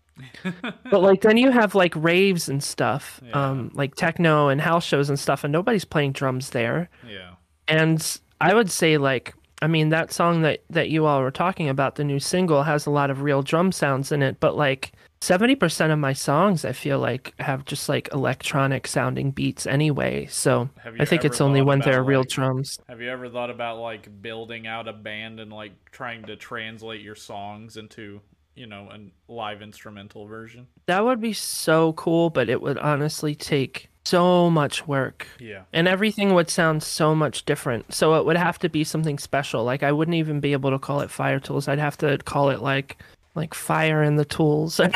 but 0.90 1.02
like 1.02 1.22
then 1.22 1.38
you 1.38 1.52
have 1.52 1.76
like 1.76 1.94
raves 1.96 2.50
and 2.50 2.64
stuff, 2.64 3.22
Yeah. 3.24 3.50
um 3.50 3.72
like 3.74 3.96
techno 3.96 4.48
and 4.50 4.60
house 4.60 4.84
shows 4.86 5.10
and 5.10 5.20
stuff 5.20 5.44
and 5.44 5.52
nobody's 5.52 5.86
playing 5.86 6.14
drums 6.14 6.50
there. 6.52 6.90
Yeah. 7.08 7.32
And 7.68 8.20
I 8.42 8.54
would 8.54 8.72
say 8.72 8.98
like 8.98 9.34
I 9.62 9.68
mean 9.68 9.90
that 9.90 10.12
song 10.12 10.42
that 10.42 10.64
that 10.70 10.90
you 10.90 11.06
all 11.06 11.22
were 11.22 11.32
talking 11.32 11.70
about 11.70 11.96
the 11.96 12.04
new 12.04 12.20
single 12.20 12.64
has 12.64 12.86
a 12.86 12.92
lot 12.92 13.10
of 13.12 13.22
real 13.22 13.42
drum 13.44 13.72
sounds 13.72 14.12
in 14.12 14.22
it, 14.24 14.40
but 14.40 14.56
like 14.58 14.94
70% 15.22 15.92
of 15.92 16.00
my 16.00 16.14
songs 16.14 16.64
I 16.64 16.74
feel 16.74 17.00
like 17.00 17.34
have 17.40 17.66
just 17.66 17.90
like 17.90 18.10
electronic 18.14 18.88
sounding 18.88 19.32
beats 19.32 19.66
anyway. 19.66 20.28
So 20.28 20.70
I 21.00 21.06
think 21.06 21.26
it's 21.26 21.42
only 21.42 21.62
when 21.62 21.80
there 21.80 21.96
are 21.98 22.02
about, 22.02 22.08
real 22.08 22.24
drums. 22.24 22.80
Have 22.88 23.02
you 23.02 23.10
ever 23.10 23.30
thought 23.30 23.50
about 23.50 23.80
like 23.80 24.22
building 24.22 24.68
out 24.68 24.88
a 24.88 24.94
band 24.94 25.40
and 25.40 25.52
like 25.52 25.74
trying 25.92 26.24
to 26.26 26.36
translate 26.36 27.02
your 27.02 27.16
songs 27.16 27.78
into, 27.78 28.22
you 28.56 28.68
know, 28.68 28.90
a 28.92 29.32
live 29.32 29.62
instrumental 29.62 30.28
version? 30.28 30.68
That 30.86 31.04
would 31.04 31.20
be 31.20 31.34
so 31.34 31.94
cool, 31.94 32.30
but 32.30 32.48
it 32.48 32.62
would 32.62 32.78
honestly 32.78 33.34
take 33.34 33.90
so 34.06 34.50
much 34.50 34.88
work. 34.88 35.28
Yeah. 35.40 35.64
and 35.74 35.88
everything 35.88 36.34
would 36.34 36.50
sound 36.50 36.82
so 36.82 37.14
much 37.14 37.44
different. 37.44 37.94
So 37.94 38.16
it 38.16 38.26
would 38.26 38.38
have 38.38 38.58
to 38.60 38.70
be 38.70 38.84
something 38.86 39.18
special. 39.18 39.64
Like 39.66 39.84
I 39.84 39.92
wouldn't 39.92 40.16
even 40.16 40.40
be 40.40 40.54
able 40.54 40.72
to 40.72 40.80
call 40.80 41.02
it 41.02 41.12
Fire-Toolz. 41.12 41.68
I'd 41.68 41.80
have 41.80 41.98
to 41.98 42.18
call 42.20 42.50
it 42.50 42.62
like 42.62 42.98
like 43.38 43.54
Fire 43.54 44.02
and 44.02 44.20
the 44.20 44.26
Tools 44.26 44.80
or 44.82 44.88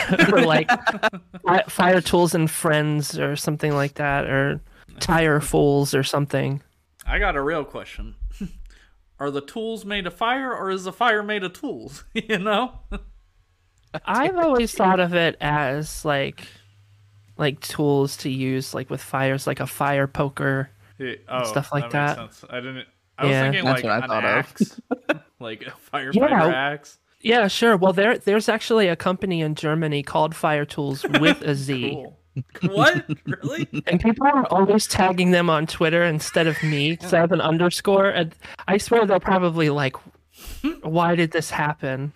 like 0.41 0.67
Fire-Toolz 1.69 2.33
and 2.33 2.49
Friends 2.51 3.17
or 3.17 3.35
something 3.37 3.73
like 3.73 3.93
that 3.93 4.25
or 4.25 4.59
Tire 4.99 5.39
Fools 5.39 5.93
or 5.93 6.03
something. 6.03 6.61
I 7.05 7.19
got 7.19 7.35
a 7.37 7.41
real 7.41 7.63
question. 7.63 8.15
Are 9.19 9.31
the 9.31 9.41
tools 9.41 9.85
made 9.85 10.07
of 10.07 10.15
fire 10.15 10.51
or 10.53 10.71
is 10.71 10.83
the 10.83 10.91
fire 10.91 11.21
made 11.23 11.43
of 11.43 11.53
tools? 11.53 12.03
you 12.13 12.39
know? 12.39 12.79
I've 14.05 14.35
always 14.37 14.73
thought 14.73 14.99
of 14.99 15.13
it 15.13 15.37
as 15.41 16.03
like 16.05 16.47
like 17.37 17.59
tools 17.61 18.17
to 18.17 18.29
use 18.29 18.73
like 18.73 18.89
with 18.89 19.01
fires 19.01 19.45
like 19.47 19.59
a 19.59 19.67
fire 19.67 20.07
poker. 20.07 20.69
Yeah, 20.97 21.15
Oh, 21.27 21.43
Stuff 21.43 21.71
like 21.71 21.83
makes 21.85 21.93
that. 21.93 22.15
sense. 22.15 22.45
I 22.49 22.55
didn't. 22.61 22.87
I 23.17 23.25
was 23.25 23.31
Yeah. 23.31 23.43
thinking 23.43 23.65
That's 23.65 23.83
like 23.83 23.83
what 23.83 23.91
I 23.93 23.97
an 23.97 24.07
thought 24.07 24.23
of. 24.25 24.29
axe, 24.45 24.81
like 25.39 25.61
a 25.63 25.73
firefighter 25.95 26.13
Yeah. 26.15 26.47
axe. 26.47 26.97
Yeah, 27.23 27.47
sure. 27.47 27.77
Well, 27.77 27.93
there 27.93 28.17
there's 28.17 28.49
actually 28.49 28.87
a 28.87 28.95
company 28.95 29.41
in 29.41 29.55
Germany 29.55 30.03
called 30.03 30.35
Fire 30.35 30.65
Tools 30.65 31.03
with 31.19 31.41
a 31.41 31.55
Z. 31.55 32.03
Cool. 32.53 32.69
what? 32.75 33.05
Really? 33.25 33.67
And 33.87 33.99
people 33.99 34.25
are 34.27 34.45
always 34.47 34.87
tagging 34.87 35.31
them 35.31 35.49
on 35.49 35.67
Twitter 35.67 36.03
instead 36.03 36.47
of 36.47 36.61
me 36.63 36.91
because 36.91 37.13
I 37.13 37.19
have 37.19 37.31
an 37.33 37.41
underscore. 37.41 38.09
And 38.09 38.33
I 38.67 38.77
swear 38.77 39.05
they're 39.05 39.19
probably 39.19 39.69
like, 39.69 39.95
why 40.81 41.15
did 41.15 41.31
this 41.31 41.49
happen? 41.51 42.13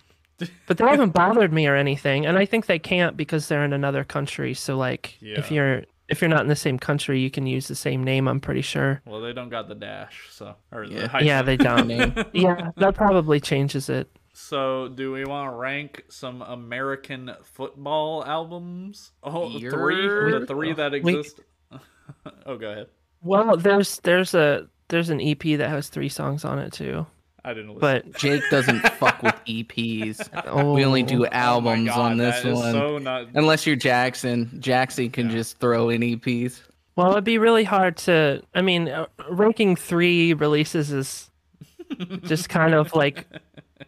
But 0.66 0.78
they 0.78 0.84
haven't 0.84 1.10
bothered 1.14 1.52
me 1.52 1.66
or 1.66 1.76
anything. 1.76 2.26
And 2.26 2.36
I 2.38 2.44
think 2.46 2.66
they 2.66 2.78
can't 2.78 3.16
because 3.16 3.48
they're 3.48 3.64
in 3.64 3.72
another 3.72 4.04
country. 4.04 4.54
So 4.54 4.76
like 4.76 5.16
if 5.20 5.50
you're 5.50 5.84
if 6.08 6.20
you're 6.20 6.28
not 6.30 6.42
in 6.42 6.48
the 6.48 6.54
same 6.56 6.78
country, 6.78 7.20
you 7.20 7.30
can 7.30 7.46
use 7.46 7.68
the 7.68 7.74
same 7.74 8.04
name, 8.04 8.28
I'm 8.28 8.38
pretty 8.40 8.60
sure. 8.62 9.02
Well, 9.06 9.20
they 9.20 9.32
don't 9.32 9.48
got 9.48 9.66
the 9.68 9.74
dash, 9.74 10.28
so 10.30 10.54
or 10.72 10.86
the 10.86 10.94
Yeah. 10.94 11.06
hyphen. 11.08 11.26
Yeah, 11.26 11.42
they 11.42 11.56
don't. 11.56 11.90
Yeah, 12.34 12.70
that 12.76 12.94
probably 12.94 13.40
changes 13.40 13.88
it. 13.88 14.08
So, 14.38 14.88
do 14.88 15.12
we 15.12 15.24
want 15.24 15.50
to 15.50 15.56
rank 15.56 16.04
some 16.10 16.42
American 16.42 17.32
football 17.42 18.22
albums? 18.22 19.12
Oh, 19.22 19.48
You're- 19.48 19.70
three. 19.70 20.30
The 20.40 20.46
three 20.46 20.72
that 20.74 20.92
We- 20.92 20.98
exist. 21.18 21.40
oh, 22.46 22.56
go 22.58 22.70
ahead. 22.70 22.88
Well, 23.22 23.56
there's 23.56 23.98
there's 24.00 24.34
a 24.34 24.68
there's 24.88 25.08
an 25.08 25.22
EP 25.22 25.40
that 25.56 25.70
has 25.70 25.88
three 25.88 26.10
songs 26.10 26.44
on 26.44 26.58
it 26.58 26.74
too. 26.74 27.06
I 27.46 27.54
didn't 27.54 27.76
listen. 27.76 27.80
But 27.80 28.14
Jake 28.18 28.42
doesn't 28.50 28.80
fuck 28.90 29.22
with 29.22 29.34
EPs. 29.46 30.28
oh, 30.48 30.74
We 30.74 30.84
only 30.84 31.02
do 31.02 31.24
Oh 31.24 31.30
albums 31.32 31.88
God, 31.88 31.98
on 31.98 32.16
this 32.18 32.42
that 32.42 32.48
is 32.50 32.54
one. 32.58 32.72
So 32.72 32.98
not. 32.98 33.28
Unless 33.34 33.66
you're 33.66 33.74
Jackson. 33.76 34.58
Jackson 34.60 35.08
can 35.08 35.26
Yeah. 35.30 35.36
just 35.36 35.58
throw 35.60 35.88
in 35.88 36.02
EPs. 36.02 36.60
Well, 36.94 37.12
it'd 37.12 37.24
be 37.24 37.38
really 37.38 37.64
hard 37.64 37.96
to. 37.98 38.42
I 38.54 38.60
mean, 38.60 38.88
uh, 38.88 39.06
ranking 39.30 39.76
three 39.76 40.34
releases 40.34 40.92
is 40.92 41.30
just 42.24 42.50
kind 42.50 42.74
of 42.74 42.94
like 42.94 43.26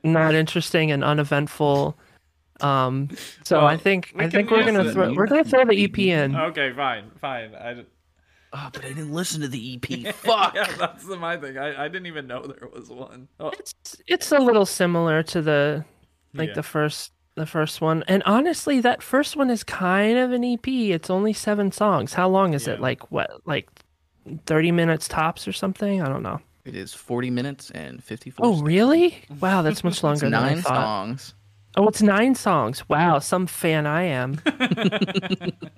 not 0.03 0.35
interesting 0.35 0.91
and 0.91 1.03
uneventful. 1.05 1.97
Um, 2.61 3.09
so 3.45 3.59
Well, 3.59 3.67
I 3.67 3.77
think 3.77 4.13
we 4.15 4.21
I 4.21 4.23
can 4.25 4.31
think 4.31 4.51
we're 4.51 4.65
gonna 4.65 4.93
throw 4.93 5.13
we're 5.15 5.27
gonna 5.27 5.45
throw 5.45 5.65
the 5.65 5.85
EP 5.85 5.99
in. 5.99 6.35
Okay, 6.35 6.73
fine, 6.75 7.11
fine. 7.21 7.55
I. 7.55 7.75
did- 7.75 7.87
Oh, 8.51 8.71
but 8.73 8.83
I 8.83 8.89
didn't 8.89 9.13
listen 9.13 9.43
to 9.43 9.49
the 9.49 9.75
EP. 9.75 10.15
Fuck. 10.15 10.55
yeah, 10.55 10.73
that's 10.79 11.05
the, 11.05 11.17
my 11.19 11.37
thing. 11.37 11.59
I, 11.59 11.85
I 11.85 11.89
didn't 11.89 12.07
even 12.07 12.27
know 12.27 12.43
there 12.47 12.67
was 12.75 12.89
one. 12.89 13.29
Oh, 13.39 13.51
It's 13.51 13.75
it's 14.07 14.33
a 14.33 14.39
little 14.39 14.65
similar 14.65 15.23
to 15.25 15.43
the 15.43 15.85
like 16.33 16.49
yeah. 16.49 16.55
the 16.55 16.63
first 16.63 17.13
the 17.35 17.45
first 17.45 17.83
one, 17.83 18.05
and 18.09 18.23
honestly, 18.25 18.81
that 18.81 19.03
first 19.03 19.37
one 19.37 19.51
is 19.51 19.63
kind 19.63 20.17
of 20.17 20.33
an 20.33 20.43
EP. 20.45 20.67
It's 20.67 21.11
only 21.11 21.35
seven 21.35 21.71
songs. 21.73 22.15
How 22.15 22.27
long 22.29 22.55
is 22.55 22.67
it? 22.67 22.81
Like 22.81 23.13
what? 23.13 23.31
Like 23.45 23.69
thirty 24.47 24.73
minutes 24.73 25.09
tops 25.09 25.47
or 25.47 25.53
something? 25.53 26.01
I 26.01 26.09
don't 26.09 26.23
know. 26.23 26.41
It 26.69 26.77
is 26.77 26.93
40 26.95 27.31
minutes 27.31 27.71
and 27.71 28.03
54 28.05 28.47
Oh, 28.47 28.51
seconds. 28.53 28.67
really? 28.67 29.11
Mm-hmm. 29.11 29.39
Wow, 29.41 29.63
that's 29.63 29.83
much 29.83 29.95
It's 30.03 30.03
longer 30.03 30.21
than 30.27 30.35
I 30.35 30.49
nine 30.55 30.63
thought. 30.63 30.75
songs. 30.85 31.35
Oh, 31.77 31.87
it's 31.89 32.03
nine 32.03 32.35
songs. 32.35 32.89
Wow, 32.89 33.19
some 33.21 33.47
fan 33.47 33.87
I 33.87 34.03
am. 34.03 34.41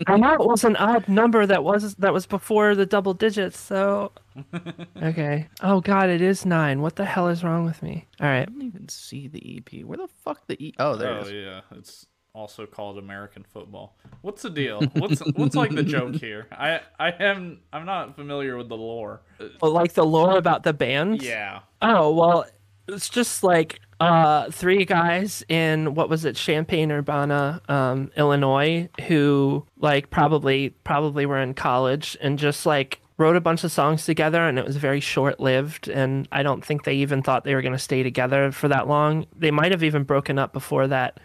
I 0.06 0.16
know 0.16 0.32
it 0.34 0.40
was 0.40 0.64
an 0.64 0.76
odd 0.76 1.08
number 1.08 1.44
that 1.46 1.62
was 1.62 1.94
that 1.96 2.12
was 2.14 2.26
before 2.26 2.74
the 2.74 2.86
double 2.86 3.12
digits. 3.12 3.58
So, 3.60 4.12
okay. 5.02 5.48
Oh 5.62 5.80
God, 5.80 6.08
it 6.08 6.22
is 6.22 6.46
nine. 6.46 6.80
What 6.80 6.96
the 6.96 7.04
hell 7.04 7.28
is 7.28 7.44
wrong 7.44 7.64
with 7.64 7.82
me? 7.82 8.06
All 8.20 8.26
right. 8.26 8.32
I 8.34 8.38
right. 8.38 8.46
didn't 8.46 8.62
even 8.62 8.88
see 8.88 9.28
the 9.28 9.58
EP. 9.58 9.84
Where 9.84 9.98
the 9.98 10.08
fuck 10.08 10.46
the 10.46 10.56
E? 10.64 10.72
Oh, 10.78 10.96
there 10.96 11.12
oh 11.12 11.20
it 11.20 11.26
is. 11.26 11.32
yeah, 11.32 11.60
it's 11.76 12.06
also 12.34 12.66
called 12.66 12.98
American 12.98 13.44
football. 13.52 13.96
What's 14.22 14.42
the 14.42 14.50
deal? 14.50 14.80
What's 14.94 15.20
what's 15.34 15.56
like 15.56 15.74
the 15.74 15.82
joke 15.82 16.14
here? 16.20 16.46
I 16.52 16.80
I 16.98 17.10
am 17.10 17.60
I'm 17.72 17.84
not 17.86 18.16
familiar 18.16 18.56
with 18.56 18.68
the 18.68 18.76
lore. 18.76 19.22
Well, 19.60 19.72
like 19.72 19.94
the 19.94 20.04
lore 20.04 20.36
about 20.36 20.62
the 20.62 20.72
band. 20.72 21.22
yeah. 21.22 21.60
Oh 21.82 22.12
well, 22.12 22.46
it's 22.88 23.08
just 23.08 23.42
like 23.42 23.80
uh 24.00 24.50
three 24.50 24.84
guys 24.84 25.44
in 25.48 25.94
what 25.94 26.08
was 26.08 26.24
it, 26.24 26.36
Champaign 26.36 26.90
Urbana, 26.92 27.60
um, 27.68 28.10
Illinois, 28.16 28.88
who 29.08 29.66
like 29.78 30.10
probably 30.10 30.70
probably 30.84 31.26
were 31.26 31.40
in 31.40 31.54
college 31.54 32.16
and 32.20 32.38
just 32.38 32.64
like 32.66 33.00
wrote 33.18 33.36
a 33.36 33.40
bunch 33.40 33.64
of 33.64 33.70
songs 33.70 34.06
together 34.06 34.48
and 34.48 34.58
it 34.58 34.64
was 34.64 34.78
very 34.78 34.98
short 35.00 35.38
lived 35.40 35.88
and 35.88 36.26
I 36.32 36.42
don't 36.42 36.64
think 36.64 36.84
they 36.84 36.94
even 36.94 37.22
thought 37.22 37.44
they 37.44 37.54
were 37.54 37.60
gonna 37.60 37.78
stay 37.78 38.02
together 38.02 38.50
for 38.52 38.68
that 38.68 38.88
long. 38.88 39.26
They 39.36 39.50
might 39.50 39.72
have 39.72 39.82
even 39.82 40.04
broken 40.04 40.38
up 40.38 40.54
before 40.54 40.86
that 40.88 41.20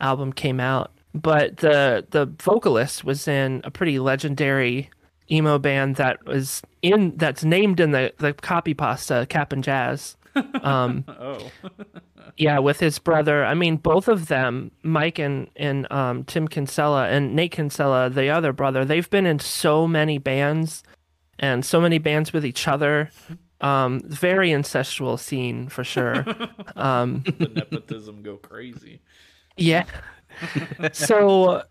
album 0.00 0.32
came 0.32 0.60
out. 0.60 0.92
But 1.14 1.58
the 1.58 2.06
the 2.10 2.26
vocalist 2.40 3.04
was 3.04 3.26
in 3.26 3.60
a 3.64 3.70
pretty 3.70 3.98
legendary 3.98 4.90
emo 5.30 5.58
band 5.58 5.96
that 5.96 6.24
was 6.24 6.62
in 6.82 7.16
that's 7.16 7.44
named 7.44 7.80
in 7.80 7.90
the 7.90 8.12
the 8.18 8.32
copy 8.32 8.74
pasta 8.74 9.26
Cap'n 9.28 9.62
Jazz. 9.62 10.16
Um, 10.62 11.04
Oh. 11.08 11.50
yeah, 12.36 12.60
with 12.60 12.78
his 12.78 13.00
brother. 13.00 13.44
I 13.44 13.54
mean, 13.54 13.76
both 13.76 14.06
of 14.06 14.28
them, 14.28 14.70
Mike 14.84 15.18
and 15.18 15.48
and 15.56 15.90
um, 15.90 16.22
Tim 16.24 16.46
Kinsella 16.46 17.08
and 17.08 17.34
Nate 17.34 17.50
Kinsella, 17.50 18.08
the 18.10 18.28
other 18.30 18.52
brother. 18.52 18.84
They've 18.84 19.10
been 19.10 19.26
in 19.26 19.40
so 19.40 19.88
many 19.88 20.18
bands, 20.18 20.84
and 21.40 21.64
so 21.64 21.80
many 21.80 21.98
bands 21.98 22.32
with 22.32 22.46
each 22.46 22.68
other. 22.68 23.10
Um, 23.60 24.00
very 24.06 24.50
incestual 24.50 25.18
scene 25.18 25.68
for 25.68 25.82
sure. 25.84 26.24
Um, 26.76 27.24
the 27.26 27.48
nepotism 27.48 28.22
go 28.22 28.36
crazy. 28.36 29.02
Yeah. 29.60 29.84
so 30.92 31.62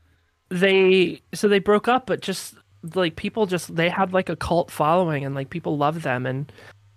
they 0.50 1.22
so 1.34 1.48
they 1.48 1.60
broke 1.60 1.88
up, 1.88 2.06
but 2.06 2.22
just 2.22 2.56
like 2.94 3.16
people 3.16 3.46
just 3.46 3.76
they 3.76 3.90
had 3.90 4.14
like 4.14 4.30
a 4.30 4.36
cult 4.36 4.72
following 4.72 5.26
and 5.26 5.36
like 5.36 5.50
people 5.50 5.78
loved 5.78 6.02
them 6.02 6.26
and 6.26 6.52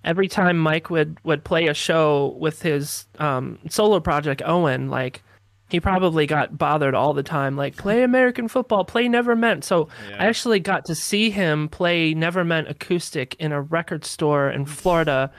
every 0.05 0.29
time 0.29 0.59
Mike 0.59 0.91
would 0.91 1.19
would 1.25 1.45
play 1.45 1.67
a 1.67 1.75
show 1.75 2.37
with 2.39 2.63
his 2.63 3.07
um 3.19 3.59
solo 3.69 4.01
project 4.01 4.43
Owen 4.45 4.91
like 4.91 5.23
he 5.71 5.81
probably 5.81 6.27
got 6.27 6.57
bothered 6.57 6.95
all 6.95 7.15
the 7.15 7.23
time 7.23 7.57
like 7.57 7.77
play 7.77 8.03
American 8.03 8.47
football 8.47 8.85
play 8.85 9.09
Never 9.09 9.35
Meant 9.35 9.65
so 9.65 9.89
Yeah. 10.09 10.17
I 10.23 10.27
actually 10.27 10.61
got 10.61 10.85
to 10.85 10.95
see 10.95 11.31
him 11.31 11.69
play 11.69 12.15
Never 12.15 12.45
Meant 12.45 12.69
acoustic 12.69 13.35
in 13.41 13.53
a 13.53 13.61
record 13.61 14.05
store 14.05 14.51
in 14.51 14.67
Florida 14.67 15.33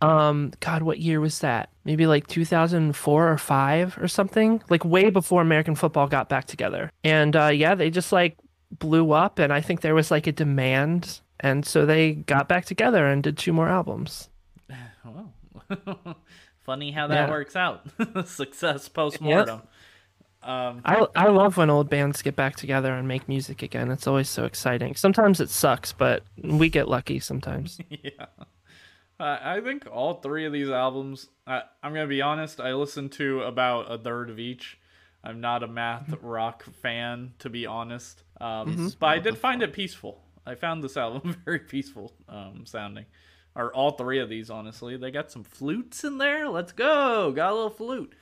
um 0.00 0.52
god 0.60 0.82
what 0.82 0.98
year 0.98 1.20
was 1.20 1.38
that 1.38 1.70
maybe 1.84 2.06
like 2.06 2.26
2004 2.26 3.28
or 3.32 3.38
5 3.38 3.98
or 3.98 4.08
something 4.08 4.62
like 4.70 4.84
way 4.84 5.10
before 5.10 5.42
American 5.42 5.74
football 5.74 6.06
got 6.06 6.28
back 6.28 6.46
together 6.46 6.90
and 7.02 7.36
uh 7.36 7.48
yeah 7.48 7.74
they 7.74 7.90
just 7.90 8.10
like 8.12 8.36
blew 8.78 9.12
up 9.12 9.38
and 9.38 9.52
I 9.52 9.60
think 9.60 9.80
there 9.82 9.94
was 9.94 10.10
like 10.10 10.26
a 10.26 10.32
demand 10.32 11.20
and 11.40 11.64
so 11.66 11.84
they 11.86 12.12
got 12.12 12.48
back 12.48 12.64
together 12.64 13.06
and 13.06 13.22
did 13.22 13.36
two 13.38 13.52
more 13.52 13.68
albums. 13.68 14.28
Well, 15.04 15.32
funny 16.62 16.90
how 16.92 17.06
that 17.08 17.14
Yeah. 17.14 17.30
works 17.30 17.56
out. 17.56 17.86
Success 18.26 18.88
post 18.88 19.20
mortem. 19.20 19.62
Um, 20.42 20.82
I 20.84 21.06
I 21.16 21.28
love 21.28 21.56
when 21.56 21.70
old 21.70 21.88
bands 21.88 22.20
get 22.22 22.36
back 22.36 22.56
together 22.56 22.92
and 22.94 23.06
make 23.08 23.28
music 23.28 23.62
again. 23.62 23.90
It's 23.90 24.06
always 24.06 24.28
so 24.28 24.44
exciting. 24.44 24.94
Sometimes 24.94 25.40
it 25.40 25.48
sucks, 25.50 25.92
but 25.92 26.22
we 26.42 26.68
get 26.68 26.88
lucky 26.88 27.18
sometimes. 27.20 27.78
yeah. 27.88 28.26
Uh, 29.20 29.38
I 29.42 29.60
think 29.60 29.86
all 29.90 30.14
three 30.14 30.44
of 30.44 30.52
these 30.52 30.68
albums, 30.70 31.28
I, 31.46 31.62
I'm 31.82 31.92
going 31.92 32.04
to 32.04 32.08
be 32.08 32.22
honest, 32.22 32.60
I 32.60 32.74
listened 32.74 33.12
to 33.12 33.42
about 33.42 33.90
a 33.90 33.96
third 33.98 34.28
of 34.30 34.38
each. 34.38 34.78
I'm 35.22 35.40
not 35.40 35.62
a 35.62 35.68
math 35.68 36.14
rock 36.20 36.64
fan, 36.82 37.32
to 37.38 37.48
be 37.48 37.64
honest. 37.66 38.22
Um, 38.40 38.92
But 38.98 39.06
I 39.06 39.18
did 39.20 39.38
find 39.38 39.62
it 39.62 39.72
peaceful. 39.72 40.20
I 40.44 40.54
found 40.54 40.82
this 40.82 40.96
album 41.04 41.36
very 41.44 41.60
peaceful 41.60 42.12
um, 42.28 42.64
sounding. 42.66 43.06
Or 43.56 43.72
all 43.72 43.92
three 43.92 44.18
of 44.18 44.28
these, 44.28 44.50
honestly. 44.50 44.96
They 44.96 45.12
got 45.12 45.30
some 45.30 45.44
flutes 45.44 46.02
in 46.02 46.18
there. 46.18 46.48
Let's 46.48 46.72
go. 46.72 47.30
Got 47.30 47.52
a 47.52 47.54
little 47.54 47.70
flute. 47.70 48.12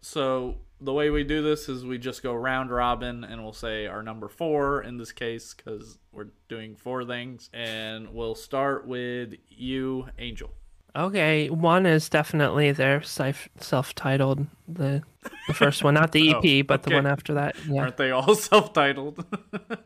So 0.00 0.58
the 0.80 0.92
way 0.92 1.10
we 1.10 1.24
do 1.24 1.42
this 1.42 1.68
is 1.68 1.84
we 1.84 1.98
just 1.98 2.22
go 2.22 2.32
round 2.34 2.70
robin 2.70 3.22
and 3.24 3.42
we'll 3.42 3.52
say 3.52 3.86
our 3.86 4.02
number 4.02 4.28
four 4.28 4.82
in 4.82 4.96
this 4.96 5.12
case 5.12 5.54
because 5.54 5.98
we're 6.12 6.28
doing 6.48 6.74
four 6.76 7.04
things. 7.04 7.50
And 7.52 8.08
we'll 8.12 8.34
start 8.34 8.86
with 8.86 9.34
you, 9.48 10.06
Angel. 10.18 10.50
Okay, 10.96 11.48
one 11.50 11.86
is 11.86 12.08
definitely 12.08 12.72
their 12.72 13.00
self 13.02 13.48
self-titled 13.58 14.46
the 14.66 15.02
the 15.46 15.54
first 15.54 15.84
one, 15.84 15.94
not 15.94 16.10
the 16.10 16.34
oh, 16.34 16.40
EP, 16.42 16.66
but 16.66 16.82
the 16.82 16.94
one 16.94 17.06
after 17.06 17.34
that. 17.34 17.54
Yeah. 17.68 17.82
Aren't 17.82 17.96
they 17.96 18.10
all 18.10 18.34
self 18.50 18.72
titled? 18.72 19.24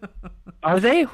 Are 0.62 0.80
they? 0.80 1.06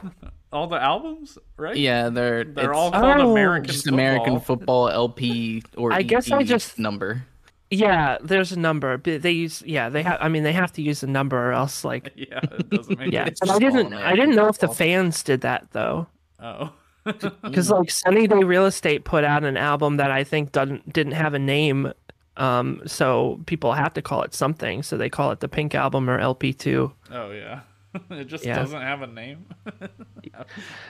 all 0.53 0.67
the 0.67 0.81
albums, 0.81 1.39
right? 1.57 1.77
Yeah, 1.77 2.09
they're 2.09 2.45
They're 2.45 2.75
all 2.75 2.91
called 2.93 3.21
Oh, 3.21 3.31
American 3.33 3.67
just 3.73 3.85
Football. 3.85 3.95
American 3.99 4.41
football 4.41 4.89
LP 4.89 5.63
or 5.77 5.93
I 5.93 6.03
guess 6.03 6.31
I 6.31 6.41
EP 6.41 6.47
just- 6.47 6.79
number. 6.79 7.25
Yeah, 7.71 8.19
there's 8.21 8.51
a 8.53 8.59
number. 8.59 8.99
but 8.99 9.23
They 9.23 9.31
use 9.31 9.63
yeah, 9.65 9.89
they 9.89 10.03
have 10.03 10.19
I 10.21 10.29
mean 10.29 10.43
they 10.43 10.53
have 10.53 10.73
to 10.73 10.83
use 10.83 11.03
a 11.03 11.07
number 11.07 11.39
or 11.39 11.53
else 11.53 11.85
like 11.85 12.13
Yeah, 12.17 12.41
it 12.43 12.69
doesn't 12.71 12.99
make 12.99 13.13
yeah. 13.13 13.27
It's 13.27 13.41
And 13.41 13.51
I 13.51 13.59
didn't 13.59 13.93
I 13.95 14.15
didn't 14.17 14.35
know 14.35 14.49
if 14.49 14.59
the 14.59 14.69
fans 14.69 15.23
did 15.23 15.43
that 15.43 15.69
though. 15.73 16.07
Oh. 16.41 16.73
because 17.05 17.71
like 17.71 17.91
Sunny 17.91 18.27
Day 18.27 18.43
Real 18.45 18.67
Estate 18.67 19.05
put 19.05 19.25
out 19.25 19.43
an 19.45 19.57
album 19.57 19.97
that 19.99 20.11
I 20.11 20.23
think 20.25 20.53
doesn't 20.53 20.93
didn't 20.93 21.13
have 21.15 21.33
a 21.33 21.39
name, 21.39 21.93
um, 22.37 22.83
so 22.87 23.41
people 23.47 23.73
have 23.73 23.95
to 23.95 24.03
call 24.03 24.23
it 24.23 24.35
something. 24.35 24.83
So 24.83 24.99
they 24.99 25.09
call 25.09 25.31
it 25.31 25.41
the 25.41 25.49
Pink 25.49 25.75
Album 25.75 26.11
or 26.11 26.19
LP 26.19 26.53
two. 26.53 26.93
oh 27.11 27.31
yeah. 27.31 27.61
It 28.11 28.25
just 28.27 28.45
Yeah. 28.45 28.57
doesn't 28.57 28.81
have 28.83 29.03
a 29.03 29.07
name. 29.07 29.47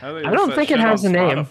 How 0.01 0.13
do 0.13 0.21
they 0.21 0.27
I 0.27 0.33
don't 0.33 0.53
think 0.55 0.71
it 0.71 0.81
has 0.81 1.05
on 1.07 1.15
a 1.15 1.35
name. 1.35 1.47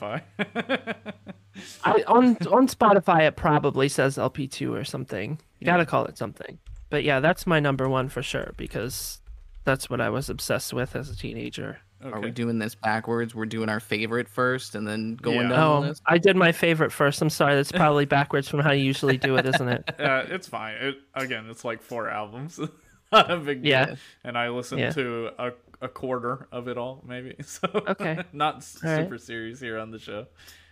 Spotify? 1.59 1.81
I, 1.83 2.03
on 2.07 2.25
on 2.51 2.67
Spotify 2.67 3.27
it 3.27 3.35
probably 3.35 3.87
says 3.89 4.17
LP 4.17 4.47
two 4.47 4.73
or 4.73 4.83
something. 4.83 5.39
You 5.59 5.65
gotta 5.65 5.85
call 5.85 6.05
it 6.05 6.17
something. 6.17 6.57
But 6.89 7.03
yeah, 7.03 7.19
that's 7.19 7.45
my 7.45 7.59
number 7.59 7.87
one 7.87 8.09
for 8.09 8.23
sure 8.23 8.53
because 8.57 9.21
that's 9.63 9.89
what 9.89 10.01
I 10.01 10.09
was 10.09 10.29
obsessed 10.29 10.73
with 10.73 10.95
as 10.95 11.09
a 11.09 11.15
teenager. 11.15 11.79
Are 12.01 12.21
we 12.21 12.31
doing 12.31 12.59
this 12.59 12.75
backwards? 12.75 13.35
We're 13.35 13.45
doing 13.45 13.67
our 13.67 13.81
favorite 13.81 14.29
first 14.29 14.73
and 14.73 14.87
then 14.87 15.15
going 15.15 15.41
Yeah. 15.41 15.49
down 15.49 15.59
Oh, 15.59 15.79
list? 15.81 16.01
I 16.05 16.17
did 16.17 16.37
my 16.37 16.53
favorite 16.53 16.91
first. 16.93 17.21
I'm 17.21 17.29
sorry, 17.29 17.55
that's 17.55 17.73
probably 17.73 18.05
backwards 18.17 18.47
from 18.47 18.61
how 18.61 18.71
you 18.71 18.85
usually 18.85 19.17
do 19.17 19.35
it, 19.35 19.45
isn't 19.45 19.67
it? 19.67 19.91
Uh, 19.99 20.23
it's 20.29 20.47
fine. 20.47 20.75
It, 20.75 20.95
again, 21.13 21.47
it's 21.49 21.65
like 21.65 21.81
four 21.81 22.09
albums. 22.09 22.57
Not 23.11 23.29
a 23.29 23.37
big 23.37 23.63
deal. 23.63 23.69
Yeah. 23.71 23.95
And 24.23 24.37
I 24.37 24.47
listened 24.47 24.79
Yeah. 24.79 24.91
to 24.91 25.31
a, 25.37 25.51
a 25.81 25.89
quarter 25.89 26.47
of 26.53 26.69
it 26.69 26.77
all, 26.77 27.03
maybe. 27.05 27.35
So 27.43 27.67
Okay. 27.73 28.23
not 28.31 28.57
s- 28.57 28.79
All 28.83 28.89
right. 28.91 29.03
super 29.03 29.17
serious 29.17 29.59
here 29.59 29.77
on 29.77 29.91
the 29.91 29.99
show. 29.99 30.27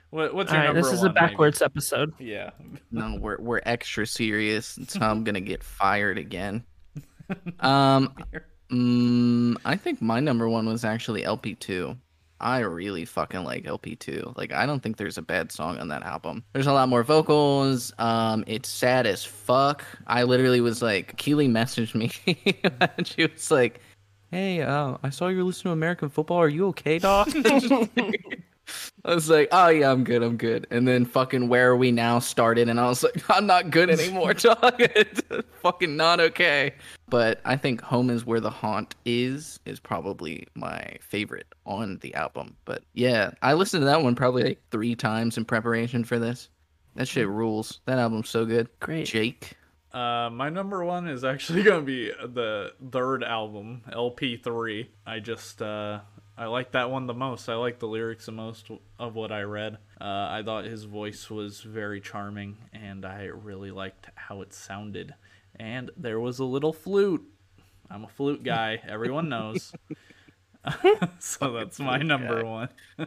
What, 0.10 0.34
what's 0.34 0.52
your 0.52 0.60
right, 0.62 0.68
number 0.68 0.82
this 0.82 0.92
is 0.92 1.02
one? 1.02 1.12
a 1.12 1.14
backwards 1.14 1.62
episode. 1.62 2.14
Yeah. 2.20 2.52
No, 2.92 3.18
we're 3.20 3.38
we're 3.40 3.62
extra 3.66 4.08
serious, 4.08 4.80
so 4.88 5.02
I'm 5.02 5.24
gonna 5.26 5.42
get 5.42 5.64
fired 5.64 6.18
again. 6.18 6.64
Um, 7.60 8.14
mm, 8.72 9.58
I 9.66 9.76
think 9.76 10.02
my 10.02 10.22
number 10.22 10.48
one 10.48 10.66
was 10.66 10.86
actually 10.86 11.24
LP2. 11.24 11.98
I 12.40 12.60
really 12.60 13.04
fucking 13.04 13.44
like 13.44 13.66
LP2. 13.66 14.38
Like, 14.38 14.54
I 14.54 14.66
don't 14.66 14.82
think 14.82 14.96
there's 14.96 15.18
a 15.18 15.22
bad 15.22 15.52
song 15.52 15.78
on 15.80 15.90
that 15.90 16.04
album. 16.04 16.46
There's 16.54 16.68
a 16.68 16.72
lot 16.72 16.88
more 16.88 17.04
vocals. 17.04 17.92
Um, 18.00 18.46
it's 18.48 18.70
sad 18.70 19.06
as 19.06 19.26
fuck. 19.26 19.84
I 20.06 20.24
literally 20.24 20.62
was 20.62 20.82
like, 20.82 21.18
Keely 21.18 21.50
messaged 21.50 21.96
me, 21.96 22.12
and 22.96 23.06
she 23.06 23.26
was 23.26 23.52
like, 23.52 23.82
"Hey, 24.32 24.62
uh, 24.62 24.98
I 25.04 25.10
saw 25.10 25.28
you 25.28 25.38
were 25.38 25.44
listening 25.44 25.72
to 25.72 25.74
American 25.74 26.08
football. 26.08 26.38
Are 26.38 26.48
you 26.48 26.68
okay, 26.68 26.98
dog?" 27.00 27.30
I 29.06 29.16
was 29.16 29.30
like, 29.30 29.50
oh 29.52 29.70
yeah, 29.70 29.92
I'm 29.92 30.04
good, 30.04 30.24
I'm 30.24 30.38
good. 30.38 30.68
And 30.72 30.88
then 30.88 31.06
fucking 31.06 31.48
Where 31.48 31.72
Are 31.72 31.78
We 31.78 31.92
Now 31.92 32.20
started, 32.20 32.70
and 32.70 32.80
I 32.80 32.88
was 32.88 33.04
like, 33.04 33.24
I'm 33.30 33.46
not 33.46 33.70
good 33.70 33.90
anymore, 33.90 34.34
dog. 34.36 34.76
it's 34.80 35.22
fucking 35.62 35.96
not 35.96 36.20
okay. 36.20 36.74
But 37.10 37.40
I 37.46 37.56
think 37.56 37.82
Home 37.82 38.10
is 38.10 38.26
Where 38.26 38.40
the 38.40 38.50
Haunt 38.50 38.96
is, 39.06 39.60
is 39.66 39.80
probably 39.80 40.48
my 40.56 40.98
favorite 41.02 41.48
on 41.66 42.00
the 42.00 42.14
album. 42.16 42.56
But 42.66 42.84
yeah, 42.94 43.32
I 43.42 43.54
listened 43.54 43.82
to 43.82 43.86
that 43.86 44.04
one 44.04 44.16
probably 44.16 44.44
like 44.44 44.62
three 44.72 44.96
times 44.96 45.38
in 45.38 45.46
preparation 45.46 46.04
for 46.04 46.20
this. 46.20 46.50
That 46.96 47.08
shit 47.08 47.28
rules. 47.28 47.80
That 47.86 48.00
album's 48.00 48.30
so 48.30 48.44
good. 48.46 48.70
Great. 48.80 49.06
Jake. 49.06 49.54
Uh, 49.94 50.30
my 50.32 50.50
number 50.50 50.84
one 50.84 51.08
is 51.08 51.24
actually 51.24 51.64
gonna 51.64 51.82
be 51.82 52.10
the 52.10 52.74
third 52.92 53.24
album, 53.24 53.84
LP3. 53.92 54.88
I 55.06 55.20
just 55.20 55.62
uh, 55.62 56.00
I 56.38 56.46
like 56.46 56.72
that 56.74 56.92
one 56.92 57.08
the 57.08 57.14
most. 57.14 57.50
I 57.50 57.56
like 57.56 57.80
the 57.80 57.88
lyrics 57.88 58.28
the 58.28 58.32
most 58.32 58.70
of 59.00 59.16
what 59.16 59.32
I 59.32 59.42
read. 59.42 59.78
Uh, 60.00 60.04
I 60.30 60.44
thought 60.46 60.66
his 60.66 60.84
voice 60.84 61.30
was 61.30 61.62
very 61.62 62.00
charming, 62.00 62.58
and 62.74 63.06
I 63.06 63.24
really 63.24 63.72
liked 63.72 64.08
how 64.16 64.42
it 64.42 64.54
sounded. 64.54 65.16
And 65.56 65.90
there 65.98 66.20
was 66.20 66.38
a 66.38 66.46
little 66.46 66.74
flute. 66.74 67.26
I'm 67.90 68.04
a 68.04 68.08
flute 68.08 68.44
guy. 68.44 68.80
Everyone 68.88 69.30
knows. 69.30 69.74
so 71.20 71.54
that's 71.54 71.80
my 71.80 71.98
number 72.00 72.44
one. 72.44 72.70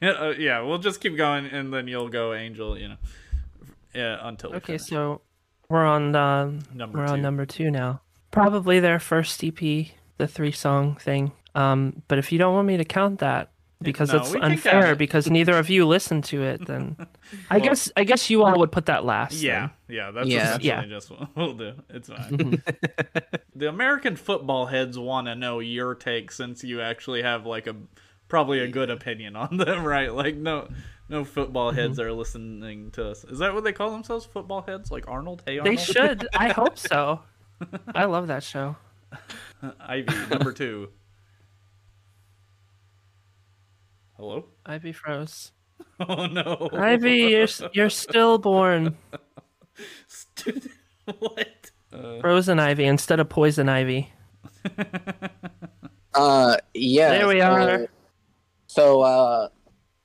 yeah, 0.00 0.10
uh, 0.10 0.34
yeah, 0.38 0.60
we'll 0.60 0.78
just 0.78 1.00
keep 1.00 1.16
going, 1.16 1.46
and 1.46 1.72
then 1.72 1.88
you'll 1.88 2.08
go, 2.08 2.32
Angel. 2.32 2.78
You 2.78 2.88
know, 2.90 2.96
yeah, 3.94 4.18
until 4.22 4.50
we 4.50 4.56
Okay, 4.58 4.66
finish. 4.78 4.86
so 4.86 5.20
we're 5.68 5.84
on 5.84 6.14
uh, 6.14 6.52
Number 6.72 6.98
we're 6.98 7.06
two. 7.06 7.12
on 7.12 7.22
number 7.22 7.44
two 7.44 7.70
now. 7.70 8.00
Probably 8.30 8.78
their 8.78 9.00
first 9.00 9.42
EP, 9.42 9.58
the 9.58 10.26
three 10.28 10.52
song 10.52 10.94
thing. 10.96 11.32
Um, 11.58 12.02
but 12.08 12.18
if 12.18 12.30
you 12.32 12.38
don't 12.38 12.54
want 12.54 12.66
me 12.68 12.76
to 12.76 12.84
count 12.84 13.18
that 13.20 13.50
because 13.80 14.12
No, 14.12 14.18
it's 14.18 14.32
we 14.32 14.40
count 14.40 14.52
unfair 14.52 14.92
it. 14.92 14.98
because 14.98 15.30
neither 15.30 15.56
of 15.56 15.70
you 15.70 15.86
listened 15.86 16.24
to 16.24 16.42
it, 16.42 16.66
then 16.66 16.96
I 17.50 17.58
guess 17.60 17.90
I 17.96 18.04
guess 18.04 18.28
you 18.30 18.44
all 18.44 18.58
would 18.58 18.72
put 18.72 18.86
that 18.86 19.04
last. 19.04 19.34
Yeah, 19.34 19.70
yeah, 19.88 20.10
that's 20.10 20.28
Yeah. 20.28 20.44
essentially 20.56 20.68
Yeah. 20.68 20.84
just 20.86 21.10
what 21.10 21.28
we'll 21.36 21.54
do. 21.54 21.72
It's 21.88 22.08
fine. 22.08 22.62
the 23.56 23.68
American 23.68 24.16
football 24.16 24.66
heads 24.66 24.98
want 24.98 25.26
to 25.26 25.34
know 25.34 25.58
your 25.60 25.94
take 25.94 26.30
since 26.32 26.62
you 26.64 26.80
actually 26.80 27.22
have 27.22 27.46
like 27.46 27.66
a 27.66 27.74
probably 28.28 28.60
a 28.60 28.68
good 28.68 28.90
opinion 28.90 29.36
on 29.36 29.56
them, 29.58 29.84
right? 29.84 30.12
Like 30.12 30.36
no 30.36 30.68
no 31.08 31.24
football 31.24 31.70
Mm-hmm. 31.70 31.80
heads 31.80 31.98
are 32.00 32.12
listening 32.12 32.90
to 32.92 33.10
us. 33.10 33.24
Is 33.24 33.38
that 33.38 33.54
what 33.54 33.64
they 33.64 33.72
call 33.72 33.90
themselves? 33.90 34.26
Football 34.26 34.62
heads? 34.62 34.90
Like 34.90 35.08
Arnold? 35.08 35.42
Hey 35.46 35.60
They 35.60 35.76
should. 35.76 36.28
I 36.34 36.48
hope 36.50 36.78
so. 36.78 37.20
I 37.94 38.04
love 38.04 38.26
that 38.28 38.42
show. 38.42 38.76
Ivy, 39.80 40.06
number 40.30 40.52
two. 40.52 40.90
Hello? 44.18 44.44
Ivy 44.66 44.92
froze. 44.92 45.52
Oh 46.00 46.26
no. 46.26 46.68
Ivy, 46.72 47.16
you're 47.30 47.46
you're 47.72 47.90
stillborn. 47.90 48.96
Student- 50.08 50.72
what? 51.18 51.70
Uh, 51.92 52.20
Frozen 52.20 52.58
Ivy 52.58 52.84
instead 52.84 53.20
of 53.20 53.28
poison 53.28 53.68
Ivy. 53.68 54.12
Uh, 56.14 56.56
yeah. 56.74 57.10
There 57.10 57.28
we 57.28 57.40
so 57.40 57.46
are. 57.46 57.86
So, 58.66 59.00
uh, 59.02 59.48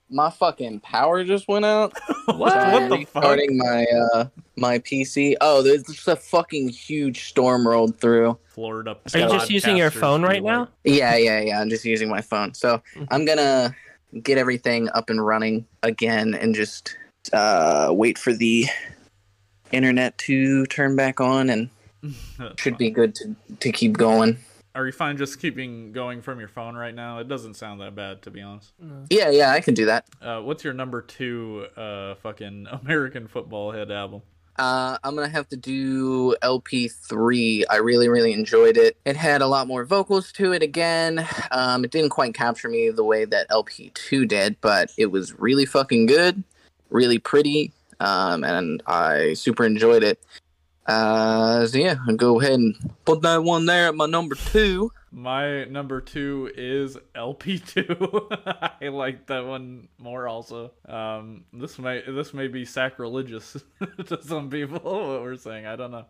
my 0.09 0.29
fucking 0.29 0.79
power 0.81 1.23
just 1.23 1.47
went 1.47 1.65
out. 1.65 1.93
what? 2.25 2.27
So 2.27 2.71
what 2.71 2.89
the 2.89 3.05
fuck? 3.05 3.23
restarting 3.23 3.57
my 3.57 3.85
uh 3.85 4.25
my 4.55 4.77
PC. 4.79 5.35
Oh, 5.41 5.63
there's 5.63 5.83
just 5.83 6.07
a 6.07 6.15
fucking 6.15 6.69
huge 6.69 7.25
storm 7.25 7.67
rolled 7.67 7.99
through. 7.99 8.37
Florida. 8.47 8.95
Are 9.13 9.19
you 9.19 9.27
just 9.27 9.49
using 9.49 9.75
your 9.75 9.89
phone 9.91 10.21
right 10.21 10.43
now? 10.43 10.69
Yeah, 10.83 11.15
yeah, 11.15 11.39
yeah. 11.41 11.59
I'm 11.59 11.69
just 11.69 11.83
using 11.85 12.09
my 12.09 12.21
phone. 12.21 12.53
So 12.53 12.79
Mhm. 12.95 13.07
I'm 13.09 13.25
gonna 13.25 13.75
get 14.21 14.37
everything 14.37 14.89
up 14.89 15.09
and 15.09 15.25
running 15.25 15.65
again 15.81 16.33
and 16.33 16.53
just 16.55 16.97
uh 17.31 17.89
wait 17.91 18.17
for 18.17 18.33
the 18.33 18.65
internet 19.71 20.17
to 20.17 20.65
turn 20.67 20.95
back 20.95 21.19
on 21.19 21.49
and 21.49 21.69
should 22.57 22.77
be 22.77 22.89
good 22.89 23.15
to 23.15 23.35
to 23.59 23.71
keep 23.71 23.97
going. 23.97 24.37
Are 24.75 24.87
you 24.87 24.91
fine 24.91 25.17
just 25.17 25.39
keeping 25.39 25.91
going 25.91 26.21
from 26.21 26.39
your 26.39 26.47
phone 26.47 26.75
right 26.75 26.95
now? 26.95 27.19
It 27.19 27.27
doesn't 27.27 27.53
sound 27.53 27.79
that 27.81 27.93
bad, 27.93 28.23
to 28.23 28.31
be 28.31 28.41
honest. 28.41 28.73
Yeah, 29.11 29.29
yeah, 29.29 29.51
I 29.51 29.59
can 29.59 29.75
do 29.75 29.85
that. 29.85 30.07
Uh, 30.19 30.41
what's 30.41 30.63
your 30.63 30.73
number 30.73 31.03
two 31.03 31.67
uh, 31.77 32.15
fucking 32.15 32.65
American 32.81 33.27
football 33.27 33.71
head 33.71 33.91
album? 33.91 34.23
Uh, 34.57 34.97
I'm 35.03 35.15
gonna 35.15 35.29
have 35.29 35.49
to 35.49 35.57
do 35.57 36.35
LP3. 36.43 37.63
I 37.69 37.77
really, 37.77 38.07
really 38.07 38.33
enjoyed 38.33 38.77
it. 38.77 38.97
It 39.05 39.15
had 39.15 39.41
a 39.41 39.47
lot 39.47 39.67
more 39.67 39.83
vocals 39.83 40.31
to 40.33 40.51
it 40.51 40.61
again. 40.61 41.27
Um, 41.51 41.83
it 41.83 41.91
didn't 41.91 42.11
quite 42.11 42.33
capture 42.33 42.69
me 42.69 42.89
the 42.89 43.03
way 43.03 43.25
that 43.25 43.49
LP2 43.49 44.27
did, 44.27 44.57
but 44.61 44.91
it 44.97 45.07
was 45.07 45.39
really 45.39 45.65
fucking 45.65 46.05
good, 46.05 46.43
really 46.89 47.17
pretty, 47.17 47.71
um, 47.99 48.43
and 48.43 48.83
I 48.85 49.33
super 49.33 49.65
enjoyed 49.65 50.03
it. 50.03 50.19
Uh, 50.85 51.65
so 51.65 51.77
yeah, 51.77 51.95
I'll 52.07 52.15
go 52.15 52.39
ahead 52.39 52.53
and 52.53 52.75
put 53.05 53.21
that 53.21 53.43
one 53.43 53.65
there 53.65 53.87
at 53.87 53.95
my 53.95 54.05
number 54.05 54.35
two. 54.35 54.91
My 55.15 55.65
number 55.65 56.01
two 56.01 56.49
is 56.55 56.97
LP2. 57.15 58.75
I 58.81 58.87
like 58.87 59.27
that 59.27 59.45
one 59.45 59.87
more 59.99 60.27
also. 60.27 60.71
Um, 60.87 61.43
this 61.53 61.77
may 61.77 62.01
this 62.01 62.33
may 62.33 62.47
be 62.47 62.65
sacrilegious 62.65 63.55
to 64.07 64.21
some 64.23 64.49
people. 64.49 64.79
What 64.79 65.21
we're 65.21 65.37
saying, 65.37 65.67
I 65.67 65.75
don't 65.75 65.91
know, 65.91 66.05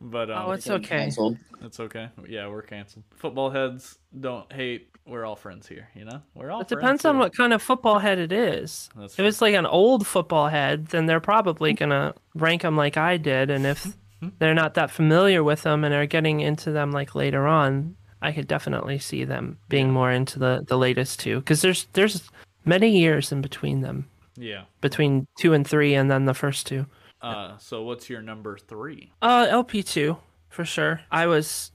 but 0.00 0.28
um, 0.30 0.46
Oh, 0.48 0.50
it's 0.52 0.68
okay. 0.68 0.86
Canceled. 1.04 1.38
it's 1.62 1.78
okay. 1.78 2.08
Yeah, 2.28 2.48
we're 2.48 2.62
canceled. 2.62 3.04
Football 3.14 3.50
heads 3.50 3.98
don't 4.18 4.52
hate. 4.52 4.88
We're 5.06 5.24
all 5.24 5.36
friends 5.36 5.68
here. 5.68 5.88
You 5.94 6.06
know, 6.06 6.20
we're 6.34 6.50
all. 6.50 6.60
It 6.62 6.68
friends 6.68 6.80
depends 6.82 7.04
on 7.04 7.14
here. 7.14 7.20
what 7.20 7.36
kind 7.36 7.52
of 7.52 7.62
football 7.62 8.00
head 8.00 8.18
it 8.18 8.32
is. 8.32 8.90
That's 8.96 9.14
If 9.14 9.20
it's 9.24 9.40
like 9.40 9.54
an 9.54 9.66
old 9.66 10.04
football 10.04 10.48
head, 10.48 10.88
then 10.88 11.06
they're 11.06 11.20
probably 11.20 11.74
gonna 11.74 12.12
rank 12.34 12.62
them 12.62 12.76
like 12.76 12.96
I 12.96 13.18
did, 13.18 13.50
and 13.50 13.64
if 13.66 13.86
they're 14.40 14.52
not 14.52 14.74
that 14.74 14.90
familiar 14.90 15.44
with 15.44 15.62
them 15.62 15.84
and 15.84 15.94
are 15.94 16.06
getting 16.06 16.40
into 16.40 16.72
them 16.72 16.90
like 16.90 17.14
later 17.14 17.46
on, 17.46 17.94
I 18.22 18.32
could 18.32 18.48
definitely 18.48 18.98
see 18.98 19.24
them 19.24 19.58
being 19.68 19.90
more 19.92 20.10
into 20.10 20.38
the 20.38 20.64
the 20.66 20.76
latest 20.78 21.20
two 21.20 21.40
because 21.40 21.62
there's 21.62 21.86
there's 21.92 22.28
many 22.64 22.90
years 22.98 23.32
in 23.32 23.40
between 23.40 23.80
them, 23.80 24.06
Yeah. 24.36 24.62
between 24.80 25.26
two 25.38 25.52
and 25.54 25.66
three, 25.66 25.94
and 25.94 26.10
then 26.10 26.26
the 26.26 26.34
first 26.34 26.66
two. 26.66 26.86
Uh, 27.22 27.56
so 27.58 27.82
what's 27.82 28.08
your 28.10 28.22
number 28.22 28.58
three? 28.58 29.12
Uh, 29.22 29.46
LP 29.50 29.82
two 29.82 30.16
for 30.50 30.64
sure. 30.64 31.00
I 31.10 31.26
was, 31.26 31.72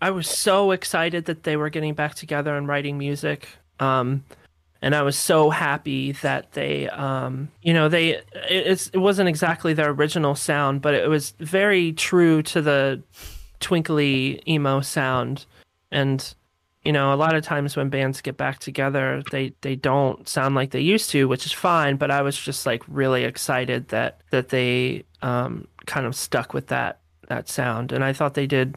I 0.00 0.10
was 0.10 0.28
so 0.28 0.70
excited 0.70 1.24
that 1.26 1.42
they 1.44 1.56
were 1.56 1.70
getting 1.70 1.94
back 1.94 2.14
together 2.14 2.56
and 2.56 2.68
writing 2.68 2.98
music. 2.98 3.48
Um, 3.80 4.24
and 4.82 4.94
I 4.94 5.02
was 5.02 5.16
so 5.16 5.48
happy 5.50 6.12
that 6.22 6.52
they, 6.52 6.88
um, 6.90 7.48
you 7.62 7.72
know, 7.72 7.88
they 7.88 8.10
it, 8.16 8.24
it's 8.50 8.88
it 8.88 8.98
wasn't 8.98 9.28
exactly 9.30 9.72
their 9.74 9.90
original 9.90 10.34
sound, 10.34 10.82
but 10.82 10.94
it 10.94 11.08
was 11.08 11.30
very 11.40 11.92
true 11.92 12.42
to 12.42 12.60
the 12.60 13.02
twinkly 13.60 14.42
emo 14.46 14.80
sound. 14.80 15.46
And 15.94 16.34
you 16.84 16.92
know, 16.92 17.14
a 17.14 17.16
lot 17.16 17.34
of 17.34 17.42
times 17.42 17.76
when 17.76 17.88
bands 17.88 18.20
get 18.20 18.36
back 18.36 18.58
together, 18.58 19.22
they 19.30 19.54
they 19.62 19.74
don't 19.74 20.28
sound 20.28 20.54
like 20.54 20.70
they 20.70 20.80
used 20.80 21.10
to, 21.10 21.26
which 21.26 21.46
is 21.46 21.52
fine. 21.52 21.96
But 21.96 22.10
I 22.10 22.20
was 22.20 22.38
just 22.38 22.66
like 22.66 22.82
really 22.86 23.24
excited 23.24 23.88
that 23.88 24.20
that 24.30 24.50
they 24.50 25.04
um, 25.22 25.66
kind 25.86 26.04
of 26.04 26.14
stuck 26.14 26.52
with 26.52 26.66
that 26.66 27.00
that 27.28 27.48
sound, 27.48 27.92
and 27.92 28.04
I 28.04 28.12
thought 28.12 28.34
they 28.34 28.46
did 28.46 28.76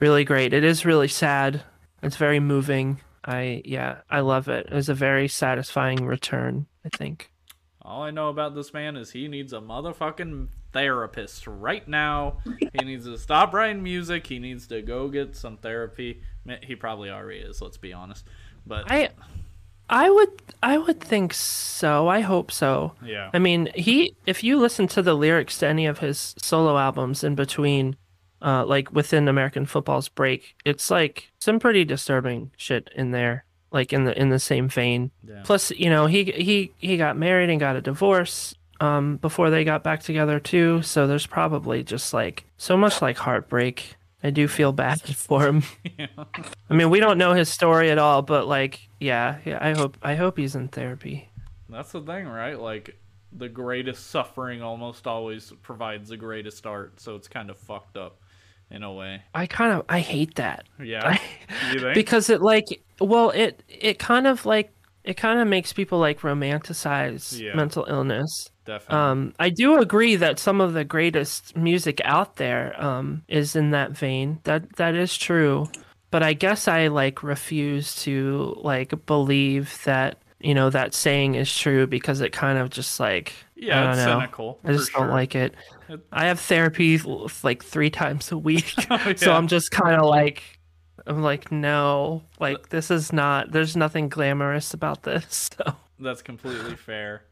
really 0.00 0.24
great. 0.24 0.52
It 0.52 0.64
is 0.64 0.84
really 0.84 1.08
sad. 1.08 1.62
It's 2.02 2.16
very 2.16 2.40
moving. 2.40 3.00
I 3.24 3.62
yeah, 3.64 3.98
I 4.10 4.20
love 4.20 4.48
it. 4.48 4.66
It 4.66 4.74
was 4.74 4.90
a 4.90 4.94
very 4.94 5.28
satisfying 5.28 6.04
return. 6.04 6.66
I 6.84 6.90
think. 6.90 7.30
All 7.82 8.02
I 8.02 8.10
know 8.10 8.28
about 8.28 8.54
this 8.54 8.74
man 8.74 8.96
is 8.96 9.10
he 9.10 9.26
needs 9.26 9.54
a 9.54 9.60
motherfucking 9.60 10.48
therapist 10.72 11.46
right 11.46 11.86
now. 11.88 12.38
He 12.44 12.84
needs 12.84 13.06
to 13.06 13.18
stop 13.18 13.52
writing 13.54 13.82
music. 13.82 14.26
He 14.26 14.38
needs 14.38 14.66
to 14.68 14.82
go 14.82 15.08
get 15.08 15.34
some 15.34 15.56
therapy. 15.56 16.22
Ma- 16.44 16.54
He 16.62 16.74
probably 16.76 17.10
already 17.10 17.40
is. 17.40 17.60
Let's 17.62 17.76
be 17.78 17.92
honest. 17.92 18.26
But 18.66 18.90
I 18.90 19.10
I 19.88 20.08
would 20.10 20.30
I 20.62 20.78
would 20.78 21.00
think 21.00 21.34
so. 21.34 22.06
I 22.08 22.20
hope 22.20 22.52
so. 22.52 22.94
yeah, 23.04 23.30
I 23.34 23.38
mean, 23.38 23.68
he 23.74 24.14
if 24.26 24.44
you 24.44 24.58
listen 24.58 24.86
to 24.88 25.02
the 25.02 25.14
lyrics 25.14 25.58
to 25.58 25.66
any 25.66 25.86
of 25.86 25.98
his 25.98 26.34
solo 26.38 26.78
albums 26.78 27.24
in 27.24 27.34
between 27.34 27.96
uh 28.42 28.64
like 28.64 28.92
within 28.92 29.26
American 29.28 29.66
football's 29.66 30.08
break, 30.08 30.54
it's 30.64 30.90
like 30.90 31.30
some 31.40 31.58
pretty 31.58 31.84
disturbing 31.84 32.50
shit 32.56 32.88
in 32.94 33.10
there, 33.10 33.44
like 33.72 33.92
in 33.92 34.04
the 34.04 34.18
in 34.18 34.28
the 34.30 34.38
same 34.38 34.68
vein. 34.68 35.10
yeah. 35.28 35.42
Plus, 35.44 35.70
you 35.72 35.90
know, 35.90 36.06
he 36.06 36.24
he 36.24 36.72
he 36.78 36.96
got 36.96 37.16
married 37.16 37.50
and 37.50 37.58
got 37.60 37.76
a 37.76 37.80
divorce 37.80 38.54
um 38.80 39.16
before 39.16 39.50
they 39.50 39.64
got 39.64 39.82
back 39.82 40.02
together 40.02 40.38
too, 40.40 40.82
so 40.82 41.06
there's 41.06 41.26
probably 41.26 41.82
just 41.82 42.14
like 42.14 42.44
so 42.56 42.76
much 42.76 43.02
like 43.02 43.16
heartbreak. 43.18 43.96
I 44.22 44.30
do 44.30 44.48
feel 44.48 44.72
bad 44.72 45.00
for 45.16 45.46
him. 45.46 45.62
Yeah. 45.98 46.06
I 46.68 46.74
mean, 46.74 46.90
we 46.90 47.00
don't 47.00 47.18
know 47.18 47.32
his 47.32 47.48
story 47.48 47.90
at 47.90 47.98
all, 47.98 48.22
but 48.22 48.46
like, 48.46 48.88
yeah, 48.98 49.38
yeah, 49.44 49.58
I 49.60 49.72
hope 49.72 49.96
I 50.02 50.14
hope 50.14 50.36
he's 50.36 50.54
in 50.54 50.68
therapy. 50.68 51.28
That's 51.68 51.92
the 51.92 52.00
thing, 52.00 52.26
right? 52.26 52.58
Like 52.58 52.96
the 53.32 53.48
greatest 53.48 54.08
suffering 54.08 54.62
almost 54.62 55.06
always 55.06 55.52
provides 55.62 56.08
the 56.08 56.16
greatest 56.16 56.66
art. 56.66 57.00
So 57.00 57.14
it's 57.16 57.28
kind 57.28 57.48
of 57.48 57.58
fucked 57.58 57.96
up 57.96 58.20
in 58.70 58.82
a 58.82 58.92
way. 58.92 59.22
I 59.34 59.46
kind 59.46 59.72
of 59.72 59.84
I 59.88 60.00
hate 60.00 60.36
that. 60.36 60.66
Yeah. 60.82 61.18
you 61.72 61.80
think? 61.80 61.94
because 61.94 62.30
it 62.30 62.42
like 62.42 62.82
well 63.00 63.30
it 63.30 63.62
it 63.68 63.98
kind 63.98 64.26
of 64.26 64.46
like 64.46 64.72
it 65.04 65.16
kind 65.16 65.40
of 65.40 65.48
makes 65.48 65.72
people 65.72 65.98
like 65.98 66.20
romanticize 66.20 67.38
Yeah. 67.40 67.54
mental 67.54 67.86
illness 67.88 68.50
Definitely. 68.64 68.96
um 68.98 69.34
i 69.38 69.48
do 69.50 69.78
agree 69.80 70.16
that 70.16 70.38
some 70.38 70.60
of 70.60 70.72
the 70.74 70.84
greatest 70.84 71.56
music 71.56 72.00
out 72.04 72.36
there 72.36 72.74
um 72.82 73.22
is 73.28 73.56
in 73.56 73.70
that 73.70 73.92
vein 73.92 74.40
that 74.44 74.76
that 74.76 74.94
is 74.94 75.16
true 75.16 75.68
but 76.10 76.22
i 76.22 76.32
guess 76.32 76.68
i 76.68 76.88
like 76.88 77.22
refuse 77.22 77.94
to 78.02 78.54
like 78.62 79.06
believe 79.06 79.78
that 79.84 80.18
you 80.40 80.54
know 80.54 80.70
that 80.70 80.94
saying 80.94 81.34
is 81.34 81.54
true 81.54 81.86
because 81.86 82.20
it 82.20 82.32
kind 82.32 82.58
of 82.58 82.70
just 82.70 82.98
like 83.00 83.32
I 83.62 83.62
yeah, 83.66 83.82
don't 83.82 83.90
it's 83.92 84.06
know. 84.06 84.18
cynical. 84.20 84.58
I 84.64 84.72
just 84.72 84.90
don't 84.92 85.02
sure. 85.02 85.10
like 85.12 85.34
it. 85.34 85.54
I 86.12 86.24
have 86.28 86.40
therapy 86.40 86.98
like 87.42 87.62
three 87.62 87.90
times 87.90 88.32
a 88.32 88.38
week, 88.38 88.72
Oh, 88.90 89.12
so. 89.14 89.32
I'm 89.34 89.48
just 89.48 89.70
kind 89.70 90.00
of 90.00 90.06
like, 90.06 90.42
I'm 91.06 91.22
like, 91.22 91.50
no, 91.52 92.22
like 92.38 92.68
this 92.70 92.90
is 92.90 93.12
not. 93.12 93.52
There's 93.52 93.76
nothing 93.76 94.08
glamorous 94.08 94.74
about 94.74 95.02
this. 95.02 95.50
So 95.58 95.74
That's 95.98 96.22
completely 96.22 96.76
fair. 96.76 97.22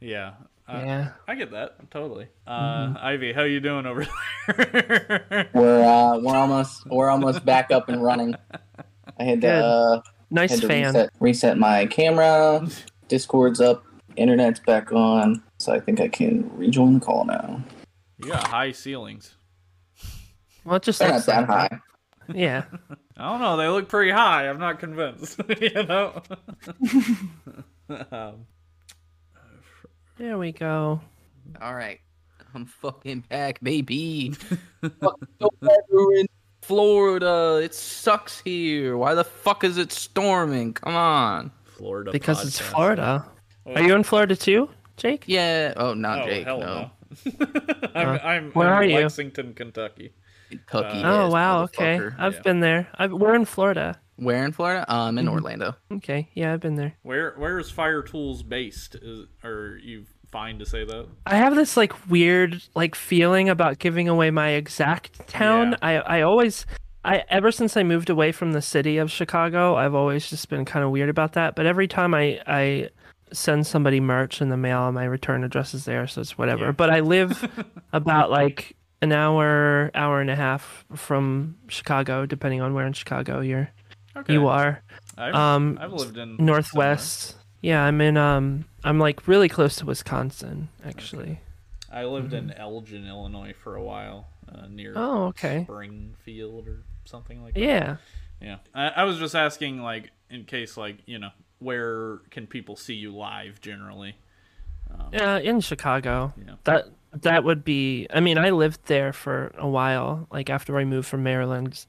Yeah. 0.00 0.34
Uh, 0.68 0.82
yeah, 0.84 1.08
I 1.26 1.34
get 1.34 1.50
that 1.52 1.90
totally. 1.90 2.28
Uh, 2.46 2.88
Mm-hmm. 2.88 2.96
Ivy, 2.98 3.32
how 3.32 3.44
you 3.44 3.58
doing 3.60 3.86
over 3.86 4.06
there? 4.46 5.48
We're 5.54 5.82
uh, 5.84 6.18
we're 6.18 6.36
almost 6.36 6.86
we're 6.86 7.08
almost 7.08 7.44
back 7.46 7.70
up 7.70 7.88
and 7.88 8.02
running. 8.02 8.34
I 9.18 9.24
had 9.24 9.40
to 9.40 9.46
Good. 9.46 9.62
uh, 9.64 10.02
nice 10.30 10.50
had 10.50 10.60
to 10.60 10.68
fan. 10.68 10.86
reset 10.94 11.10
reset 11.20 11.58
my 11.58 11.86
camera. 11.86 12.66
Discord's 13.08 13.60
up. 13.62 13.82
Internet's 14.16 14.60
back 14.60 14.92
on. 14.92 15.42
So 15.56 15.72
I 15.72 15.80
think 15.80 16.00
I 16.00 16.08
can 16.08 16.50
rejoin 16.56 16.94
the 16.94 17.00
call 17.00 17.24
now. 17.24 17.62
you 18.22 18.28
got 18.30 18.46
high 18.48 18.72
ceilings. 18.72 19.36
Well, 20.64 20.76
it 20.76 20.82
just 20.82 20.98
They're 20.98 21.08
not 21.08 21.24
that 21.26 21.46
high. 21.46 21.78
Yeah, 22.34 22.64
I 23.18 23.30
don't 23.32 23.40
know. 23.40 23.56
They 23.56 23.68
look 23.68 23.88
pretty 23.88 24.10
high. 24.12 24.48
I'm 24.48 24.58
not 24.60 24.78
convinced. 24.78 25.40
you 25.60 25.70
know. 25.84 26.22
um, 28.10 28.46
there 30.18 30.38
we 30.38 30.52
go. 30.52 31.00
All 31.60 31.74
right. 31.74 32.00
I'm 32.54 32.66
fucking 32.66 33.24
back, 33.28 33.60
baby. 33.62 34.34
So 35.40 35.50
we're 35.90 36.14
in 36.20 36.26
Florida. 36.62 37.60
It 37.62 37.74
sucks 37.74 38.40
here. 38.40 38.96
Why 38.96 39.14
the 39.14 39.24
fuck 39.24 39.64
is 39.64 39.76
it 39.76 39.90
storming? 39.92 40.72
Come 40.74 40.94
on. 40.94 41.50
Florida. 41.76 42.12
Because 42.12 42.46
it's. 42.46 42.60
Florida. 42.60 43.26
Well, 43.64 43.78
Are 43.78 43.82
you 43.82 43.94
in 43.96 44.04
Florida 44.04 44.36
too, 44.36 44.68
Jake? 44.96 45.24
Yeah. 45.26 45.74
Oh, 45.76 45.94
not 45.94 46.22
Oh 46.22 46.26
Jake. 46.26 46.44
hell 46.46 46.60
no. 46.60 46.90
no. 47.26 47.32
I'm, 47.94 48.08
Uh, 48.08 48.18
I'm, 48.22 48.50
where 48.52 48.68
I'm 48.68 48.74
are 48.74 48.82
in 48.84 48.90
you? 48.90 48.96
Lexington, 48.98 49.54
Kentucky. 49.54 50.12
Kentucky. 50.48 51.02
Uh, 51.02 51.12
Oh 51.24 51.30
wow. 51.30 51.62
Okay. 51.64 52.00
I've 52.18 52.34
Yeah. 52.34 52.40
been 52.42 52.60
there. 52.60 52.88
I, 52.98 53.06
we're 53.06 53.34
in 53.34 53.44
Florida. 53.44 53.98
Where 54.16 54.44
in 54.44 54.52
Florida? 54.52 54.84
Um, 54.92 55.16
in 55.18 55.26
Mhm. 55.26 55.32
Orlando. 55.32 55.76
Okay, 55.92 56.28
yeah, 56.34 56.52
I've 56.52 56.60
been 56.60 56.74
there. 56.74 56.94
Where 57.02 57.34
Where 57.36 57.58
is 57.58 57.70
Fire-Toolz 57.70 58.48
based? 58.48 58.96
Is, 58.96 59.26
are 59.44 59.78
you 59.80 60.06
fine 60.32 60.58
to 60.58 60.66
say 60.66 60.84
that? 60.84 61.06
I 61.24 61.36
have 61.36 61.54
this 61.54 61.76
like 61.76 61.92
weird 62.10 62.60
like 62.74 62.94
feeling 62.96 63.48
about 63.48 63.78
giving 63.78 64.08
away 64.08 64.30
my 64.30 64.50
exact 64.50 65.28
town. 65.28 65.70
Yeah. 65.82 66.02
I 66.06 66.18
I 66.18 66.22
always 66.22 66.66
I 67.04 67.22
ever 67.30 67.52
since 67.52 67.76
I 67.76 67.84
moved 67.84 68.10
away 68.10 68.32
from 68.32 68.52
the 68.52 68.60
city 68.60 68.98
of 68.98 69.08
Chicago, 69.10 69.76
I've 69.76 69.94
always 69.94 70.28
just 70.28 70.48
been 70.48 70.64
kind 70.64 70.84
of 70.84 70.90
weird 70.90 71.08
about 71.08 71.34
that. 71.34 71.54
But 71.54 71.66
every 71.66 71.86
time 71.86 72.12
I 72.12 72.40
I 72.46 72.88
send 73.32 73.66
somebody 73.68 74.00
merch 74.00 74.42
in 74.42 74.48
the 74.48 74.56
mail, 74.56 74.90
my 74.90 75.04
return 75.04 75.44
address 75.44 75.74
is 75.74 75.84
there, 75.84 76.06
so 76.08 76.22
it's 76.22 76.36
whatever. 76.36 76.64
Yeah. 76.66 76.72
But 76.72 76.90
I 76.90 77.00
live 77.00 77.48
about 77.92 78.30
like 78.32 78.74
an 79.00 79.12
hour, 79.12 79.90
hour 79.94 80.20
and 80.20 80.30
a 80.30 80.36
half 80.36 80.84
from 80.94 81.56
Chicago, 81.68 82.26
depending 82.26 82.60
on 82.60 82.74
where 82.74 82.86
in 82.86 82.92
Chicago 82.92 83.40
you're 83.40 83.70
Okay. 84.16 84.32
you 84.32 84.48
are. 84.48 84.82
I've, 85.16 85.34
Um, 85.34 85.78
I've 85.80 85.92
lived 85.92 86.16
in 86.16 86.36
Northwest. 86.38 87.36
Yeah, 87.60 87.82
I'm 87.84 88.00
in 88.00 88.16
um 88.16 88.64
I'm 88.84 88.98
like 88.98 89.26
really 89.28 89.48
close 89.48 89.76
to 89.76 89.86
Wisconsin, 89.86 90.68
actually. 90.84 91.40
somewhere. 91.90 92.02
I 92.04 92.04
lived 92.04 92.32
in 92.34 92.50
Elgin, 92.52 93.06
Illinois, 93.06 93.54
for 93.54 93.74
a 93.76 93.82
while, 93.82 94.28
uh, 94.52 94.66
near 94.68 94.90
Mm-hmm. 94.94 94.98
Oh, 95.00 95.24
okay. 95.28 95.62
Springfield 95.64 96.68
or 96.68 96.82
something 97.04 97.42
like 97.42 97.54
that. 97.54 97.60
Yeah. 97.60 97.96
Yeah, 98.40 98.58
I, 98.74 98.88
I 98.88 99.04
was 99.04 99.18
just 99.18 99.34
asking, 99.34 99.82
like, 99.82 100.10
in 100.30 100.44
case, 100.44 100.76
like, 100.76 100.98
you 101.06 101.18
know, 101.18 101.30
where 101.58 102.18
can 102.30 102.46
people 102.46 102.76
see 102.76 102.94
you 102.94 103.12
live 103.16 103.60
generally? 103.60 104.14
Yeah, 105.12 105.38
in 105.38 105.60
Chicago. 105.60 106.32
Yeah. 106.44 106.54
That 106.64 106.88
that 107.12 107.44
would 107.44 107.64
be 107.64 108.06
I 108.12 108.20
mean, 108.20 108.38
I 108.38 108.50
lived 108.50 108.80
there 108.86 109.12
for 109.12 109.52
a 109.58 109.68
while, 109.68 110.26
like 110.30 110.50
after 110.50 110.76
I 110.78 110.84
moved 110.84 111.08
from 111.08 111.22
Maryland. 111.22 111.86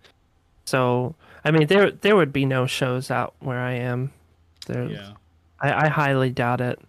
So 0.65 1.15
I 1.43 1.51
mean 1.51 1.67
there 1.67 1.91
there 1.91 2.15
would 2.15 2.33
be 2.33 2.45
no 2.45 2.65
shows 2.65 3.11
out 3.11 3.33
where 3.39 3.59
I 3.59 3.73
am. 3.73 4.11
There 4.67 4.89
Yeah, 4.89 5.13
I, 5.59 5.85
I 5.85 5.87
highly 5.89 6.29
doubt 6.29 6.61
it. 6.61 6.79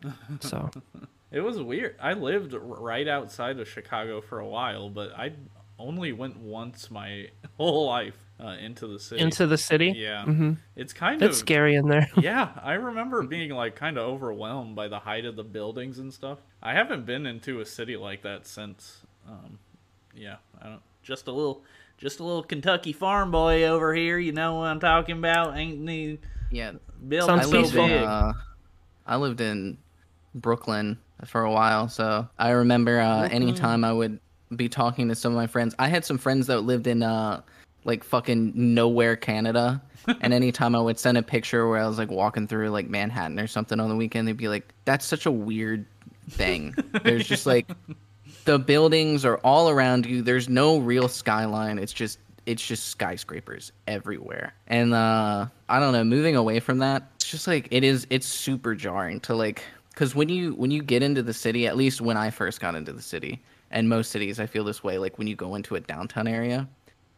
So 0.41 0.71
it 1.31 1.41
was 1.41 1.61
weird. 1.61 1.97
I 2.01 2.13
lived 2.13 2.55
right 2.55 3.09
outside 3.09 3.59
of 3.59 3.69
Chicago 3.69 4.21
for 4.21 4.39
a 4.39 4.47
while, 4.47 4.91
but 4.91 5.13
I 5.17 5.33
only 5.79 6.13
went 6.13 6.37
once 6.37 6.91
my 6.91 7.29
whole 7.57 7.87
life 7.87 8.30
uh, 8.43 8.57
into 8.61 8.87
the 8.87 8.99
city. 8.99 9.23
into 9.23 9.47
the 9.47 9.59
city. 9.59 9.93
yeah, 9.97 10.25
hmm 10.25 10.53
it's 10.77 10.93
kind 10.93 11.23
It's 11.23 11.37
of 11.37 11.41
scary 11.41 11.75
in 11.75 11.89
there. 11.89 12.09
yeah, 12.21 12.49
I 12.63 12.75
remember 12.75 13.23
being 13.23 13.51
like 13.51 13.77
kind 13.77 13.99
of 13.99 14.09
overwhelmed 14.09 14.75
by 14.77 14.89
the 14.89 14.99
height 15.01 15.25
of 15.25 15.37
the 15.37 15.45
buildings 15.45 15.99
and 15.99 16.13
stuff. 16.13 16.39
I 16.63 16.73
haven't 16.75 17.05
been 17.07 17.27
into 17.27 17.61
a 17.61 17.67
city 17.67 17.97
like 17.97 18.23
that 18.23 18.47
since. 18.47 19.03
Um, 19.29 19.59
yeah, 20.15 20.37
I 20.61 20.67
don't. 20.69 20.83
Just 21.03 21.27
a 21.29 21.33
little, 21.33 21.63
just 21.99 22.21
a 22.21 22.25
little 22.25 22.43
Kentucky 22.43 22.93
farm 22.93 23.31
boy 23.31 23.65
over 23.65 23.95
here. 23.95 24.19
You 24.19 24.33
know 24.33 24.55
what 24.55 24.67
I'm 24.67 24.81
talking 24.81 25.19
about? 25.19 25.57
Ain't 25.57 25.79
need 25.81 26.19
Yeah, 26.51 26.73
built 27.09 27.27
Sounds 27.29 27.45
so 27.45 27.51
lived 27.51 27.65
peaceful. 27.69 27.85
in 27.85 27.91
big. 27.91 28.03
uh, 28.05 28.33
I 29.07 29.17
lived 29.17 29.41
in 29.41 29.79
Brooklyn 30.35 30.99
for 31.27 31.43
a 31.43 31.51
while, 31.51 31.89
so 31.89 32.29
I 32.39 32.51
remember 32.51 33.01
uh, 33.01 33.29
anytime 33.31 33.85
I 33.85 33.93
would 33.93 34.21
be 34.57 34.69
talking 34.69 35.09
to 35.09 35.15
some 35.15 35.33
of 35.33 35.37
my 35.37 35.47
friends. 35.47 35.75
I 35.79 35.89
had 35.89 36.05
some 36.05 36.19
friends 36.19 36.47
that 36.49 36.61
lived 36.63 36.87
in 36.87 37.03
uh, 37.03 37.43
like 37.85 38.05
fucking 38.05 38.53
nowhere, 38.55 39.17
Canada, 39.17 39.83
and 40.21 40.33
anytime 40.33 40.75
I 40.75 40.81
would 40.81 40.99
send 40.99 41.19
a 41.19 41.23
picture 41.23 41.69
where 41.69 41.81
I 41.81 41.87
was 41.87 41.99
like 41.99 42.11
walking 42.11 42.47
through 42.47 42.71
like 42.71 42.89
Manhattan 42.89 43.39
or 43.39 43.47
something 43.47 43.81
on 43.81 43.89
the 43.89 43.97
weekend, 43.97 44.29
they'd 44.29 44.37
be 44.37 44.49
like, 44.49 44.73
"That's 44.85 45.05
such 45.05 45.27
a 45.27 45.31
weird 45.31 45.87
thing." 46.29 46.75
There's 47.03 47.27
just 47.27 47.47
like 47.47 47.71
the 48.45 48.59
buildings 48.59 49.25
are 49.25 49.39
all 49.39 49.69
around 49.69 50.07
you. 50.07 50.23
There's 50.23 50.49
no 50.49 50.79
real 50.79 51.09
skyline. 51.09 51.79
It's 51.79 51.93
just 51.93 52.19
it's 52.47 52.67
just 52.67 52.89
skyscrapers 52.89 53.73
everywhere. 53.87 54.55
And 54.67 54.95
uh 54.95 55.47
I 55.69 55.81
don't 55.81 55.93
know, 55.93 56.05
moving 56.05 56.37
away 56.37 56.61
from 56.61 56.79
that, 56.79 57.11
it's 57.17 57.31
just 57.31 57.47
like 57.47 57.69
it 57.71 57.85
is 57.85 58.07
it's 58.11 58.27
super 58.27 58.75
jarring 58.75 59.21
to 59.21 59.35
like 59.35 59.63
cuz 59.95 60.15
when 60.15 60.29
you 60.29 60.55
when 60.55 60.71
you 60.71 60.83
get 60.83 61.03
into 61.03 61.23
the 61.23 61.35
city, 61.35 61.67
at 61.67 61.77
least 61.77 62.01
when 62.01 62.17
I 62.17 62.31
first 62.31 62.61
got 62.61 62.75
into 62.75 62.93
the 62.93 63.03
city, 63.03 63.43
and 63.71 63.89
most 63.89 64.11
cities 64.11 64.41
I 64.41 64.47
feel 64.47 64.65
this 64.65 64.83
way 64.83 64.99
like 64.99 65.19
when 65.19 65.27
you 65.27 65.37
go 65.37 65.55
into 65.55 65.77
a 65.77 65.81
downtown 65.81 66.27
area. 66.27 66.69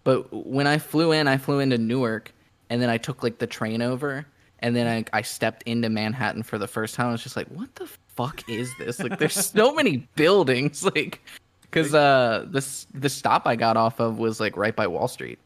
But 0.05 0.33
when 0.33 0.67
I 0.67 0.79
flew 0.79 1.13
in, 1.13 1.29
I 1.29 1.37
flew 1.37 1.61
into 1.61 1.79
Newark 1.79 2.33
and 2.71 2.81
then 2.83 2.89
I 2.91 2.99
took 2.99 3.23
like 3.23 3.39
the 3.39 3.47
train 3.47 3.83
over 3.83 4.27
and 4.61 4.75
then 4.77 4.87
I, 4.87 5.19
I 5.19 5.23
stepped 5.23 5.63
into 5.65 5.89
Manhattan 5.91 6.43
for 6.43 6.57
the 6.59 6.69
first 6.69 6.95
time. 6.95 7.09
I 7.09 7.13
was 7.13 7.23
just 7.23 7.37
like, 7.37 7.49
what 7.49 7.75
the 7.75 7.89
fuck 8.17 8.49
is 8.49 8.71
this? 8.79 9.01
Like, 9.01 9.19
there's 9.19 9.35
so 9.53 9.75
many 9.75 10.09
buildings. 10.15 10.85
Like, 10.85 11.21
because 11.63 11.95
uh, 11.95 12.47
this 12.51 12.87
the 12.95 13.09
stop 13.09 13.47
I 13.47 13.57
got 13.57 13.77
off 13.77 13.99
of 14.01 14.19
was 14.19 14.39
like 14.41 14.57
right 14.57 14.75
by 14.77 14.87
Wall 14.87 15.09
Street, 15.09 15.39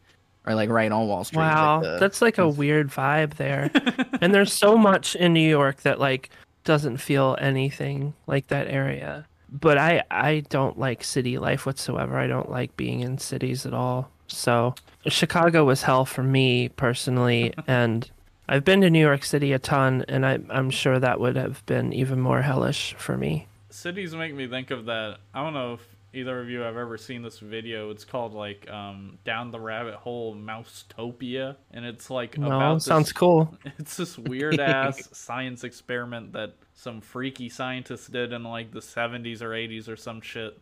or 0.45 0.53
like 0.55 0.69
right 0.69 0.91
on 0.91 1.07
Wall 1.07 1.23
Street. 1.23 1.39
Wow, 1.39 1.75
Like, 1.77 1.83
the- 1.83 1.97
that's 1.99 2.21
like 2.21 2.37
a 2.37 2.47
weird 2.47 2.89
vibe 2.89 3.35
there. 3.35 3.71
and 4.21 4.33
there's 4.33 4.53
so 4.53 4.77
much 4.77 5.15
in 5.15 5.33
New 5.33 5.47
York 5.47 5.81
that 5.81 5.99
like 5.99 6.29
doesn't 6.63 6.97
feel 6.97 7.37
anything 7.39 8.13
like 8.27 8.47
that 8.47 8.67
area. 8.67 9.25
But 9.49 9.77
I 9.77 10.03
I 10.11 10.41
don't 10.49 10.77
like 10.77 11.03
city 11.03 11.37
life 11.37 11.65
whatsoever. 11.65 12.17
I 12.17 12.27
don't 12.27 12.51
like 12.51 12.75
being 12.77 12.99
in 12.99 13.17
cities 13.17 13.65
at 13.65 13.73
all. 13.73 14.11
So 14.27 14.75
Chicago 15.07 15.65
was 15.65 15.83
hell 15.83 16.05
for 16.05 16.23
me 16.23 16.69
personally, 16.69 17.53
and 17.67 18.09
I've 18.49 18.63
been 18.63 18.81
to 18.81 18.89
New 18.89 18.99
York 19.01 19.23
City 19.23 19.53
a 19.53 19.59
ton, 19.59 20.05
and 20.07 20.25
I, 20.25 20.39
I'm 20.49 20.69
sure 20.69 20.99
that 20.99 21.19
would 21.19 21.35
have 21.35 21.65
been 21.65 21.93
even 21.93 22.19
more 22.19 22.41
hellish 22.41 22.95
for 22.97 23.17
me. 23.17 23.47
Cities 23.69 24.15
make 24.15 24.33
me 24.33 24.47
think 24.47 24.71
of 24.71 24.85
that. 24.85 25.17
I 25.33 25.43
don't 25.43 25.53
know 25.53 25.73
if 25.73 25.81
either 26.13 26.39
of 26.39 26.49
you 26.49 26.59
have 26.59 26.77
ever 26.77 26.97
seen 26.97 27.21
this 27.21 27.39
video. 27.39 27.91
It's 27.91 28.05
called 28.05 28.33
like 28.33 28.69
um, 28.69 29.17
"Down 29.23 29.51
the 29.51 29.59
Rabbit 29.59 29.95
Hole 29.95 30.35
Mousetopia," 30.35 31.57
and 31.71 31.85
it's 31.85 32.09
like 32.09 32.37
No, 32.37 32.47
about 32.47 32.81
sounds 32.81 33.07
this, 33.07 33.13
cool. 33.13 33.55
It's 33.77 33.97
this 33.97 34.17
weird 34.17 34.59
ass 34.59 35.09
science 35.11 35.63
experiment 35.63 36.33
that 36.33 36.55
some 36.73 37.01
freaky 37.01 37.49
scientists 37.49 38.07
did 38.07 38.33
in 38.33 38.43
like 38.43 38.71
the 38.71 38.79
70s 38.79 39.41
or 39.41 39.49
80s 39.49 39.89
or 39.89 39.95
some 39.95 40.21
shit 40.21 40.59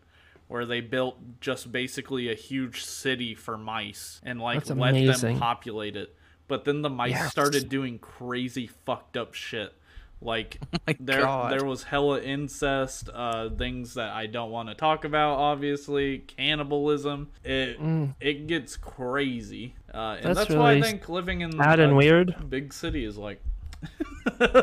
where 0.47 0.65
they 0.65 0.79
built 0.81 1.17
just 1.41 1.71
basically 1.71 2.29
a 2.31 2.35
huge 2.35 2.83
city 2.85 3.33
for 3.35 3.57
mice 3.57 4.21
and 4.23 4.39
like 4.39 4.69
let 4.69 4.93
them 5.19 5.39
populate 5.39 5.95
it. 5.95 6.15
But 6.47 6.65
then 6.65 6.81
the 6.83 6.89
mice 6.89 7.11
Yes. 7.11 7.31
started 7.31 7.69
doing 7.69 7.97
crazy 7.97 8.67
fucked 8.67 9.17
up 9.17 9.33
shit. 9.33 9.73
Like 10.21 10.59
my 10.87 10.95
there 10.99 11.21
God. 11.21 11.51
there 11.51 11.65
was 11.65 11.83
hella 11.83 12.21
incest, 12.21 13.09
uh 13.13 13.49
things 13.49 13.95
that 13.95 14.11
I 14.11 14.27
don't 14.27 14.51
want 14.51 14.69
to 14.69 14.75
talk 14.75 15.03
about 15.03 15.37
obviously, 15.39 16.19
cannibalism. 16.19 17.31
It 17.43 17.79
it 18.21 18.47
gets 18.47 18.77
crazy. 18.77 19.75
Uh 19.93 19.97
and 19.97 20.19
Mm. 20.19 20.23
That's 20.23 20.39
that's, 20.39 20.51
why 20.53 20.73
I 20.73 20.81
think 20.81 21.09
living 21.09 21.41
in 21.41 21.51
Sad 21.53 21.79
and 21.79 21.97
weird. 21.97 22.49
big 22.49 22.71
city 22.73 23.03
is 23.05 23.17
like 23.17 23.41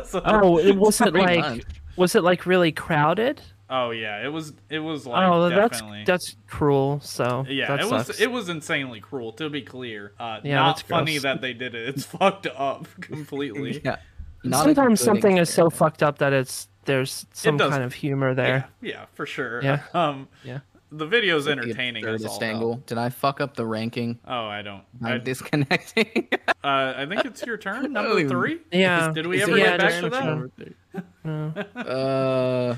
So- 0.06 0.22
Oh, 0.24 0.58
it 0.58 0.76
wasn't 0.86 1.14
like 1.14 1.38
much. 1.40 1.62
was 1.96 2.14
it 2.14 2.22
like 2.22 2.46
really 2.46 2.72
crowded? 2.72 3.40
Oh 3.74 3.90
yeah, 3.90 4.22
it 4.22 4.28
was. 4.28 4.52
It 4.68 4.80
was 4.80 5.06
like 5.06 5.26
oh, 5.26 5.48
that's 5.48 5.78
definitely. 5.78 6.04
that's 6.04 6.36
cruel. 6.46 7.00
So 7.00 7.46
yeah, 7.48 7.68
that 7.68 7.80
it 7.80 7.88
sucks. 7.88 8.08
was. 8.08 8.20
It 8.20 8.30
was 8.30 8.50
insanely 8.50 9.00
cruel. 9.00 9.32
To 9.32 9.48
be 9.48 9.62
clear, 9.62 10.12
uh, 10.20 10.40
Yeah, 10.44 10.56
not 10.56 10.82
funny 10.82 11.12
gross. 11.14 11.22
that 11.22 11.40
they 11.40 11.54
did 11.54 11.74
it. 11.74 11.88
It's 11.88 12.04
fucked 12.18 12.46
up 12.46 12.86
completely. 13.00 13.80
yeah. 13.82 13.96
not 14.44 14.64
Sometimes 14.64 15.00
good 15.00 15.04
something 15.06 15.38
is 15.38 15.48
so 15.48 15.70
fucked 15.70 16.02
up 16.02 16.18
that 16.18 16.34
it's 16.34 16.68
there's 16.84 17.24
some 17.32 17.56
does- 17.56 17.70
kind 17.70 17.82
of 17.82 17.94
humor 17.94 18.34
there. 18.34 18.68
yeah, 18.82 19.06
for 19.14 19.24
sure. 19.24 19.62
Yeah. 19.62 19.80
Um, 19.94 20.28
Yeah. 20.44 20.58
the 20.90 21.06
video's 21.06 21.46
The 21.46 21.52
entertaining 21.52 22.04
as 22.04 22.24
all 22.26 22.30
absurdist 22.36 22.42
hell. 22.42 22.50
angle. 22.50 22.82
Did 22.86 22.98
I 22.98 23.08
fuck 23.08 23.40
up 23.40 23.56
the 23.56 23.64
ranking? 23.64 24.18
Oh, 24.26 24.44
I 24.46 24.60
don't. 24.60 24.82
I, 25.02 25.12
I'm 25.12 25.24
disconnecting. 25.24 26.28
uh, 26.62 26.92
I 26.96 27.06
think 27.08 27.24
it's 27.24 27.42
your 27.46 27.56
turn. 27.56 27.92
Number 27.94 28.28
three. 28.28 28.58
Yeah. 28.70 29.12
Did 29.12 29.26
we 29.28 29.36
Is 29.40 29.48
ever 29.48 29.56
it 29.56 29.60
yeah, 29.60 29.76
get 29.78 29.80
back 29.80 30.02
to 30.02 30.10
that? 30.10 31.04
No. 31.24 31.80
uh, 31.80 32.76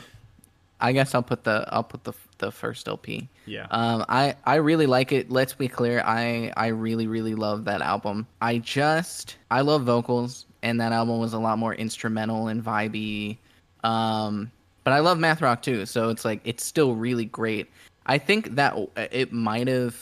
I 0.85 0.93
guess 0.93 1.15
I'll 1.15 1.23
put 1.23 1.45
the 1.45 1.67
I'll 1.73 1.83
put 1.83 2.05
the 2.05 2.13
the 2.37 2.53
first 2.53 2.89
LP. 2.89 3.27
Yeah. 3.47 3.67
Um, 3.71 4.05
I 4.07 4.35
I 4.45 4.57
really 4.57 4.85
like 4.85 5.13
it. 5.13 5.31
Let's 5.31 5.55
be 5.55 5.67
clear. 5.67 6.03
I 6.05 6.53
I 6.59 6.67
really 6.67 7.07
really 7.07 7.35
love 7.35 7.65
that 7.65 7.81
album. 7.81 8.27
I 8.43 8.59
just 8.59 9.39
I 9.51 9.63
love 9.63 9.85
vocals, 9.85 10.45
and 10.63 10.79
that 10.83 10.93
album 10.93 11.21
was 11.21 11.33
a 11.33 11.39
lot 11.39 11.59
more 11.59 11.75
instrumental 11.75 12.49
and 12.49 12.63
vibey. 12.63 13.39
Um, 13.83 14.53
but 14.85 14.93
I 14.93 14.99
love 14.99 15.19
math 15.19 15.41
rock 15.41 15.63
too, 15.63 15.87
so 15.87 16.11
it's 16.11 16.23
like 16.23 16.43
it's 16.45 16.63
still 16.63 16.95
really 16.95 17.25
great. 17.25 17.71
I 18.05 18.19
think 18.19 18.57
that 18.57 18.77
it 19.11 19.33
might 19.33 19.69
have 19.69 19.97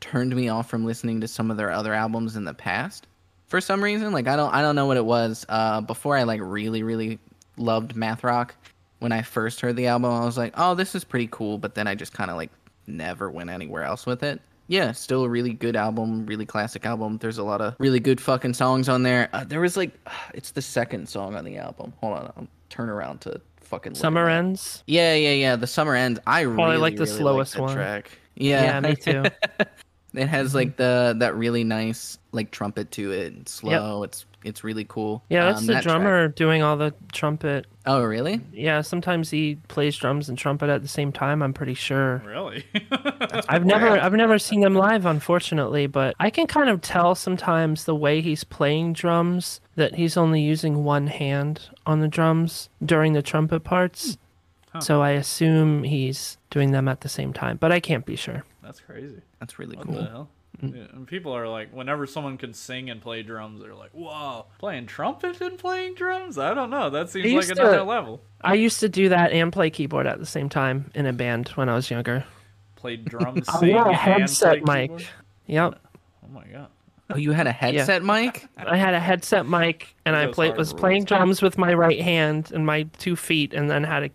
turned 0.00 0.34
me 0.34 0.48
off 0.48 0.68
from 0.68 0.84
listening 0.84 1.20
to 1.20 1.28
some 1.28 1.52
of 1.52 1.56
their 1.56 1.70
other 1.70 1.94
albums 1.94 2.34
in 2.34 2.44
the 2.44 2.54
past 2.54 3.06
for 3.46 3.60
some 3.60 3.80
reason. 3.80 4.10
Like 4.10 4.26
I 4.26 4.34
don't 4.34 4.52
I 4.52 4.60
don't 4.60 4.74
know 4.74 4.86
what 4.86 4.96
it 4.96 5.06
was. 5.06 5.46
Uh, 5.48 5.82
before 5.82 6.16
I 6.16 6.24
like 6.24 6.40
really 6.42 6.82
really 6.82 7.20
loved 7.56 7.94
math 7.94 8.24
rock. 8.24 8.56
When 8.98 9.12
I 9.12 9.22
first 9.22 9.60
heard 9.60 9.76
the 9.76 9.86
album, 9.88 10.10
I 10.10 10.24
was 10.24 10.38
like, 10.38 10.54
"Oh, 10.56 10.74
this 10.74 10.94
is 10.94 11.04
pretty 11.04 11.28
cool," 11.30 11.58
but 11.58 11.74
then 11.74 11.86
I 11.86 11.94
just 11.94 12.12
kind 12.12 12.30
of 12.30 12.36
like 12.36 12.50
never 12.86 13.30
went 13.30 13.50
anywhere 13.50 13.82
else 13.82 14.06
with 14.06 14.22
it. 14.22 14.40
Yeah, 14.68 14.92
still 14.92 15.24
a 15.24 15.28
really 15.28 15.52
good 15.52 15.76
album, 15.76 16.26
really 16.26 16.46
classic 16.46 16.84
album. 16.84 17.18
There's 17.18 17.38
a 17.38 17.44
lot 17.44 17.60
of 17.60 17.76
really 17.78 18.00
good 18.00 18.20
fucking 18.20 18.54
songs 18.54 18.88
on 18.88 19.02
there. 19.04 19.28
Uh, 19.32 19.44
there 19.44 19.60
was 19.60 19.76
like, 19.76 19.92
it's 20.34 20.50
the 20.50 20.62
second 20.62 21.08
song 21.08 21.34
on 21.36 21.44
the 21.44 21.56
album. 21.56 21.92
Hold 22.00 22.18
on, 22.18 22.32
I'll 22.36 22.48
turn 22.68 22.88
around 22.88 23.20
to 23.22 23.40
fucking. 23.60 23.94
Summer 23.94 24.28
ends. 24.28 24.82
Yeah, 24.86 25.14
yeah, 25.14 25.32
yeah. 25.32 25.56
The 25.56 25.66
summer 25.66 25.94
ends. 25.94 26.18
I 26.26 26.40
really 26.40 26.78
like 26.78 26.96
the 26.96 27.04
really 27.04 27.16
slowest 27.16 27.58
one. 27.58 27.74
track. 27.74 28.10
Yeah, 28.34 28.64
Yeah, 28.64 28.80
me 28.80 28.96
too. 28.96 29.24
it 30.14 30.26
has 30.26 30.54
like 30.54 30.76
the 30.76 31.14
that 31.18 31.36
really 31.36 31.64
nice 31.64 32.18
like 32.32 32.50
trumpet 32.50 32.90
to 32.92 33.12
it. 33.12 33.34
It's 33.40 33.52
slow. 33.52 34.02
It's 34.02 34.24
it's 34.46 34.62
really 34.64 34.84
cool. 34.88 35.22
Yeah, 35.28 35.44
that's 35.46 35.60
Um, 35.60 35.66
the 35.66 35.72
that 35.74 35.82
track- 35.82 35.94
drummer 35.96 36.28
doing 36.28 36.62
all 36.62 36.76
the 36.76 36.94
trumpet. 37.12 37.66
Oh, 37.84 38.02
really? 38.02 38.40
Yeah, 38.52 38.80
sometimes 38.80 39.30
he 39.30 39.58
plays 39.68 39.96
drums 39.96 40.28
and 40.28 40.36
trumpet 40.38 40.70
at 40.70 40.82
the 40.82 40.88
same 40.88 41.12
time. 41.12 41.42
I'm 41.42 41.52
pretty 41.52 41.74
sure. 41.74 42.22
Really? 42.26 42.64
I've 43.48 43.64
never 43.64 43.88
I've 43.98 44.12
never 44.14 44.38
seen 44.38 44.60
them 44.60 44.74
live 44.74 45.06
unfortunately, 45.06 45.86
but 45.86 46.14
I 46.18 46.30
can 46.30 46.46
kind 46.46 46.68
of 46.70 46.80
tell 46.80 47.14
sometimes 47.14 47.84
the 47.84 47.94
way 47.94 48.20
he's 48.20 48.44
playing 48.44 48.94
drums 48.94 49.60
that 49.76 49.94
he's 49.96 50.16
only 50.16 50.40
using 50.40 50.82
one 50.84 51.06
hand 51.08 51.68
on 51.86 52.00
the 52.00 52.08
drums 52.08 52.68
during 52.84 53.12
the 53.12 53.22
trumpet 53.22 53.60
parts. 53.64 54.18
Huh. 54.72 54.80
So 54.80 55.02
I 55.02 55.10
assume 55.10 55.84
he's 55.84 56.38
doing 56.50 56.70
them 56.72 56.88
at 56.88 57.00
the 57.02 57.08
same 57.08 57.32
time, 57.32 57.56
but 57.56 57.70
I 57.72 57.80
can't 57.80 58.04
be 58.04 58.16
sure. 58.16 58.44
That's 58.62 58.80
crazy. 58.80 59.20
That's 59.38 59.58
really 59.58 59.76
What 59.76 59.86
cool. 59.86 60.28
The 60.60 60.66
hell? 60.66 60.76
Yeah, 60.76 60.86
and 60.92 61.06
people 61.06 61.32
are 61.32 61.48
like, 61.48 61.72
whenever 61.72 62.06
someone 62.06 62.36
can 62.38 62.52
sing 62.54 62.90
and 62.90 63.00
play 63.00 63.22
drums, 63.22 63.60
they're 63.60 63.74
like, 63.74 63.90
"Whoa, 63.92 64.46
playing 64.58 64.86
trumpet 64.86 65.40
and 65.40 65.58
playing 65.58 65.94
drums? 65.94 66.38
I 66.38 66.54
don't 66.54 66.70
know. 66.70 66.90
That 66.90 67.10
seems 67.10 67.32
like 67.48 67.56
another 67.58 67.78
to- 67.78 67.84
level." 67.84 68.20
I 68.42 68.54
used 68.54 68.80
to 68.80 68.88
do 68.88 69.08
that 69.08 69.32
and 69.32 69.52
play 69.52 69.70
keyboard 69.70 70.06
at 70.06 70.18
the 70.18 70.26
same 70.26 70.48
time 70.48 70.90
in 70.94 71.06
a 71.06 71.12
band 71.12 71.48
when 71.50 71.68
I 71.68 71.74
was 71.74 71.90
younger. 71.90 72.24
Played 72.76 73.04
drums, 73.08 73.46
sing, 73.46 73.54
I 73.56 73.60
sing, 73.60 73.74
wore 73.74 73.88
a 73.88 73.94
headset 73.94 74.64
mic. 74.64 74.90
keyboard? 74.90 75.06
Yep. 75.46 75.80
Oh 76.24 76.28
my 76.32 76.44
god. 76.46 76.68
Oh, 77.08 77.16
you 77.16 77.30
had 77.32 77.46
a 77.46 77.52
headset 77.52 78.02
mic? 78.02 78.46
I 78.56 78.76
had 78.76 78.92
a 78.94 78.98
headset 79.00 79.46
mic 79.46 79.94
and 80.04 80.16
I 80.16 80.26
played 80.26 80.56
was 80.56 80.72
rules. 80.72 80.80
playing 80.80 81.04
drums 81.04 81.40
with 81.40 81.56
my 81.56 81.72
right 81.72 82.00
hand 82.00 82.50
and 82.52 82.66
my 82.66 82.82
two 82.98 83.14
feet, 83.14 83.54
and 83.54 83.70
then 83.70 83.84
had 83.84 84.02
a 84.04 84.10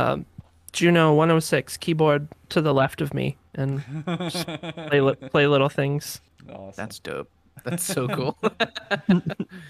um, 0.00 0.24
Juno 0.72 1.12
106 1.12 1.76
keyboard 1.76 2.28
to 2.48 2.62
the 2.62 2.72
left 2.72 3.02
of 3.02 3.12
me 3.12 3.36
and 3.54 3.82
play 4.88 5.00
li- 5.00 5.14
play 5.30 5.46
little 5.46 5.68
things. 5.68 6.20
Awesome. 6.48 6.72
That's 6.76 6.98
dope. 6.98 7.30
That's 7.64 7.84
so 7.84 8.08
cool. 8.08 8.38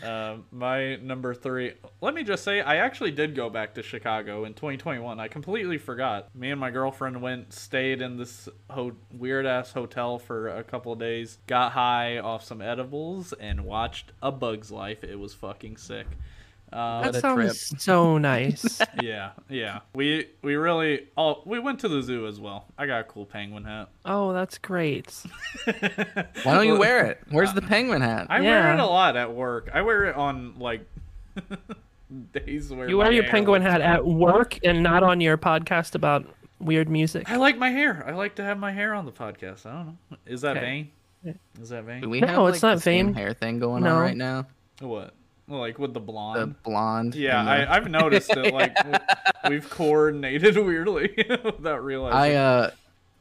Uh, 0.02 0.36
my 0.50 0.96
number 0.96 1.34
three. 1.34 1.74
Let 2.00 2.14
me 2.14 2.22
just 2.22 2.44
say, 2.44 2.60
I 2.60 2.76
actually 2.76 3.10
did 3.10 3.34
go 3.34 3.50
back 3.50 3.74
to 3.74 3.82
Chicago 3.82 4.44
in 4.44 4.54
2021. 4.54 5.20
I 5.20 5.28
completely 5.28 5.78
forgot. 5.78 6.34
Me 6.34 6.50
and 6.50 6.60
my 6.60 6.70
girlfriend 6.70 7.20
went, 7.20 7.52
stayed 7.52 8.00
in 8.00 8.16
this 8.16 8.48
ho- 8.70 8.96
weird 9.12 9.46
ass 9.46 9.72
hotel 9.72 10.18
for 10.18 10.48
a 10.48 10.64
couple 10.64 10.92
of 10.92 10.98
days, 10.98 11.38
got 11.46 11.72
high 11.72 12.18
off 12.18 12.44
some 12.44 12.62
edibles, 12.62 13.32
and 13.34 13.64
watched 13.64 14.12
A 14.22 14.32
Bug's 14.32 14.70
Life. 14.70 15.04
It 15.04 15.18
was 15.18 15.34
fucking 15.34 15.76
sick. 15.76 16.06
Um, 16.72 17.02
That 17.02 17.14
sounds 17.16 17.68
trip. 17.68 17.80
so 17.80 18.18
nice. 18.18 18.80
yeah, 19.02 19.32
yeah. 19.48 19.80
We 19.94 20.28
we 20.42 20.56
really. 20.56 21.08
Oh, 21.16 21.42
we 21.44 21.58
went 21.58 21.80
to 21.80 21.88
the 21.88 22.02
zoo 22.02 22.26
as 22.26 22.40
well. 22.40 22.66
I 22.78 22.86
got 22.86 23.00
a 23.00 23.04
cool 23.04 23.26
penguin 23.26 23.64
hat. 23.64 23.88
oh, 24.04 24.32
that's 24.32 24.58
great. 24.58 25.12
Why 25.64 26.54
don't 26.54 26.66
you 26.66 26.78
wear 26.78 27.06
it? 27.06 27.20
Where's 27.30 27.52
the 27.52 27.62
penguin 27.62 28.02
hat? 28.02 28.26
I 28.30 28.40
wear 28.40 28.72
it 28.74 28.80
a 28.80 28.86
lot 28.86 29.16
at 29.16 29.32
work. 29.34 29.70
I 29.74 29.82
wear 29.82 30.04
it 30.06 30.16
on 30.16 30.58
like 30.58 30.86
days 32.32 32.70
where 32.72 32.88
You 32.88 32.98
wear 32.98 33.12
your 33.12 33.24
penguin 33.24 33.62
hat 33.62 33.80
at 33.80 34.04
work 34.04 34.58
and 34.64 34.82
not 34.82 35.02
on 35.02 35.20
your 35.20 35.38
podcast 35.38 35.94
about 35.94 36.26
weird 36.58 36.88
music. 36.88 37.30
I 37.30 37.36
like 37.36 37.58
my 37.58 37.70
hair. 37.70 38.04
I 38.06 38.12
like 38.12 38.34
to 38.36 38.44
have 38.44 38.58
my 38.58 38.72
hair 38.72 38.94
on 38.94 39.06
the 39.06 39.12
podcast. 39.12 39.66
I 39.66 39.72
don't 39.72 39.86
know. 40.10 40.16
Is 40.26 40.42
that 40.42 40.56
Okay. 40.56 40.88
vain? 41.24 41.36
Is 41.60 41.68
that 41.70 41.80
Do 41.82 41.86
vain? 41.86 42.10
we 42.10 42.20
No, 42.20 42.26
have 42.46 42.54
it's 42.54 42.62
like, 42.62 42.70
not 42.70 42.74
the 42.76 42.80
same 42.82 43.06
vain. 43.06 43.14
hair 43.14 43.32
thing 43.32 43.58
going 43.58 43.84
No. 43.84 43.96
on 43.96 44.00
right 44.02 44.16
now? 44.16 44.46
What? 44.80 45.14
Like 45.48 45.78
with 45.78 45.92
the 45.92 46.00
The 46.00 46.06
blonde? 46.06 46.62
blonde. 46.62 47.14
yeah, 47.14 47.42
the- 47.44 47.50
I, 47.50 47.76
I've 47.76 47.90
noticed 47.90 48.30
it. 48.30 48.52
Like 48.54 48.76
we've 49.48 49.68
coordinated 49.68 50.56
weirdly 50.64 51.12
without 51.44 51.84
realizing. 51.84 52.16
I 52.18 52.34
uh 52.34 52.70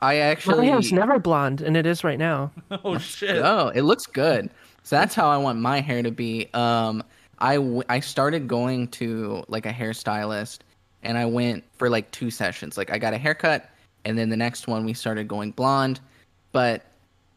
I 0.01 0.15
actually. 0.17 0.53
My 0.53 0.61
actually 0.61 0.67
hair's 0.71 0.91
never 0.93 1.19
blonde, 1.19 1.61
and 1.61 1.75
it 1.77 1.85
is 1.85 2.03
right 2.03 2.17
now. 2.19 2.51
oh 2.83 2.97
shit! 2.97 3.37
Oh, 3.43 3.69
it 3.69 3.81
looks 3.83 4.05
good. 4.05 4.49
So 4.83 4.95
that's 4.95 5.13
how 5.13 5.27
I 5.29 5.37
want 5.37 5.59
my 5.59 5.79
hair 5.81 6.01
to 6.03 6.11
be. 6.11 6.47
Um 6.53 7.03
I 7.39 7.55
w- 7.55 7.83
I 7.89 7.99
started 7.99 8.47
going 8.47 8.87
to 8.89 9.43
like 9.47 9.65
a 9.65 9.71
hairstylist 9.73 10.59
and 11.03 11.17
I 11.17 11.25
went 11.25 11.63
for 11.77 11.89
like 11.89 12.09
two 12.11 12.29
sessions. 12.31 12.77
Like 12.77 12.91
I 12.91 12.97
got 12.99 13.13
a 13.13 13.17
haircut 13.17 13.69
and 14.05 14.17
then 14.17 14.29
the 14.29 14.37
next 14.37 14.67
one 14.67 14.85
we 14.85 14.93
started 14.93 15.27
going 15.27 15.51
blonde, 15.51 15.99
but 16.51 16.85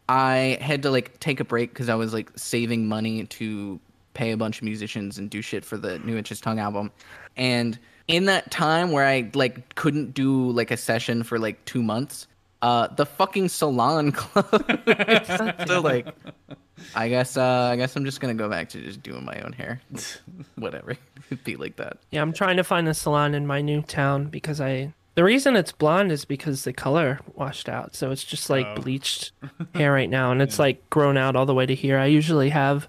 I 0.09 0.59
had 0.61 0.83
to 0.83 0.91
like 0.91 1.19
take 1.21 1.41
a 1.41 1.45
break 1.45 1.73
cuz 1.75 1.89
I 1.89 1.95
was 1.95 2.13
like 2.13 2.31
saving 2.37 2.87
money 2.87 3.25
to 3.25 3.81
pay 4.15 4.33
a 4.33 4.37
bunch 4.37 4.59
of 4.59 4.65
musicians 4.65 5.19
and 5.19 5.29
do 5.29 5.43
shit 5.43 5.65
for 5.65 5.77
the 5.77 5.99
new 6.01 6.17
Itches 6.17 6.41
Tongue 6.41 6.59
album. 6.59 6.91
And 7.37 7.79
in 8.09 8.25
that 8.27 8.51
time 8.51 8.93
where 8.93 9.05
I 9.07 9.31
like 9.35 9.75
couldn't 9.75 10.15
do 10.15 10.51
like 10.51 10.71
a 10.71 10.77
session 10.77 11.23
for 11.23 11.39
like 11.39 11.65
2 11.67 11.83
months, 11.83 12.27
uh 12.63 12.87
the 12.89 13.05
fucking 13.05 13.49
salon 13.49 14.13
closed. 14.83 15.67
so 15.69 15.81
like 15.81 16.07
I 16.95 17.09
guess 17.09 17.37
uh 17.37 17.69
I 17.73 17.77
guess 17.77 17.95
I'm 17.97 18.05
just 18.05 18.21
going 18.21 18.37
to 18.37 18.43
go 18.43 18.49
back 18.49 18.69
to 18.71 18.81
just 18.81 19.03
doing 19.03 19.25
my 19.25 19.39
own 19.41 19.53
hair. 19.53 19.81
Whatever. 20.57 20.97
It'd 21.31 21.45
be 21.45 21.57
like 21.57 21.77
that. 21.77 21.99
Yeah, 22.11 22.23
I'm 22.23 22.33
trying 22.33 22.57
to 22.57 22.65
find 22.65 22.89
a 22.89 22.95
salon 22.95 23.35
in 23.35 23.47
my 23.47 23.61
new 23.61 23.83
town 23.83 24.27
because 24.27 24.61
I. 24.61 24.93
The 25.17 25.23
reason 25.23 25.55
it's 25.55 25.71
blonde 25.71 26.11
is 26.11 26.25
because 26.25 26.65
the 26.65 26.73
color 26.73 27.21
washed 27.37 27.69
out, 27.69 27.95
so 27.95 28.11
it's 28.11 28.25
just 28.25 28.51
like 28.51 28.67
Oh. 28.67 28.81
bleached 28.81 29.31
hair 29.75 29.93
right 29.93 30.11
now, 30.11 30.33
and 30.33 30.43
it's 30.43 30.59
like 30.59 30.89
grown 30.91 31.17
out 31.17 31.37
all 31.37 31.47
the 31.47 31.55
way 31.55 31.67
to 31.67 31.75
here. 31.75 31.99
I 31.99 32.07
usually 32.07 32.49
have 32.51 32.89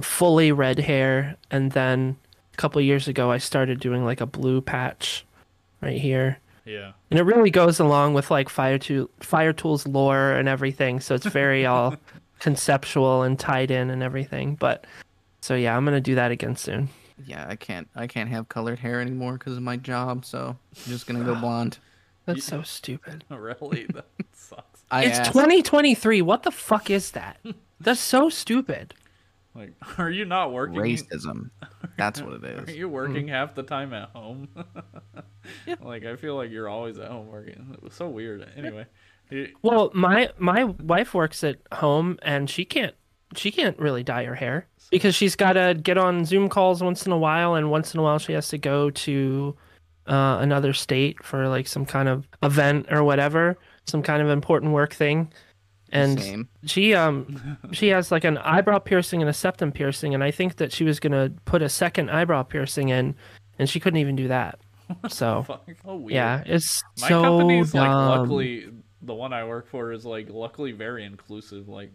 fully 0.00 0.52
red 0.52 0.78
hair, 0.78 1.36
and 1.50 1.72
then 1.72 2.16
a 2.52 2.56
couple 2.56 2.80
years 2.80 3.08
ago 3.08 3.30
I 3.30 3.38
started 3.38 3.80
doing 3.80 4.04
like 4.04 4.20
a 4.20 4.26
blue 4.26 4.60
patch 4.60 5.24
right 5.80 5.98
here, 6.00 6.38
Yeah. 6.64 6.92
and 7.10 7.18
it 7.18 7.22
really 7.22 7.50
goes 7.50 7.80
along 7.80 8.14
with 8.14 8.30
like 8.30 8.48
Fire 8.48 8.78
to 8.80 9.08
Fire-Toolz 9.20 9.92
lore 9.92 10.32
and 10.32 10.48
everything. 10.48 11.00
So 11.00 11.14
it's 11.14 11.26
very 11.26 11.64
all 11.72 11.96
conceptual 12.38 13.22
and 13.22 13.38
tied 13.38 13.70
in 13.70 13.90
and 13.90 14.02
everything. 14.02 14.54
But 14.56 14.84
so 15.40 15.54
yeah, 15.54 15.76
I'm 15.76 15.84
gonna 15.84 16.00
do 16.00 16.14
that 16.16 16.30
again 16.30 16.56
soon. 16.56 16.88
Yeah, 17.26 17.46
I 17.48 17.56
can't 17.56 17.88
I 17.94 18.06
can't 18.06 18.30
have 18.30 18.48
colored 18.48 18.78
hair 18.78 19.00
anymore 19.00 19.36
cuz 19.38 19.56
of 19.56 19.62
my 19.62 19.76
job, 19.76 20.24
so 20.24 20.56
I'm 20.86 20.90
just 20.92 21.06
going 21.06 21.20
to 21.20 21.26
go 21.26 21.34
blonde. 21.40 21.78
That's 22.26 22.44
so 22.44 22.62
stupid. 22.62 23.24
Really? 23.30 23.86
That 23.92 24.06
sucks. 24.32 24.82
I 24.90 25.04
It's 25.04 25.18
asked- 25.18 25.32
2023. 25.32 26.22
What 26.22 26.44
the 26.44 26.50
fuck 26.50 26.88
is 26.90 27.10
that? 27.12 27.38
That's 27.78 28.00
so 28.00 28.28
stupid. 28.30 28.94
Like, 29.54 29.74
are 29.98 30.10
you 30.10 30.24
not 30.24 30.52
working? 30.52 30.76
racism. 30.76 31.50
That's 31.96 32.22
what 32.22 32.42
it 32.44 32.68
Are 32.68 32.72
you 32.72 32.88
working 32.88 33.28
half 33.28 33.54
the 33.54 33.62
time 33.62 33.92
at 33.92 34.10
home? 34.10 34.48
Like 35.80 36.04
I 36.04 36.16
feel 36.16 36.36
like 36.36 36.50
you're 36.50 36.68
always 36.68 36.98
at 36.98 37.08
home 37.08 37.28
working. 37.28 37.70
It 37.72 37.82
was 37.82 37.94
so 37.94 38.08
weird. 38.08 38.46
Anyway, 38.56 38.86
Well, 39.62 39.90
my 39.94 40.30
my 40.38 40.64
wife 40.64 41.14
works 41.14 41.42
at 41.42 41.58
home 41.72 42.18
and 42.22 42.48
she 42.48 42.64
can't 42.64 42.94
she 43.34 43.50
can't 43.50 43.78
really 43.78 44.02
dye 44.02 44.24
her 44.24 44.34
hair 44.34 44.66
because 44.90 45.14
she's 45.14 45.36
got 45.36 45.54
to 45.54 45.74
get 45.80 45.96
on 45.96 46.24
Zoom 46.24 46.48
calls 46.48 46.82
once 46.82 47.06
in 47.06 47.12
a 47.12 47.18
while 47.18 47.54
and 47.54 47.70
once 47.70 47.94
in 47.94 48.00
a 48.00 48.02
while 48.02 48.18
she 48.18 48.32
has 48.32 48.48
to 48.48 48.58
go 48.58 48.90
to 48.90 49.56
uh, 50.06 50.38
another 50.40 50.72
state 50.72 51.22
for 51.24 51.48
like 51.48 51.66
some 51.66 51.86
kind 51.86 52.08
of 52.08 52.26
event 52.42 52.86
or 52.90 53.04
whatever, 53.04 53.56
some 53.86 54.02
kind 54.02 54.22
of 54.22 54.28
important 54.28 54.72
work 54.72 54.92
thing. 54.92 55.32
And 55.92 56.20
Same. 56.20 56.48
she 56.64 56.94
um 56.94 57.58
she 57.72 57.88
has 57.88 58.12
like 58.12 58.24
an 58.24 58.38
eyebrow 58.38 58.78
piercing 58.78 59.20
and 59.20 59.28
a 59.28 59.32
septum 59.32 59.72
piercing 59.72 60.14
and 60.14 60.22
I 60.22 60.30
think 60.30 60.56
that 60.56 60.72
she 60.72 60.84
was 60.84 61.00
going 61.00 61.12
to 61.12 61.32
put 61.44 61.62
a 61.62 61.68
second 61.68 62.10
eyebrow 62.10 62.44
piercing 62.44 62.90
in 62.90 63.16
and 63.58 63.68
she 63.68 63.80
couldn't 63.80 63.98
even 63.98 64.16
do 64.16 64.28
that. 64.28 64.60
So, 65.08 65.44
fuck. 65.44 65.68
Oh 65.84 66.08
yeah, 66.08 66.42
it's 66.46 66.82
My 67.00 67.08
so 67.08 67.22
company's 67.22 67.74
like 67.74 67.88
luckily 67.88 68.70
the 69.02 69.14
one 69.14 69.32
I 69.32 69.44
work 69.44 69.68
for 69.68 69.92
is 69.92 70.04
like 70.04 70.28
luckily 70.28 70.72
very 70.72 71.04
inclusive. 71.04 71.68
Like 71.68 71.92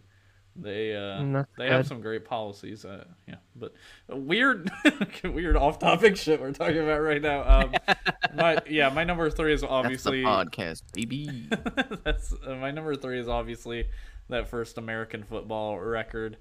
they 0.58 0.94
uh 0.94 1.16
Mm, 1.26 1.32
that's 1.32 1.48
they 1.56 1.68
have 1.68 1.86
some 1.86 2.00
great 2.00 2.24
policies. 2.24 2.84
Uh, 2.84 3.04
yeah, 3.28 3.36
but 3.54 3.74
weird 4.08 4.70
weird 5.24 5.56
off 5.56 5.78
topic 5.78 6.16
shit 6.16 6.40
we're 6.40 6.52
talking 6.52 6.78
about 6.78 7.00
right 7.00 7.22
now. 7.22 7.42
Um, 7.48 7.74
my 8.34 8.58
yeah, 8.68 8.88
my 8.90 9.04
number 9.04 9.30
three 9.30 9.52
is 9.52 9.60
That's 9.60 9.70
the 9.70 9.74
obviously 9.74 10.22
podcast, 10.22 10.82
baby. 10.92 11.48
that's 12.04 12.32
uh, 12.46 12.54
my 12.56 12.70
number 12.70 12.94
three 12.94 13.18
is 13.18 13.28
obviously 13.28 13.86
that 14.28 14.48
first 14.48 14.78
American 14.78 15.22
football 15.24 15.78
record. 15.78 16.36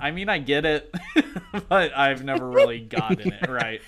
I 0.00 0.12
mean, 0.12 0.28
I 0.28 0.38
get 0.38 0.64
it, 0.64 0.94
but 1.68 1.96
I've 1.96 2.22
never 2.22 2.48
really 2.48 2.80
gotten 2.80 3.32
it 3.32 3.48
right. 3.48 3.80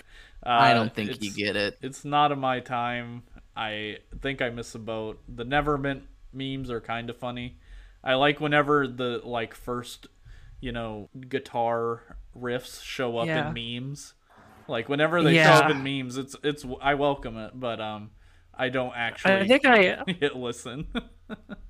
Uh, 0.44 0.50
I 0.50 0.74
don't 0.74 0.92
think 0.92 1.22
you 1.22 1.32
get 1.32 1.56
it. 1.56 1.78
it's 1.82 2.04
not 2.04 2.32
of 2.32 2.38
my 2.38 2.60
time. 2.60 3.22
I 3.56 3.98
think 4.20 4.42
I 4.42 4.50
miss 4.50 4.72
the 4.72 4.80
boat. 4.80 5.20
The 5.28 5.44
Never 5.44 5.78
Meant 5.78 6.02
memes 6.32 6.70
are 6.70 6.80
kind 6.80 7.08
of 7.08 7.16
funny. 7.16 7.56
I 8.04 8.14
like 8.14 8.38
whenever 8.40 8.86
the 8.86 9.20
like 9.24 9.54
first, 9.54 10.06
you 10.60 10.70
know, 10.72 11.08
guitar 11.28 12.18
riffs 12.38 12.82
show 12.82 13.16
up 13.18 13.26
Yeah. 13.26 13.48
in 13.50 13.54
memes. 13.86 14.14
Like 14.68 14.88
whenever 14.88 15.22
they 15.22 15.34
show 15.36 15.50
up 15.50 15.70
in 15.70 15.82
memes, 15.82 16.16
it's 16.18 16.36
it's 16.44 16.64
I 16.80 16.94
welcome 16.94 17.36
it, 17.38 17.52
but 17.58 17.80
um, 17.80 18.10
I 18.54 18.68
don't 18.68 18.92
actually 18.94 19.34
I 19.34 19.46
think 19.48 19.64
I 19.66 20.04
hit 20.20 20.36
listen. 20.36 20.86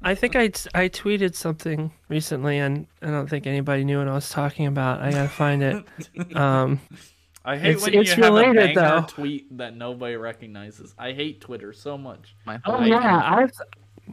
I 0.02 0.14
think 0.16 0.34
I, 0.36 0.48
t- 0.48 0.68
I 0.74 0.88
tweeted 0.88 1.34
something 1.36 1.92
recently, 2.08 2.58
and 2.58 2.86
I 3.00 3.06
don't 3.06 3.28
think 3.30 3.46
anybody 3.46 3.84
knew 3.84 3.98
what 3.98 4.08
I 4.08 4.12
was 4.14 4.28
talking 4.28 4.66
about. 4.66 5.00
I 5.00 5.10
gotta 5.12 5.28
find 5.28 5.62
it. 5.62 5.84
Um, 6.36 6.80
I 7.44 7.56
hate 7.58 7.70
It's- 7.76 7.82
when 7.84 7.94
it's 7.94 8.16
you 8.16 8.22
have 8.22 8.32
a 8.32 8.36
related, 8.36 8.74
banger 8.74 9.00
though. 9.00 9.06
tweet 9.08 9.56
that 9.58 9.76
nobody 9.76 10.16
recognizes. 10.16 10.94
I 10.98 11.12
hate 11.12 11.40
Twitter 11.40 11.72
so 11.72 11.96
much. 11.98 12.34
My 12.46 12.58
oh 12.64 12.82
yeah, 12.84 13.22
I've 13.24 13.52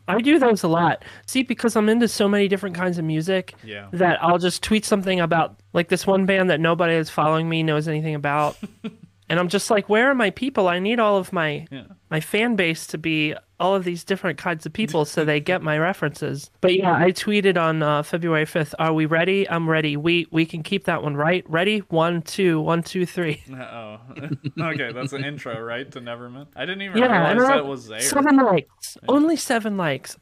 I 0.07 0.19
do 0.21 0.39
those 0.39 0.63
a 0.63 0.67
lot. 0.67 1.03
See, 1.25 1.43
because 1.43 1.75
I'm 1.75 1.89
into 1.89 2.07
so 2.07 2.27
many 2.27 2.47
different 2.47 2.75
kinds 2.75 2.97
of 2.97 3.05
music 3.05 3.53
Yeah. 3.63 3.87
that 3.93 4.21
I'll 4.23 4.37
just 4.39 4.63
tweet 4.63 4.85
something 4.85 5.19
about 5.19 5.59
like 5.73 5.89
this 5.89 6.05
one 6.07 6.25
band 6.25 6.49
that 6.49 6.59
nobody 6.59 6.95
that's 6.95 7.09
following 7.09 7.47
me 7.49 7.63
knows 7.63 7.87
anything 7.87 8.15
about. 8.15 8.57
and 9.31 9.39
I'm 9.39 9.47
just 9.47 9.71
like, 9.71 9.89
where 9.89 10.11
are 10.11 10.15
my 10.15 10.29
people? 10.29 10.67
I 10.67 10.77
need 10.79 10.99
all 10.99 11.17
of 11.17 11.31
my 11.33 11.65
Yeah. 11.71 11.85
my 12.11 12.19
fan 12.19 12.55
base 12.55 12.85
to 12.87 12.97
be 12.99 13.33
all 13.59 13.75
of 13.75 13.83
these 13.83 14.03
different 14.03 14.37
kinds 14.39 14.65
of 14.65 14.73
people 14.73 15.05
so 15.05 15.23
they 15.23 15.39
get 15.39 15.61
my 15.61 15.77
references. 15.77 16.49
But 16.61 16.73
yeah, 16.75 16.93
I 16.95 17.11
tweeted 17.11 17.57
on 17.61 17.81
uh, 17.83 18.01
February 18.03 18.45
5th, 18.45 18.73
are 18.79 18.91
we 18.91 19.05
ready? 19.05 19.47
I'm 19.49 19.69
ready. 19.69 19.95
We 19.97 20.27
we 20.31 20.45
can 20.45 20.63
keep 20.63 20.85
that 20.85 21.01
one 21.03 21.15
right. 21.15 21.43
Ready? 21.49 21.79
One, 21.89 22.21
two, 22.23 22.59
one, 22.59 22.83
two, 22.83 23.05
three. 23.05 23.43
Oh, 23.53 23.99
okay. 24.59 24.91
That's 24.91 25.13
an 25.13 25.23
intro, 25.23 25.59
right, 25.61 25.89
to 25.91 26.01
Nevermind. 26.01 26.47
I 26.55 26.65
didn't 26.65 26.81
even 26.83 26.97
Yeah, 26.97 27.29
and 27.29 27.39
realize 27.39 27.51
I- 27.51 27.55
that 27.57 27.65
was 27.65 27.87
there. 27.87 27.99
Seven 28.01 28.37
likes. 28.37 28.97
Only 29.07 29.35
seven 29.37 29.77
likes. 29.77 30.17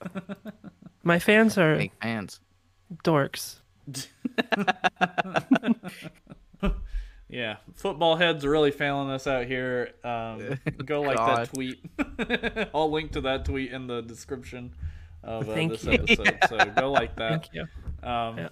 My 1.03 1.17
fans 1.19 1.57
are 1.57 1.77
Fake 1.77 1.93
fans. 2.01 2.39
dorks. 3.03 3.61
Yeah, 7.29 7.57
football 7.75 8.15
heads 8.15 8.43
are 8.43 8.49
really 8.49 8.71
failing 8.71 9.09
us 9.11 9.27
out 9.27 9.45
here. 9.45 9.91
Um, 10.03 10.57
go 10.85 11.01
like 11.01 11.17
that 11.17 11.53
tweet. 11.53 11.79
I'll 12.73 12.89
link 12.91 13.11
to 13.13 13.21
that 13.21 13.45
tweet 13.45 13.71
in 13.71 13.85
the 13.87 14.01
description 14.01 14.73
of 15.23 15.47
uh, 15.47 15.53
Thank 15.53 15.71
this 15.73 15.83
you. 15.83 15.91
episode. 15.93 16.37
So 16.49 16.57
go 16.71 16.91
like 16.91 17.15
that. 17.17 17.47
Thank 17.51 17.53
you. 17.53 17.67
Um, 18.01 18.49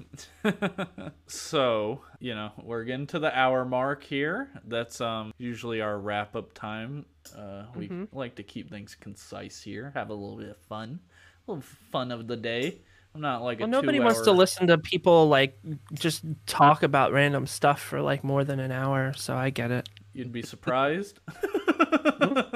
so 1.27 2.01
you 2.19 2.35
know 2.35 2.51
we're 2.61 2.83
getting 2.83 3.07
to 3.07 3.19
the 3.19 3.37
hour 3.37 3.65
mark 3.65 4.03
here. 4.03 4.49
That's 4.65 5.01
um 5.01 5.33
usually 5.37 5.81
our 5.81 5.97
wrap 5.97 6.35
up 6.35 6.53
time. 6.53 7.05
Uh, 7.35 7.63
we 7.75 7.87
Mm-hmm. 7.89 8.15
like 8.17 8.35
to 8.35 8.43
keep 8.43 8.69
things 8.69 8.95
concise 8.95 9.61
here. 9.61 9.91
Have 9.95 10.09
a 10.09 10.13
little 10.13 10.37
bit 10.37 10.49
of 10.49 10.57
fun, 10.57 10.99
a 11.47 11.51
little 11.51 11.63
fun 11.91 12.11
of 12.11 12.27
the 12.27 12.37
day. 12.37 12.79
I'm 13.17 13.21
not 13.21 13.41
like 13.41 13.59
Well, 13.59 13.67
a 13.67 13.71
nobody 13.71 13.99
wants 13.99 14.21
to 14.21 14.31
listen 14.31 14.67
to 14.67 14.77
people 14.77 15.27
like 15.27 15.57
just 15.91 16.23
talk 16.45 16.83
about 16.83 17.11
random 17.11 17.47
stuff 17.47 17.81
for 17.81 17.99
like 17.99 18.23
more 18.23 18.43
than 18.43 18.59
an 18.59 18.71
hour, 18.71 19.11
so 19.13 19.35
I 19.35 19.49
get 19.49 19.71
it. 19.71 19.89
You'd 20.13 20.31
be 20.31 20.43
surprised. 20.43 21.19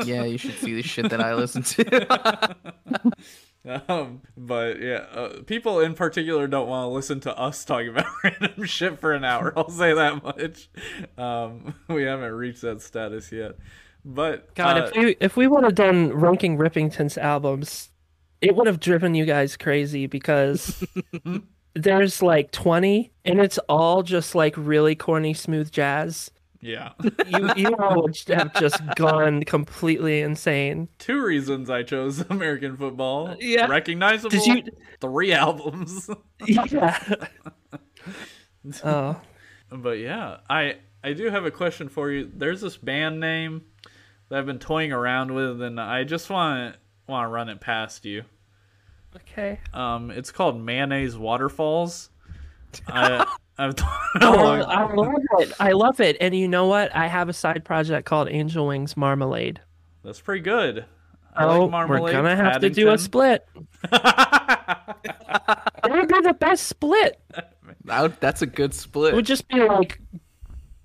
Yeah, 0.04 0.24
you 0.24 0.38
should 0.38 0.56
see 0.56 0.74
the 0.74 0.82
shit 0.82 1.10
that 1.10 1.22
I 1.22 1.34
listen 1.36 1.64
to. 1.64 2.58
Um, 3.88 4.24
but 4.36 4.82
yeah, 4.82 5.06
uh, 5.14 5.44
people 5.44 5.80
in 5.80 5.94
particular 5.94 6.48
don't 6.48 6.68
want 6.68 6.86
to 6.86 6.88
listen 6.88 7.20
to 7.22 7.38
us 7.38 7.64
talking 7.64 7.90
about 7.90 8.08
random 8.24 8.66
shit 8.66 9.00
for 9.00 9.14
an 9.14 9.24
hour. 9.24 9.54
I'll 9.56 9.70
say 9.70 9.94
that 9.94 10.24
much. 10.24 10.68
Um, 11.16 11.76
we 11.88 12.02
haven't 12.04 12.34
reached 12.34 12.62
that 12.62 12.82
status 12.82 13.32
yet. 13.32 13.58
But 14.04 14.56
God, 14.56 14.78
uh, 14.80 14.86
if 14.86 14.96
we 14.96 15.16
if 15.20 15.38
we 15.38 15.46
would 15.46 15.64
have 15.64 15.76
done 15.76 16.12
Ranking 16.12 16.58
Rippingtons' 16.58 17.20
albums, 17.20 17.91
it 18.42 18.56
would 18.56 18.68
have 18.68 18.80
driven 18.80 19.16
you 19.16 19.26
guys 19.26 19.56
crazy 19.58 20.08
because 20.08 20.84
there's 21.76 22.22
like 22.22 22.52
20 22.52 23.12
and 23.26 23.40
it's 23.40 23.58
all 23.70 24.04
just 24.04 24.36
like 24.36 24.56
really 24.58 24.96
corny 24.96 25.34
smooth 25.34 25.72
jazz. 25.72 26.30
yeah, 26.60 26.92
You 27.28 27.50
you 27.56 27.68
all 27.80 28.02
would 28.04 28.18
have 28.28 28.54
just 28.56 28.82
gone 28.96 29.44
completely 29.44 30.22
insane. 30.22 30.90
two 31.00 31.24
reasons 31.24 31.70
I 31.70 31.84
chose 31.84 32.20
American 32.30 32.76
football. 32.78 33.36
Yeah. 33.40 33.68
recognizable. 33.68 34.30
Did 34.32 34.46
you 34.46 34.64
Three 35.00 35.34
albums. 35.34 36.10
Yeah. 36.48 37.00
oh. 38.84 39.20
But 39.72 40.00
yeah, 40.00 40.38
I 40.50 40.78
I 41.04 41.14
do 41.14 41.30
have 41.30 41.46
a 41.46 41.52
question 41.52 41.90
for 41.90 42.12
you. 42.12 42.30
There's 42.34 42.62
this 42.62 42.78
band 42.78 43.20
name 43.20 43.64
that 44.30 44.38
I've 44.40 44.46
been 44.46 44.60
toying 44.60 44.92
around 44.92 45.34
with, 45.34 45.62
and 45.62 45.80
I 45.80 46.04
just 46.04 46.30
want 46.30 46.76
want 47.12 47.26
to 47.26 47.30
run 47.30 47.50
it 47.50 47.60
past 47.62 48.06
you. 48.06 48.24
Okay. 49.16 49.60
Um, 49.74 50.10
it's 50.12 50.32
called 50.32 50.60
Mayonnaise 50.60 51.18
Waterfalls. 51.18 52.10
I 52.88 53.26
I've 53.58 53.76
Oh. 54.22 54.46
I 54.62 54.94
love 54.94 55.14
it. 55.40 55.54
I 55.60 55.72
love 55.74 56.00
it. 56.00 56.18
And 56.20 56.34
you 56.36 56.48
know 56.48 56.68
what? 56.68 56.96
I 56.96 57.08
have 57.08 57.30
a 57.30 57.34
side 57.34 57.64
project 57.66 58.06
called 58.08 58.30
Angel 58.30 58.66
Wings 58.68 58.96
Marmalade. 58.98 59.60
That's 60.04 60.20
pretty 60.22 60.42
good. 60.42 60.86
I 61.36 61.46
oh, 61.46 61.64
like 61.64 61.72
marmalade. 61.72 62.04
we're 62.04 62.12
gonna 62.12 62.36
have 62.36 62.62
to 62.62 62.70
do 62.70 62.90
a 62.90 62.98
split. 62.98 63.46
That 65.84 65.90
would 65.90 66.08
be 66.08 66.22
the 66.22 66.34
best 66.34 66.68
split. 66.68 67.20
That- 67.86 68.20
That's 68.20 68.42
a 68.42 68.46
good 68.46 68.74
split. 68.74 68.74
It 68.74 69.10
split. 69.10 69.16
would 69.16 69.26
just 69.26 69.48
be 69.48 69.62
like, 69.64 70.00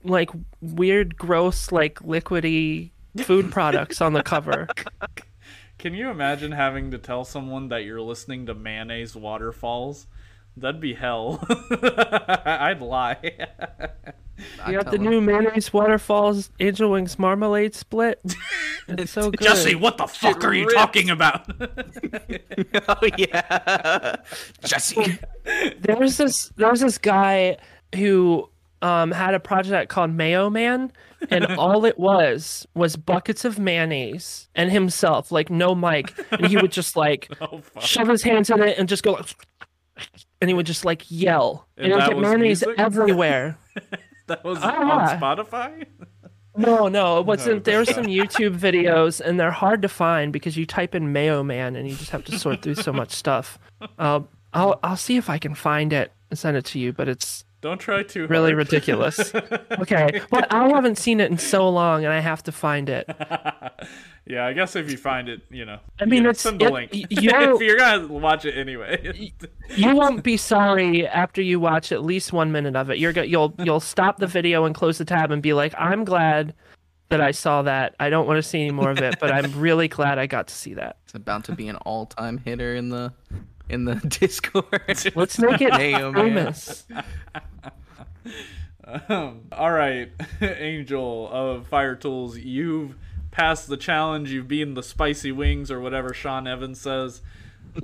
like 0.04 0.30
weird, 0.60 1.16
gross, 1.16 1.72
like 1.72 2.00
liquidy 2.00 2.90
food 3.22 3.50
products 3.50 4.00
on 4.00 4.12
the 4.12 4.22
cover. 4.22 4.68
Can 5.86 5.94
you 5.94 6.10
imagine 6.10 6.50
having 6.50 6.90
to 6.90 6.98
tell 6.98 7.24
someone 7.24 7.68
that 7.68 7.84
you're 7.84 8.00
listening 8.00 8.46
to 8.46 8.54
Mayonnaise 8.54 9.14
Waterfalls? 9.14 10.08
That'd 10.56 10.80
be 10.80 10.94
hell. 10.94 11.46
I'd 12.44 12.80
lie. 12.80 13.20
You 14.66 14.72
got 14.72 14.90
the 14.90 14.98
new 14.98 15.20
mayonnaise 15.20 15.72
waterfalls 15.72 16.50
Angel 16.58 16.90
Wings 16.90 17.20
Marmalade 17.20 17.76
split. 17.76 18.20
It's 18.88 19.12
so 19.12 19.30
good. 19.30 19.40
Jesse, 19.40 19.76
what 19.76 19.96
the 19.96 20.08
fuck 20.08 20.42
are 20.42 20.52
you 20.52 20.66
ripped. 20.66 20.76
talking 20.76 21.08
about? 21.08 21.48
oh 22.88 23.08
yeah, 23.16 24.16
Jesse. 24.64 25.20
there's 25.78 26.16
this 26.16 26.48
there's 26.56 26.80
this 26.80 26.98
guy 26.98 27.58
who 27.94 28.50
um 28.82 29.10
had 29.10 29.34
a 29.34 29.40
project 29.40 29.90
called 29.90 30.10
Mayo 30.12 30.50
Man 30.50 30.92
and 31.30 31.44
all 31.58 31.84
it 31.84 31.98
was 31.98 32.66
was 32.74 32.96
buckets 32.96 33.44
of 33.44 33.58
mayonnaise 33.58 34.48
and 34.54 34.70
himself 34.70 35.32
like 35.32 35.48
no 35.50 35.74
mic 35.74 36.12
and 36.32 36.46
he 36.46 36.56
would 36.56 36.72
just 36.72 36.96
like 36.96 37.30
oh 37.40 37.62
shove 37.80 38.08
his 38.08 38.22
hands 38.22 38.50
in 38.50 38.62
it 38.62 38.76
and 38.78 38.88
just 38.88 39.02
go 39.02 39.12
like, 39.12 39.34
and 40.40 40.50
he 40.50 40.54
would 40.54 40.66
just 40.66 40.84
like 40.84 41.04
yell 41.08 41.66
and, 41.78 41.86
And 41.92 41.92
it 41.92 41.96
would 41.96 42.14
get 42.14 42.20
mayonnaise 42.20 42.62
music? 42.66 42.78
everywhere 42.78 43.58
That 44.26 44.42
was 44.44 44.58
Ah. 44.60 45.12
on 45.12 45.20
Spotify. 45.20 45.86
no 46.56 46.88
no 46.88 47.18
it 47.20 47.26
wasn't 47.26 47.56
Oh, 47.56 47.60
there's 47.60 47.86
God. 47.88 47.94
some 47.94 48.04
youtube 48.06 48.58
videos 48.58 49.20
and 49.20 49.38
they're 49.40 49.50
hard 49.50 49.80
to 49.82 49.88
find 49.88 50.32
because 50.32 50.56
you 50.56 50.66
type 50.66 50.94
in 50.94 51.12
mayo 51.12 51.42
man 51.42 51.76
and 51.76 51.88
you 51.88 51.94
just 51.96 52.10
have 52.10 52.24
to 52.24 52.38
sort 52.38 52.60
through 52.62 52.74
so 52.74 52.92
much 52.92 53.12
stuff 53.12 53.58
um 53.98 54.26
i'll 54.52 54.78
i'll 54.82 54.96
see 54.96 55.16
if 55.16 55.30
i 55.30 55.38
can 55.38 55.54
find 55.54 55.92
it 55.92 56.12
and 56.30 56.38
send 56.38 56.56
it 56.56 56.64
to 56.66 56.78
you 56.78 56.92
but 56.92 57.08
it's 57.08 57.44
Don't 57.66 57.78
try 57.78 58.04
too 58.04 58.28
really 58.28 58.52
hard. 58.52 58.58
ridiculous. 58.58 59.34
okay, 59.80 60.20
but 60.30 60.52
I 60.54 60.68
haven't 60.68 60.98
seen 60.98 61.18
it 61.18 61.32
in 61.32 61.36
so 61.38 61.68
long, 61.68 62.04
and 62.04 62.12
I 62.12 62.20
have 62.20 62.44
to 62.44 62.52
find 62.52 62.88
it. 62.88 63.08
yeah, 64.24 64.46
I 64.46 64.52
guess 64.52 64.76
if 64.76 64.88
you 64.88 64.96
find 64.96 65.28
it, 65.28 65.42
you 65.50 65.64
know. 65.64 65.80
I 66.00 66.04
mean, 66.04 66.18
you 66.18 66.20
know, 66.22 66.30
it's- 66.30 66.42
send 66.42 66.60
the 66.60 66.66
it- 66.66 66.72
link. 66.72 66.90
you 67.10 67.32
know- 67.32 67.56
if 67.56 67.60
you're 67.60 67.76
gonna 67.76 68.06
watch 68.06 68.44
it 68.44 68.56
anyway. 68.56 69.32
You 69.74 69.96
won't 69.96 70.22
be 70.22 70.36
sorry 70.36 71.08
after 71.08 71.42
you 71.42 71.58
watch 71.58 71.90
at 71.90 72.04
least 72.04 72.32
one 72.32 72.52
minute 72.52 72.76
of 72.76 72.88
it. 72.88 72.98
You're 72.98 73.12
go- 73.12 73.22
you'll 73.22 73.52
you'll 73.58 73.80
stop 73.80 74.18
the 74.18 74.28
video 74.28 74.64
and 74.64 74.72
close 74.72 74.98
the 74.98 75.04
tab 75.04 75.32
and 75.32 75.42
be 75.42 75.52
like, 75.52 75.74
"I'm 75.76 76.04
glad 76.04 76.54
that 77.08 77.20
I 77.20 77.32
saw 77.32 77.62
that. 77.62 77.96
I 77.98 78.10
don't 78.10 78.28
want 78.28 78.38
to 78.38 78.42
see 78.48 78.60
any 78.60 78.70
more 78.70 78.90
of 78.92 78.98
it, 78.98 79.16
but 79.18 79.32
I'm 79.32 79.52
really 79.58 79.88
glad 79.88 80.20
I 80.20 80.26
got 80.28 80.46
to 80.46 80.54
see 80.54 80.74
that." 80.74 80.98
It's 81.04 81.14
about 81.14 81.42
to 81.46 81.52
be 81.56 81.66
an 81.66 81.76
all-time 81.78 82.38
hitter 82.38 82.76
in 82.76 82.90
the 82.90 83.12
in 83.68 83.84
the 83.84 83.94
Discord. 84.20 84.66
Let's 85.14 85.38
make 85.38 85.60
it 85.60 85.72
Mayo 85.72 86.12
famous. 86.12 86.84
Um, 89.08 89.42
all 89.52 89.72
right, 89.72 90.10
Angel 90.40 91.28
of 91.30 91.66
Fire-Toolz, 91.66 92.42
you've 92.42 92.96
passed 93.32 93.68
the 93.68 93.76
challenge. 93.76 94.30
You've 94.30 94.46
beaten 94.48 94.74
the 94.74 94.82
spicy 94.82 95.32
wings 95.32 95.70
or 95.70 95.80
whatever 95.80 96.14
Sean 96.14 96.46
Evans 96.46 96.80
says. 96.80 97.20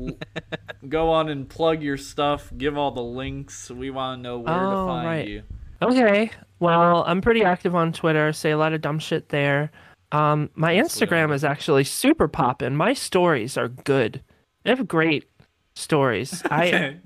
Go 0.88 1.10
on 1.10 1.28
and 1.28 1.48
plug 1.48 1.82
your 1.82 1.96
stuff. 1.96 2.52
Give 2.56 2.78
all 2.78 2.92
the 2.92 3.02
links. 3.02 3.68
We 3.70 3.90
want 3.90 4.18
to 4.18 4.22
know 4.22 4.38
where 4.38 4.54
to 4.54 4.60
Oh, 4.60 4.86
find 4.86 5.06
right. 5.06 5.28
you. 5.28 5.42
Okay. 5.82 6.30
Well, 6.60 7.02
I'm 7.06 7.20
pretty 7.20 7.42
active 7.42 7.74
on 7.74 7.92
Twitter. 7.92 8.32
Say 8.32 8.52
a 8.52 8.56
lot 8.58 8.72
of 8.72 8.80
dumb 8.80 9.00
shit 9.00 9.28
there. 9.30 9.72
Um, 10.12 10.50
my 10.54 10.74
Instagram 10.74 11.32
is 11.34 11.42
actually 11.42 11.84
super 11.84 12.28
poppin'. 12.28 12.76
My 12.76 12.92
stories 12.94 13.56
are 13.56 13.68
good. 13.68 14.22
They 14.62 14.70
have 14.70 14.86
great 14.86 15.28
stories. 15.74 16.42
I 16.50 16.66
Okay. 16.66 16.96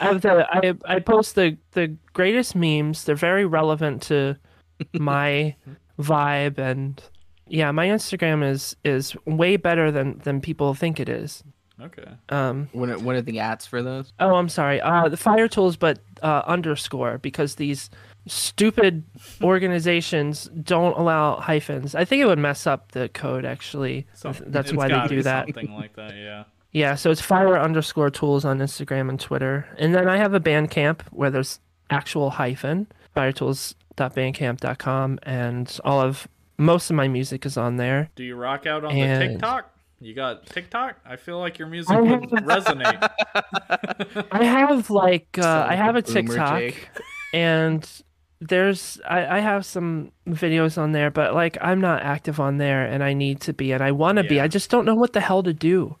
I 0.00 0.04
have 0.04 0.20
the 0.22 0.46
I 0.50 0.74
I 0.96 1.00
post 1.00 1.34
the 1.34 1.56
the 1.72 1.96
greatest 2.12 2.54
memes. 2.54 3.04
They're 3.04 3.14
very 3.14 3.44
relevant 3.46 4.02
to 4.02 4.36
my 4.92 5.54
vibe 6.00 6.58
and 6.58 7.02
yeah, 7.46 7.70
my 7.72 7.86
Instagram 7.88 8.42
is 8.48 8.76
is 8.84 9.14
way 9.26 9.56
better 9.56 9.90
than 9.92 10.18
than 10.24 10.40
people 10.40 10.74
think 10.74 10.98
it 10.98 11.08
is. 11.08 11.44
okay. 11.80 12.08
Um 12.30 12.68
What 12.72 12.88
are, 12.90 12.98
what 12.98 13.16
are 13.16 13.22
the 13.22 13.38
ads 13.40 13.66
for 13.66 13.82
those? 13.82 14.12
oh, 14.18 14.34
I'm 14.34 14.48
sorry. 14.48 14.80
Uh 14.80 15.08
the 15.08 15.16
fire 15.16 15.48
tools 15.48 15.76
but 15.76 15.98
uh 16.22 16.42
underscore 16.46 17.18
because 17.18 17.56
these 17.56 17.90
stupid 18.26 19.04
organizations 19.42 20.50
don't 20.62 20.96
allow 20.96 21.36
hyphens. 21.36 21.94
I 21.94 22.04
think 22.04 22.22
it 22.22 22.26
would 22.26 22.38
mess 22.38 22.66
up 22.66 22.92
the 22.92 23.08
code 23.10 23.44
actually. 23.44 24.06
Some- 24.14 24.34
That's 24.46 24.72
why 24.72 24.88
they 24.88 25.06
do 25.08 25.22
that. 25.22 25.46
Something 25.46 25.74
like 25.74 25.94
that. 25.96 26.14
Yeah. 26.16 26.44
Yeah, 26.74 26.96
so 26.96 27.10
it's 27.12 27.20
fire 27.20 27.56
underscore 27.56 28.10
tools 28.10 28.44
on 28.44 28.58
Instagram 28.58 29.08
and 29.08 29.18
Twitter. 29.18 29.64
And 29.78 29.94
then 29.94 30.08
I 30.08 30.16
have 30.16 30.34
a 30.34 30.40
Bandcamp 30.40 31.02
where 31.12 31.30
there's 31.30 31.60
actual 31.88 32.30
hyphen, 32.30 32.88
fire-toolz.bandcamp.com, 33.14 35.20
and 35.22 35.80
all 35.84 36.00
of 36.00 36.26
most 36.58 36.90
of 36.90 36.96
my 36.96 37.06
music 37.06 37.46
is 37.46 37.56
on 37.56 37.76
there. 37.76 38.10
Do 38.16 38.24
you 38.24 38.34
rock 38.34 38.66
out 38.66 38.84
on 38.84 38.92
the 38.92 39.28
TikTok? 39.28 39.70
You 40.00 40.14
got 40.14 40.46
TikTok? 40.46 40.96
I 41.06 41.14
feel 41.14 41.38
like 41.38 41.58
your 41.58 41.68
music 41.68 41.96
would 41.96 42.22
resonate. 42.30 43.08
I 44.32 44.44
have 44.44 44.90
like 44.90 45.38
uh, 45.38 45.66
I 45.68 45.76
have 45.76 45.94
a 45.94 46.02
TikTok, 46.02 46.58
Jake. 46.58 46.88
and 47.32 47.88
there's 48.40 49.00
I, 49.08 49.38
I 49.38 49.40
have 49.40 49.64
some 49.64 50.10
videos 50.28 50.76
on 50.76 50.92
there, 50.92 51.10
but 51.10 51.34
like 51.34 51.56
I'm 51.60 51.80
not 51.80 52.02
active 52.02 52.40
on 52.40 52.58
there, 52.58 52.84
and 52.84 53.02
I 53.02 53.14
need 53.14 53.40
to 53.42 53.52
be, 53.52 53.72
and 53.72 53.82
I 53.82 53.92
want 53.92 54.18
to 54.18 54.24
be. 54.24 54.40
I 54.40 54.48
just 54.48 54.70
don't 54.70 54.84
know 54.84 54.96
what 54.96 55.12
the 55.12 55.20
hell 55.20 55.42
to 55.44 55.54
do. 55.54 55.96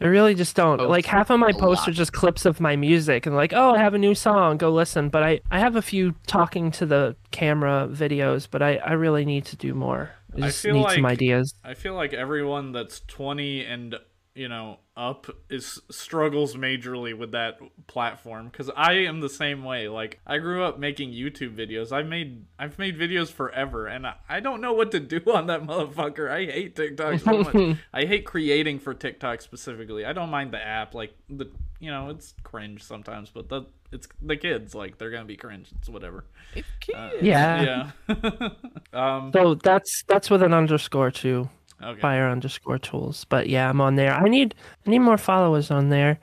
I 0.00 0.06
really 0.06 0.34
just 0.34 0.56
don't. 0.56 0.78
Post 0.78 0.88
like 0.88 1.06
half 1.06 1.30
of 1.30 1.38
my 1.38 1.50
a 1.50 1.54
posts 1.54 1.86
are 1.86 1.92
just 1.92 2.12
clips 2.12 2.44
of 2.46 2.60
my 2.60 2.76
music, 2.76 3.26
and 3.26 3.36
like, 3.36 3.52
oh, 3.52 3.74
I 3.74 3.78
have 3.78 3.94
a 3.94 3.98
new 3.98 4.14
song, 4.14 4.56
go 4.56 4.70
listen. 4.70 5.08
But 5.08 5.22
I 5.22 5.40
I 5.50 5.58
have 5.58 5.76
a 5.76 5.82
few 5.82 6.14
talking 6.26 6.70
to 6.72 6.86
the 6.86 7.16
camera 7.30 7.88
videos, 7.90 8.48
but 8.50 8.62
I 8.62 8.76
I 8.76 8.92
really 8.92 9.24
need 9.24 9.44
to 9.46 9.56
do 9.56 9.74
more. 9.74 10.10
I 10.34 10.38
I 10.38 10.40
just 10.46 10.62
feel 10.62 10.74
need 10.74 10.90
some 10.90 11.06
ideas. 11.06 11.54
I 11.62 11.74
feel 11.74 11.94
like 11.94 12.14
everyone 12.14 12.72
that's 12.72 13.00
20 13.00 13.64
and 13.64 13.96
you 14.34 14.48
know 14.48 14.78
up 14.96 15.26
is 15.50 15.80
struggles 15.90 16.54
majorly 16.54 17.16
with 17.16 17.32
that 17.32 17.58
platform 17.86 18.48
because 18.48 18.70
I 18.76 18.92
am 18.92 19.20
the 19.20 19.28
same 19.28 19.64
way. 19.64 19.88
Like 19.88 20.20
I 20.26 20.38
grew 20.38 20.64
up 20.64 20.78
making 20.78 21.10
YouTube 21.10 21.56
videos. 21.56 21.92
I've 21.92 22.06
made 22.06 22.46
I've 22.58 22.78
made 22.78 22.98
videos 22.98 23.30
forever, 23.30 23.86
and 23.86 24.06
I, 24.06 24.14
I 24.28 24.40
don't 24.40 24.60
know 24.60 24.72
what 24.72 24.90
to 24.92 25.00
do 25.00 25.20
on 25.32 25.46
that 25.46 25.62
motherfucker. 25.62 26.30
I 26.30 26.50
hate 26.50 26.76
TikTok 26.76 27.20
so 27.20 27.42
much. 27.42 27.78
I 27.92 28.04
hate 28.04 28.24
creating 28.24 28.78
for 28.78 28.94
TikTok 28.94 29.42
specifically. 29.42 30.04
I 30.04 30.12
don't 30.12 30.30
mind 30.30 30.52
the 30.52 30.62
app. 30.62 30.94
Like 30.94 31.14
the 31.28 31.50
you 31.78 31.90
know 31.90 32.10
it's 32.10 32.34
cringe 32.42 32.82
sometimes, 32.82 33.30
but 33.30 33.48
the 33.48 33.62
it's 33.92 34.08
the 34.22 34.36
kids 34.36 34.74
like 34.74 34.98
they're 34.98 35.10
gonna 35.10 35.24
be 35.24 35.36
cringe. 35.36 35.70
It's 35.78 35.88
whatever. 35.88 36.24
It's 36.54 36.68
Uh. 36.94 37.10
Yeah. 37.20 37.90
Yeah. 38.08 38.48
um. 38.92 39.30
So 39.32 39.54
that's 39.54 40.02
that's 40.06 40.30
with 40.30 40.42
an 40.42 40.54
underscore 40.54 41.10
too. 41.10 41.48
Okay. 41.82 42.00
fire 42.00 42.28
underscore 42.28 42.78
tools. 42.78 43.24
But 43.28 43.48
yeah, 43.48 43.68
I'm 43.68 43.80
on 43.80 43.96
there. 43.96 44.12
I 44.14 44.28
need 44.28 44.54
I 44.86 44.90
need 44.90 45.00
more 45.00 45.18
followers 45.18 45.70
on 45.70 45.88
there. 45.88 46.18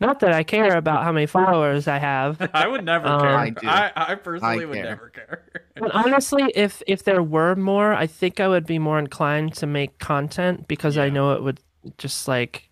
Not 0.00 0.20
that 0.20 0.32
I 0.34 0.42
care 0.42 0.76
about 0.76 1.02
how 1.02 1.12
many 1.12 1.24
followers 1.24 1.88
I 1.88 1.96
have. 1.98 2.36
I 2.54 2.68
would 2.68 2.84
never 2.84 3.08
Um, 3.08 3.20
care. 3.22 3.30
I 3.36 3.42
I, 3.44 3.50
do. 3.50 3.66
I, 3.96 4.14
personally 4.16 4.62
I 4.64 4.66
would 4.66 4.74
care. 4.74 4.84
never 4.84 5.08
care. 5.08 5.42
But 5.76 5.92
honestly, 5.94 6.44
if 6.54 6.82
if 6.86 7.04
there 7.04 7.22
were 7.22 7.54
more, 7.56 7.94
I 7.94 8.06
think 8.06 8.38
I 8.38 8.48
would 8.48 8.66
be 8.66 8.78
more 8.78 8.98
inclined 8.98 9.54
to 9.54 9.66
make 9.66 9.98
content 9.98 10.68
because 10.68 10.98
I 10.98 11.08
know 11.08 11.32
it 11.32 11.42
would 11.42 11.58
just 11.98 12.28
like 12.28 12.68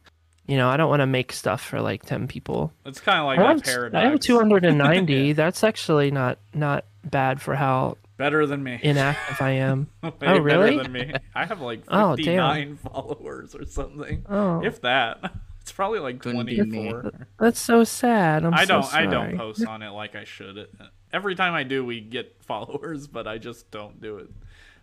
you 0.46 0.56
know, 0.56 0.68
I 0.68 0.76
don't 0.76 0.90
want 0.90 0.98
to 1.00 1.06
make 1.06 1.32
stuff 1.32 1.62
for 1.62 1.80
like 1.80 2.02
10 2.04 2.26
people. 2.26 2.72
it's 2.84 2.98
kind 3.00 3.20
of 3.20 3.26
like 3.26 3.38
I 3.38 3.42
that 3.42 3.48
have, 3.48 3.62
paradox. 3.62 4.04
I 4.04 4.10
have 4.10 4.18
290. 4.64 5.32
That's 5.32 5.62
actually 5.64 6.10
not 6.10 6.38
not 6.54 6.84
bad 7.04 7.40
for 7.40 7.54
how 7.54 7.96
Better 8.20 8.46
than 8.46 8.62
me. 8.62 8.78
inactive 8.82 9.40
I 9.40 9.52
am. 9.52 9.88
Oh, 10.02 10.12
really? 10.38 10.76
Better 10.76 10.82
than 10.82 10.92
me. 10.92 11.14
I 11.34 11.46
have 11.46 11.62
like 11.62 11.84
Oh, 11.88 12.16
59 12.16 12.76
followers 12.76 13.54
or 13.54 13.64
something. 13.64 14.26
Oh, 14.28 14.62
If 14.62 14.82
that. 14.82 15.32
It's 15.62 15.72
probably 15.72 16.00
like 16.00 16.18
Couldn't 16.18 16.46
24. 16.46 17.12
that's 17.38 17.58
so 17.58 17.82
sad. 17.82 18.44
I'm 18.44 18.52
I 18.52 18.64
so 18.66 18.74
don't 18.82 18.94
I 18.94 19.06
don't 19.06 19.38
post 19.38 19.64
on 19.66 19.80
it 19.82 19.88
like 19.90 20.16
I 20.16 20.24
should. 20.24 20.68
Every 21.14 21.34
time 21.34 21.54
I 21.54 21.62
do 21.62 21.82
we 21.82 22.02
get 22.02 22.36
followers, 22.46 23.06
but 23.06 23.26
I 23.26 23.38
just 23.38 23.70
don't 23.70 24.00
do 24.02 24.18
it. 24.18 24.28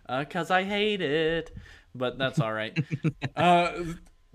Uh, 0.08 0.24
cuz 0.24 0.50
I 0.50 0.64
hate 0.64 1.00
it. 1.00 1.54
But 1.94 2.18
that's 2.18 2.40
all 2.40 2.52
right. 2.52 2.76
uh 3.36 3.72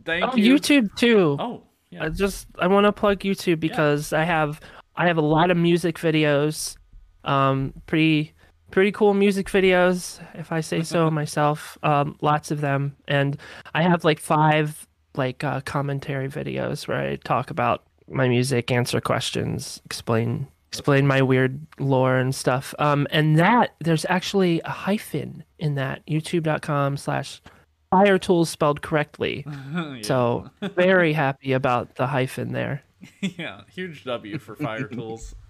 thank 0.06 0.24
Oh, 0.34 0.36
you. 0.38 0.56
YouTube 0.56 0.96
too. 0.96 1.36
Oh, 1.40 1.64
yeah. 1.90 2.06
I 2.06 2.10
just 2.10 2.48
I 2.58 2.68
want 2.68 2.86
to 2.86 2.94
plug 2.94 3.20
YouTube 3.20 3.60
because 3.60 4.14
I 4.14 4.24
have 4.24 4.62
I 4.96 5.08
have 5.08 5.18
a 5.18 5.22
lot 5.22 5.52
of 5.52 5.58
music 5.58 5.98
videos, 5.98 6.78
um, 7.26 7.74
pretty 7.86 8.34
pretty 8.74 8.92
cool 8.92 9.14
music 9.14 9.50
videos 9.50 10.20
if 10.34 10.52
I 10.52 10.62
say 10.62 10.82
so 10.82 11.12
myself. 11.12 11.78
Um, 11.84 12.18
lots 12.22 12.50
of 12.50 12.60
them, 12.60 12.96
and 13.08 13.38
I 13.76 13.84
have 13.84 14.04
like 14.04 14.20
five 14.20 14.88
like 15.16 15.44
uh, 15.44 15.62
commentary 15.62 16.28
videos 16.28 16.88
where 16.88 16.98
I 16.98 17.18
talk 17.18 17.52
about 17.52 17.84
my 18.10 18.28
music, 18.28 18.72
answer 18.72 19.00
questions, 19.00 19.80
explain 19.86 20.48
explain 20.70 21.06
my 21.06 21.22
weird 21.22 21.60
lore 21.78 22.18
and 22.18 22.34
stuff. 22.34 22.74
Um, 22.80 23.06
and 23.12 23.38
that 23.38 23.76
there's 23.80 24.08
actually 24.10 24.60
a 24.62 24.72
hyphen 24.72 25.44
in 25.60 25.76
that 25.76 26.04
YouTube.com 26.08 26.98
slash 26.98 27.44
fire 27.92 28.18
tools 28.18 28.50
spelled 28.50 28.82
correctly. 28.82 29.46
Yeah. 29.74 30.02
So 30.02 30.50
very 30.62 31.14
happy 31.14 31.54
about 31.54 31.96
the 31.96 32.08
hyphen 32.08 32.52
there. 32.54 32.82
yeah, 33.22 33.62
huge 33.72 34.04
W 34.06 34.40
for 34.40 34.56
Fire-Toolz. 34.56 35.36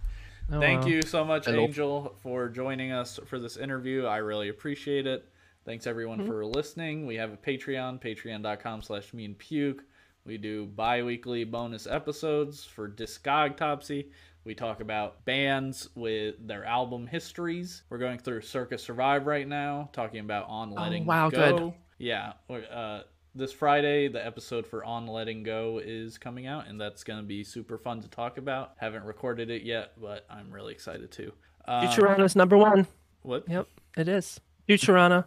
Oh, 0.51 0.59
Thank 0.59 0.81
wow. 0.81 0.87
you 0.87 1.01
so 1.01 1.23
much, 1.25 1.45
Hello. 1.45 1.59
Angel, 1.61 2.15
for 2.21 2.49
joining 2.49 2.91
us 2.91 3.19
for 3.25 3.39
this 3.39 3.57
interview. 3.57 4.05
I 4.05 4.17
really 4.17 4.49
appreciate 4.49 5.07
it. 5.07 5.25
Thanks 5.65 5.87
everyone 5.87 6.19
Mm-hmm. 6.19 6.27
for 6.27 6.45
listening. 6.45 7.05
We 7.05 7.15
have 7.15 7.31
a 7.31 7.37
Patreon, 7.37 8.01
patreon.com 8.01 8.81
slash 8.81 9.13
mean 9.13 9.35
puke. 9.35 9.83
We 10.25 10.37
do 10.37 10.65
bi-weekly 10.65 11.45
bonus 11.45 11.87
episodes 11.87 12.63
for 12.65 12.89
Discogtopsy. 12.89 14.07
We 14.45 14.53
talk 14.53 14.81
about 14.81 15.23
bands 15.25 15.89
with 15.95 16.35
their 16.45 16.65
album 16.65 17.07
histories. 17.07 17.83
We're 17.89 17.97
going 17.97 18.19
through 18.19 18.41
Circa 18.41 18.77
Survive 18.77 19.25
right 19.25 19.47
now, 19.47 19.89
talking 19.93 20.19
about 20.19 20.47
On 20.49 20.71
Letting 20.71 21.03
Oh, 21.03 21.07
wow, 21.07 21.29
Go. 21.29 21.57
good. 21.57 21.73
Yeah. 21.97 22.33
Uh, 22.49 23.03
this 23.35 23.51
Friday, 23.51 24.07
the 24.07 24.23
episode 24.25 24.65
for 24.67 24.83
On 24.83 25.07
Letting 25.07 25.43
Go 25.43 25.81
is 25.83 26.17
coming 26.17 26.45
out, 26.47 26.67
and 26.67 26.79
that's 26.79 27.03
going 27.03 27.19
to 27.19 27.25
be 27.25 27.43
super 27.43 27.77
fun 27.77 28.01
to 28.01 28.07
talk 28.07 28.37
about. 28.37 28.73
Haven't 28.77 29.03
recorded 29.05 29.49
it 29.49 29.63
yet, 29.63 29.93
but 29.99 30.25
I'm 30.29 30.51
really 30.51 30.73
excited 30.73 31.11
too. 31.11 31.31
Uh, 31.65 31.81
Futurana's 31.83 32.35
number 32.35 32.57
one. 32.57 32.85
what? 33.21 33.43
Yep, 33.49 33.67
it 33.97 34.07
is. 34.07 34.39
Futurana. 34.69 35.25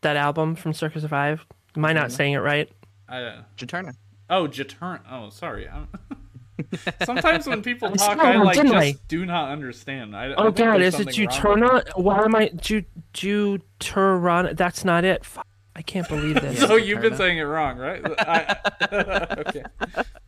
That 0.00 0.16
album 0.16 0.56
from 0.56 0.72
Circa 0.72 1.00
Survive. 1.00 1.46
Am 1.76 1.84
I 1.84 1.92
not 1.92 2.10
saying 2.10 2.32
it 2.32 2.38
right? 2.38 2.68
I, 3.08 3.38
Jaturna. 3.56 3.94
oh, 4.30 4.48
Jaturn. 4.48 5.00
Oh, 5.10 5.30
sorry. 5.30 5.68
Sometimes 7.04 7.46
when 7.46 7.62
people 7.62 7.90
talk, 7.90 8.18
said 8.18 8.18
I 8.18 8.34
it, 8.34 8.38
like 8.44 8.56
didn't 8.56 8.72
just 8.72 8.84
I? 8.84 8.94
do 9.08 9.24
not 9.26 9.50
understand. 9.50 10.16
I, 10.16 10.26
I 10.32 10.34
Oh 10.34 10.44
think 10.46 10.56
god, 10.56 10.80
is 10.82 10.98
it 10.98 11.12
something 11.14 11.26
wrong 11.54 11.60
with 11.74 11.84
Juturna? 11.86 12.02
Why 12.02 12.24
am 12.24 12.34
I 12.34 12.48
Ju 12.60 12.84
Juturana? 13.14 14.56
That's 14.56 14.84
not 14.84 15.04
it. 15.04 15.24
Fuck, 15.24 15.46
I 15.74 15.82
can't 15.82 16.06
believe 16.08 16.40
this. 16.40 16.60
So 16.72 16.76
you've 16.76 17.00
been 17.00 17.16
saying 17.16 17.38
it 17.38 17.42
wrong, 17.42 17.78
right? 17.78 18.02
I, 18.20 18.56
okay. 19.38 19.62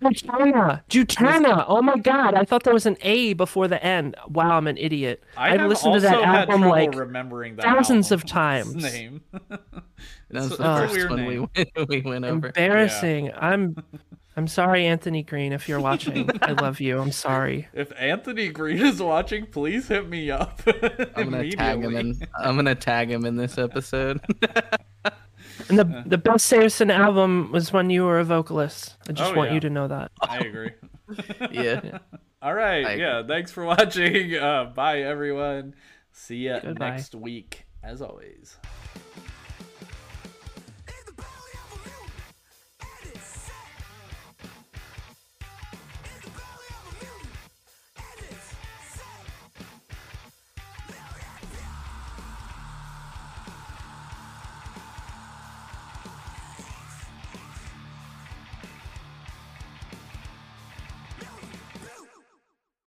Juturna. 0.02 0.82
Juturna. 0.88 1.64
Oh 1.68 1.82
my 1.82 1.96
god, 1.96 2.34
I 2.34 2.44
thought 2.44 2.64
there 2.64 2.72
was 2.74 2.86
an 2.86 2.96
A 3.02 3.34
before 3.34 3.68
the 3.68 3.82
N. 3.84 4.14
Wow, 4.28 4.56
I'm 4.56 4.66
an 4.66 4.78
idiot. 4.78 5.22
I 5.36 5.54
I've 5.54 5.68
listened 5.68 5.94
to 5.94 6.00
that 6.00 6.24
had 6.24 6.48
album 6.48 6.60
trouble 6.62 6.68
like 6.70 6.94
remembering 6.94 7.56
that 7.56 7.64
thousands 7.64 8.10
album's 8.10 8.24
of 8.24 8.24
times. 8.28 8.74
Name. 8.74 9.22
That 10.30 10.42
it's, 10.44 10.50
was 10.50 10.52
it's 10.52 10.58
the 10.58 10.72
a 10.72 10.76
first 10.78 10.94
weird 10.94 11.10
one 11.10 11.20
name. 11.20 11.28
we 11.28 11.64
went, 11.76 11.88
we 11.88 12.00
went 12.00 12.24
over. 12.24 12.46
embarrassing. 12.48 13.30
I'm 13.36 13.76
I'm 14.36 14.48
sorry, 14.48 14.84
Anthony 14.86 15.22
Green, 15.22 15.52
if 15.52 15.68
you're 15.68 15.78
watching. 15.80 16.28
I 16.42 16.52
love 16.52 16.80
you. 16.80 16.98
I'm 16.98 17.12
sorry. 17.12 17.68
If 17.72 17.92
Anthony 17.96 18.48
Green 18.48 18.84
is 18.84 19.00
watching, 19.00 19.46
please 19.46 19.86
hit 19.86 20.08
me 20.08 20.32
up. 20.32 20.60
I'm 21.14 21.30
gonna 21.30 21.48
tag 21.52 21.84
him 21.84 21.96
in. 21.96 22.16
I'm 22.36 22.56
gonna 22.56 22.74
tag 22.74 23.10
him 23.10 23.24
in 23.24 23.36
this 23.36 23.58
episode. 23.58 24.20
And 25.68 25.78
the 25.78 26.02
the 26.06 26.18
best 26.18 26.50
Saosin 26.52 26.90
album 26.92 27.50
was 27.52 27.72
when 27.72 27.90
you 27.90 28.04
were 28.04 28.18
a 28.18 28.24
vocalist. 28.24 28.96
I 29.08 29.12
just 29.12 29.32
Oh, 29.32 29.36
want 29.36 29.50
yeah. 29.50 29.54
you 29.54 29.60
to 29.60 29.70
know 29.70 29.88
that. 29.88 30.10
I 30.22 30.38
agree. 30.38 30.70
yeah. 31.50 31.98
All 32.42 32.54
right. 32.54 32.84
I 32.86 32.94
yeah. 32.94 33.22
Thanks 33.26 33.50
for 33.52 33.64
watching. 33.64 34.34
Uh, 34.34 34.72
bye, 34.74 35.02
everyone. 35.02 35.74
See 36.12 36.36
you 36.46 36.60
next 36.78 37.14
week, 37.14 37.64
as 37.82 38.02
always. 38.02 38.56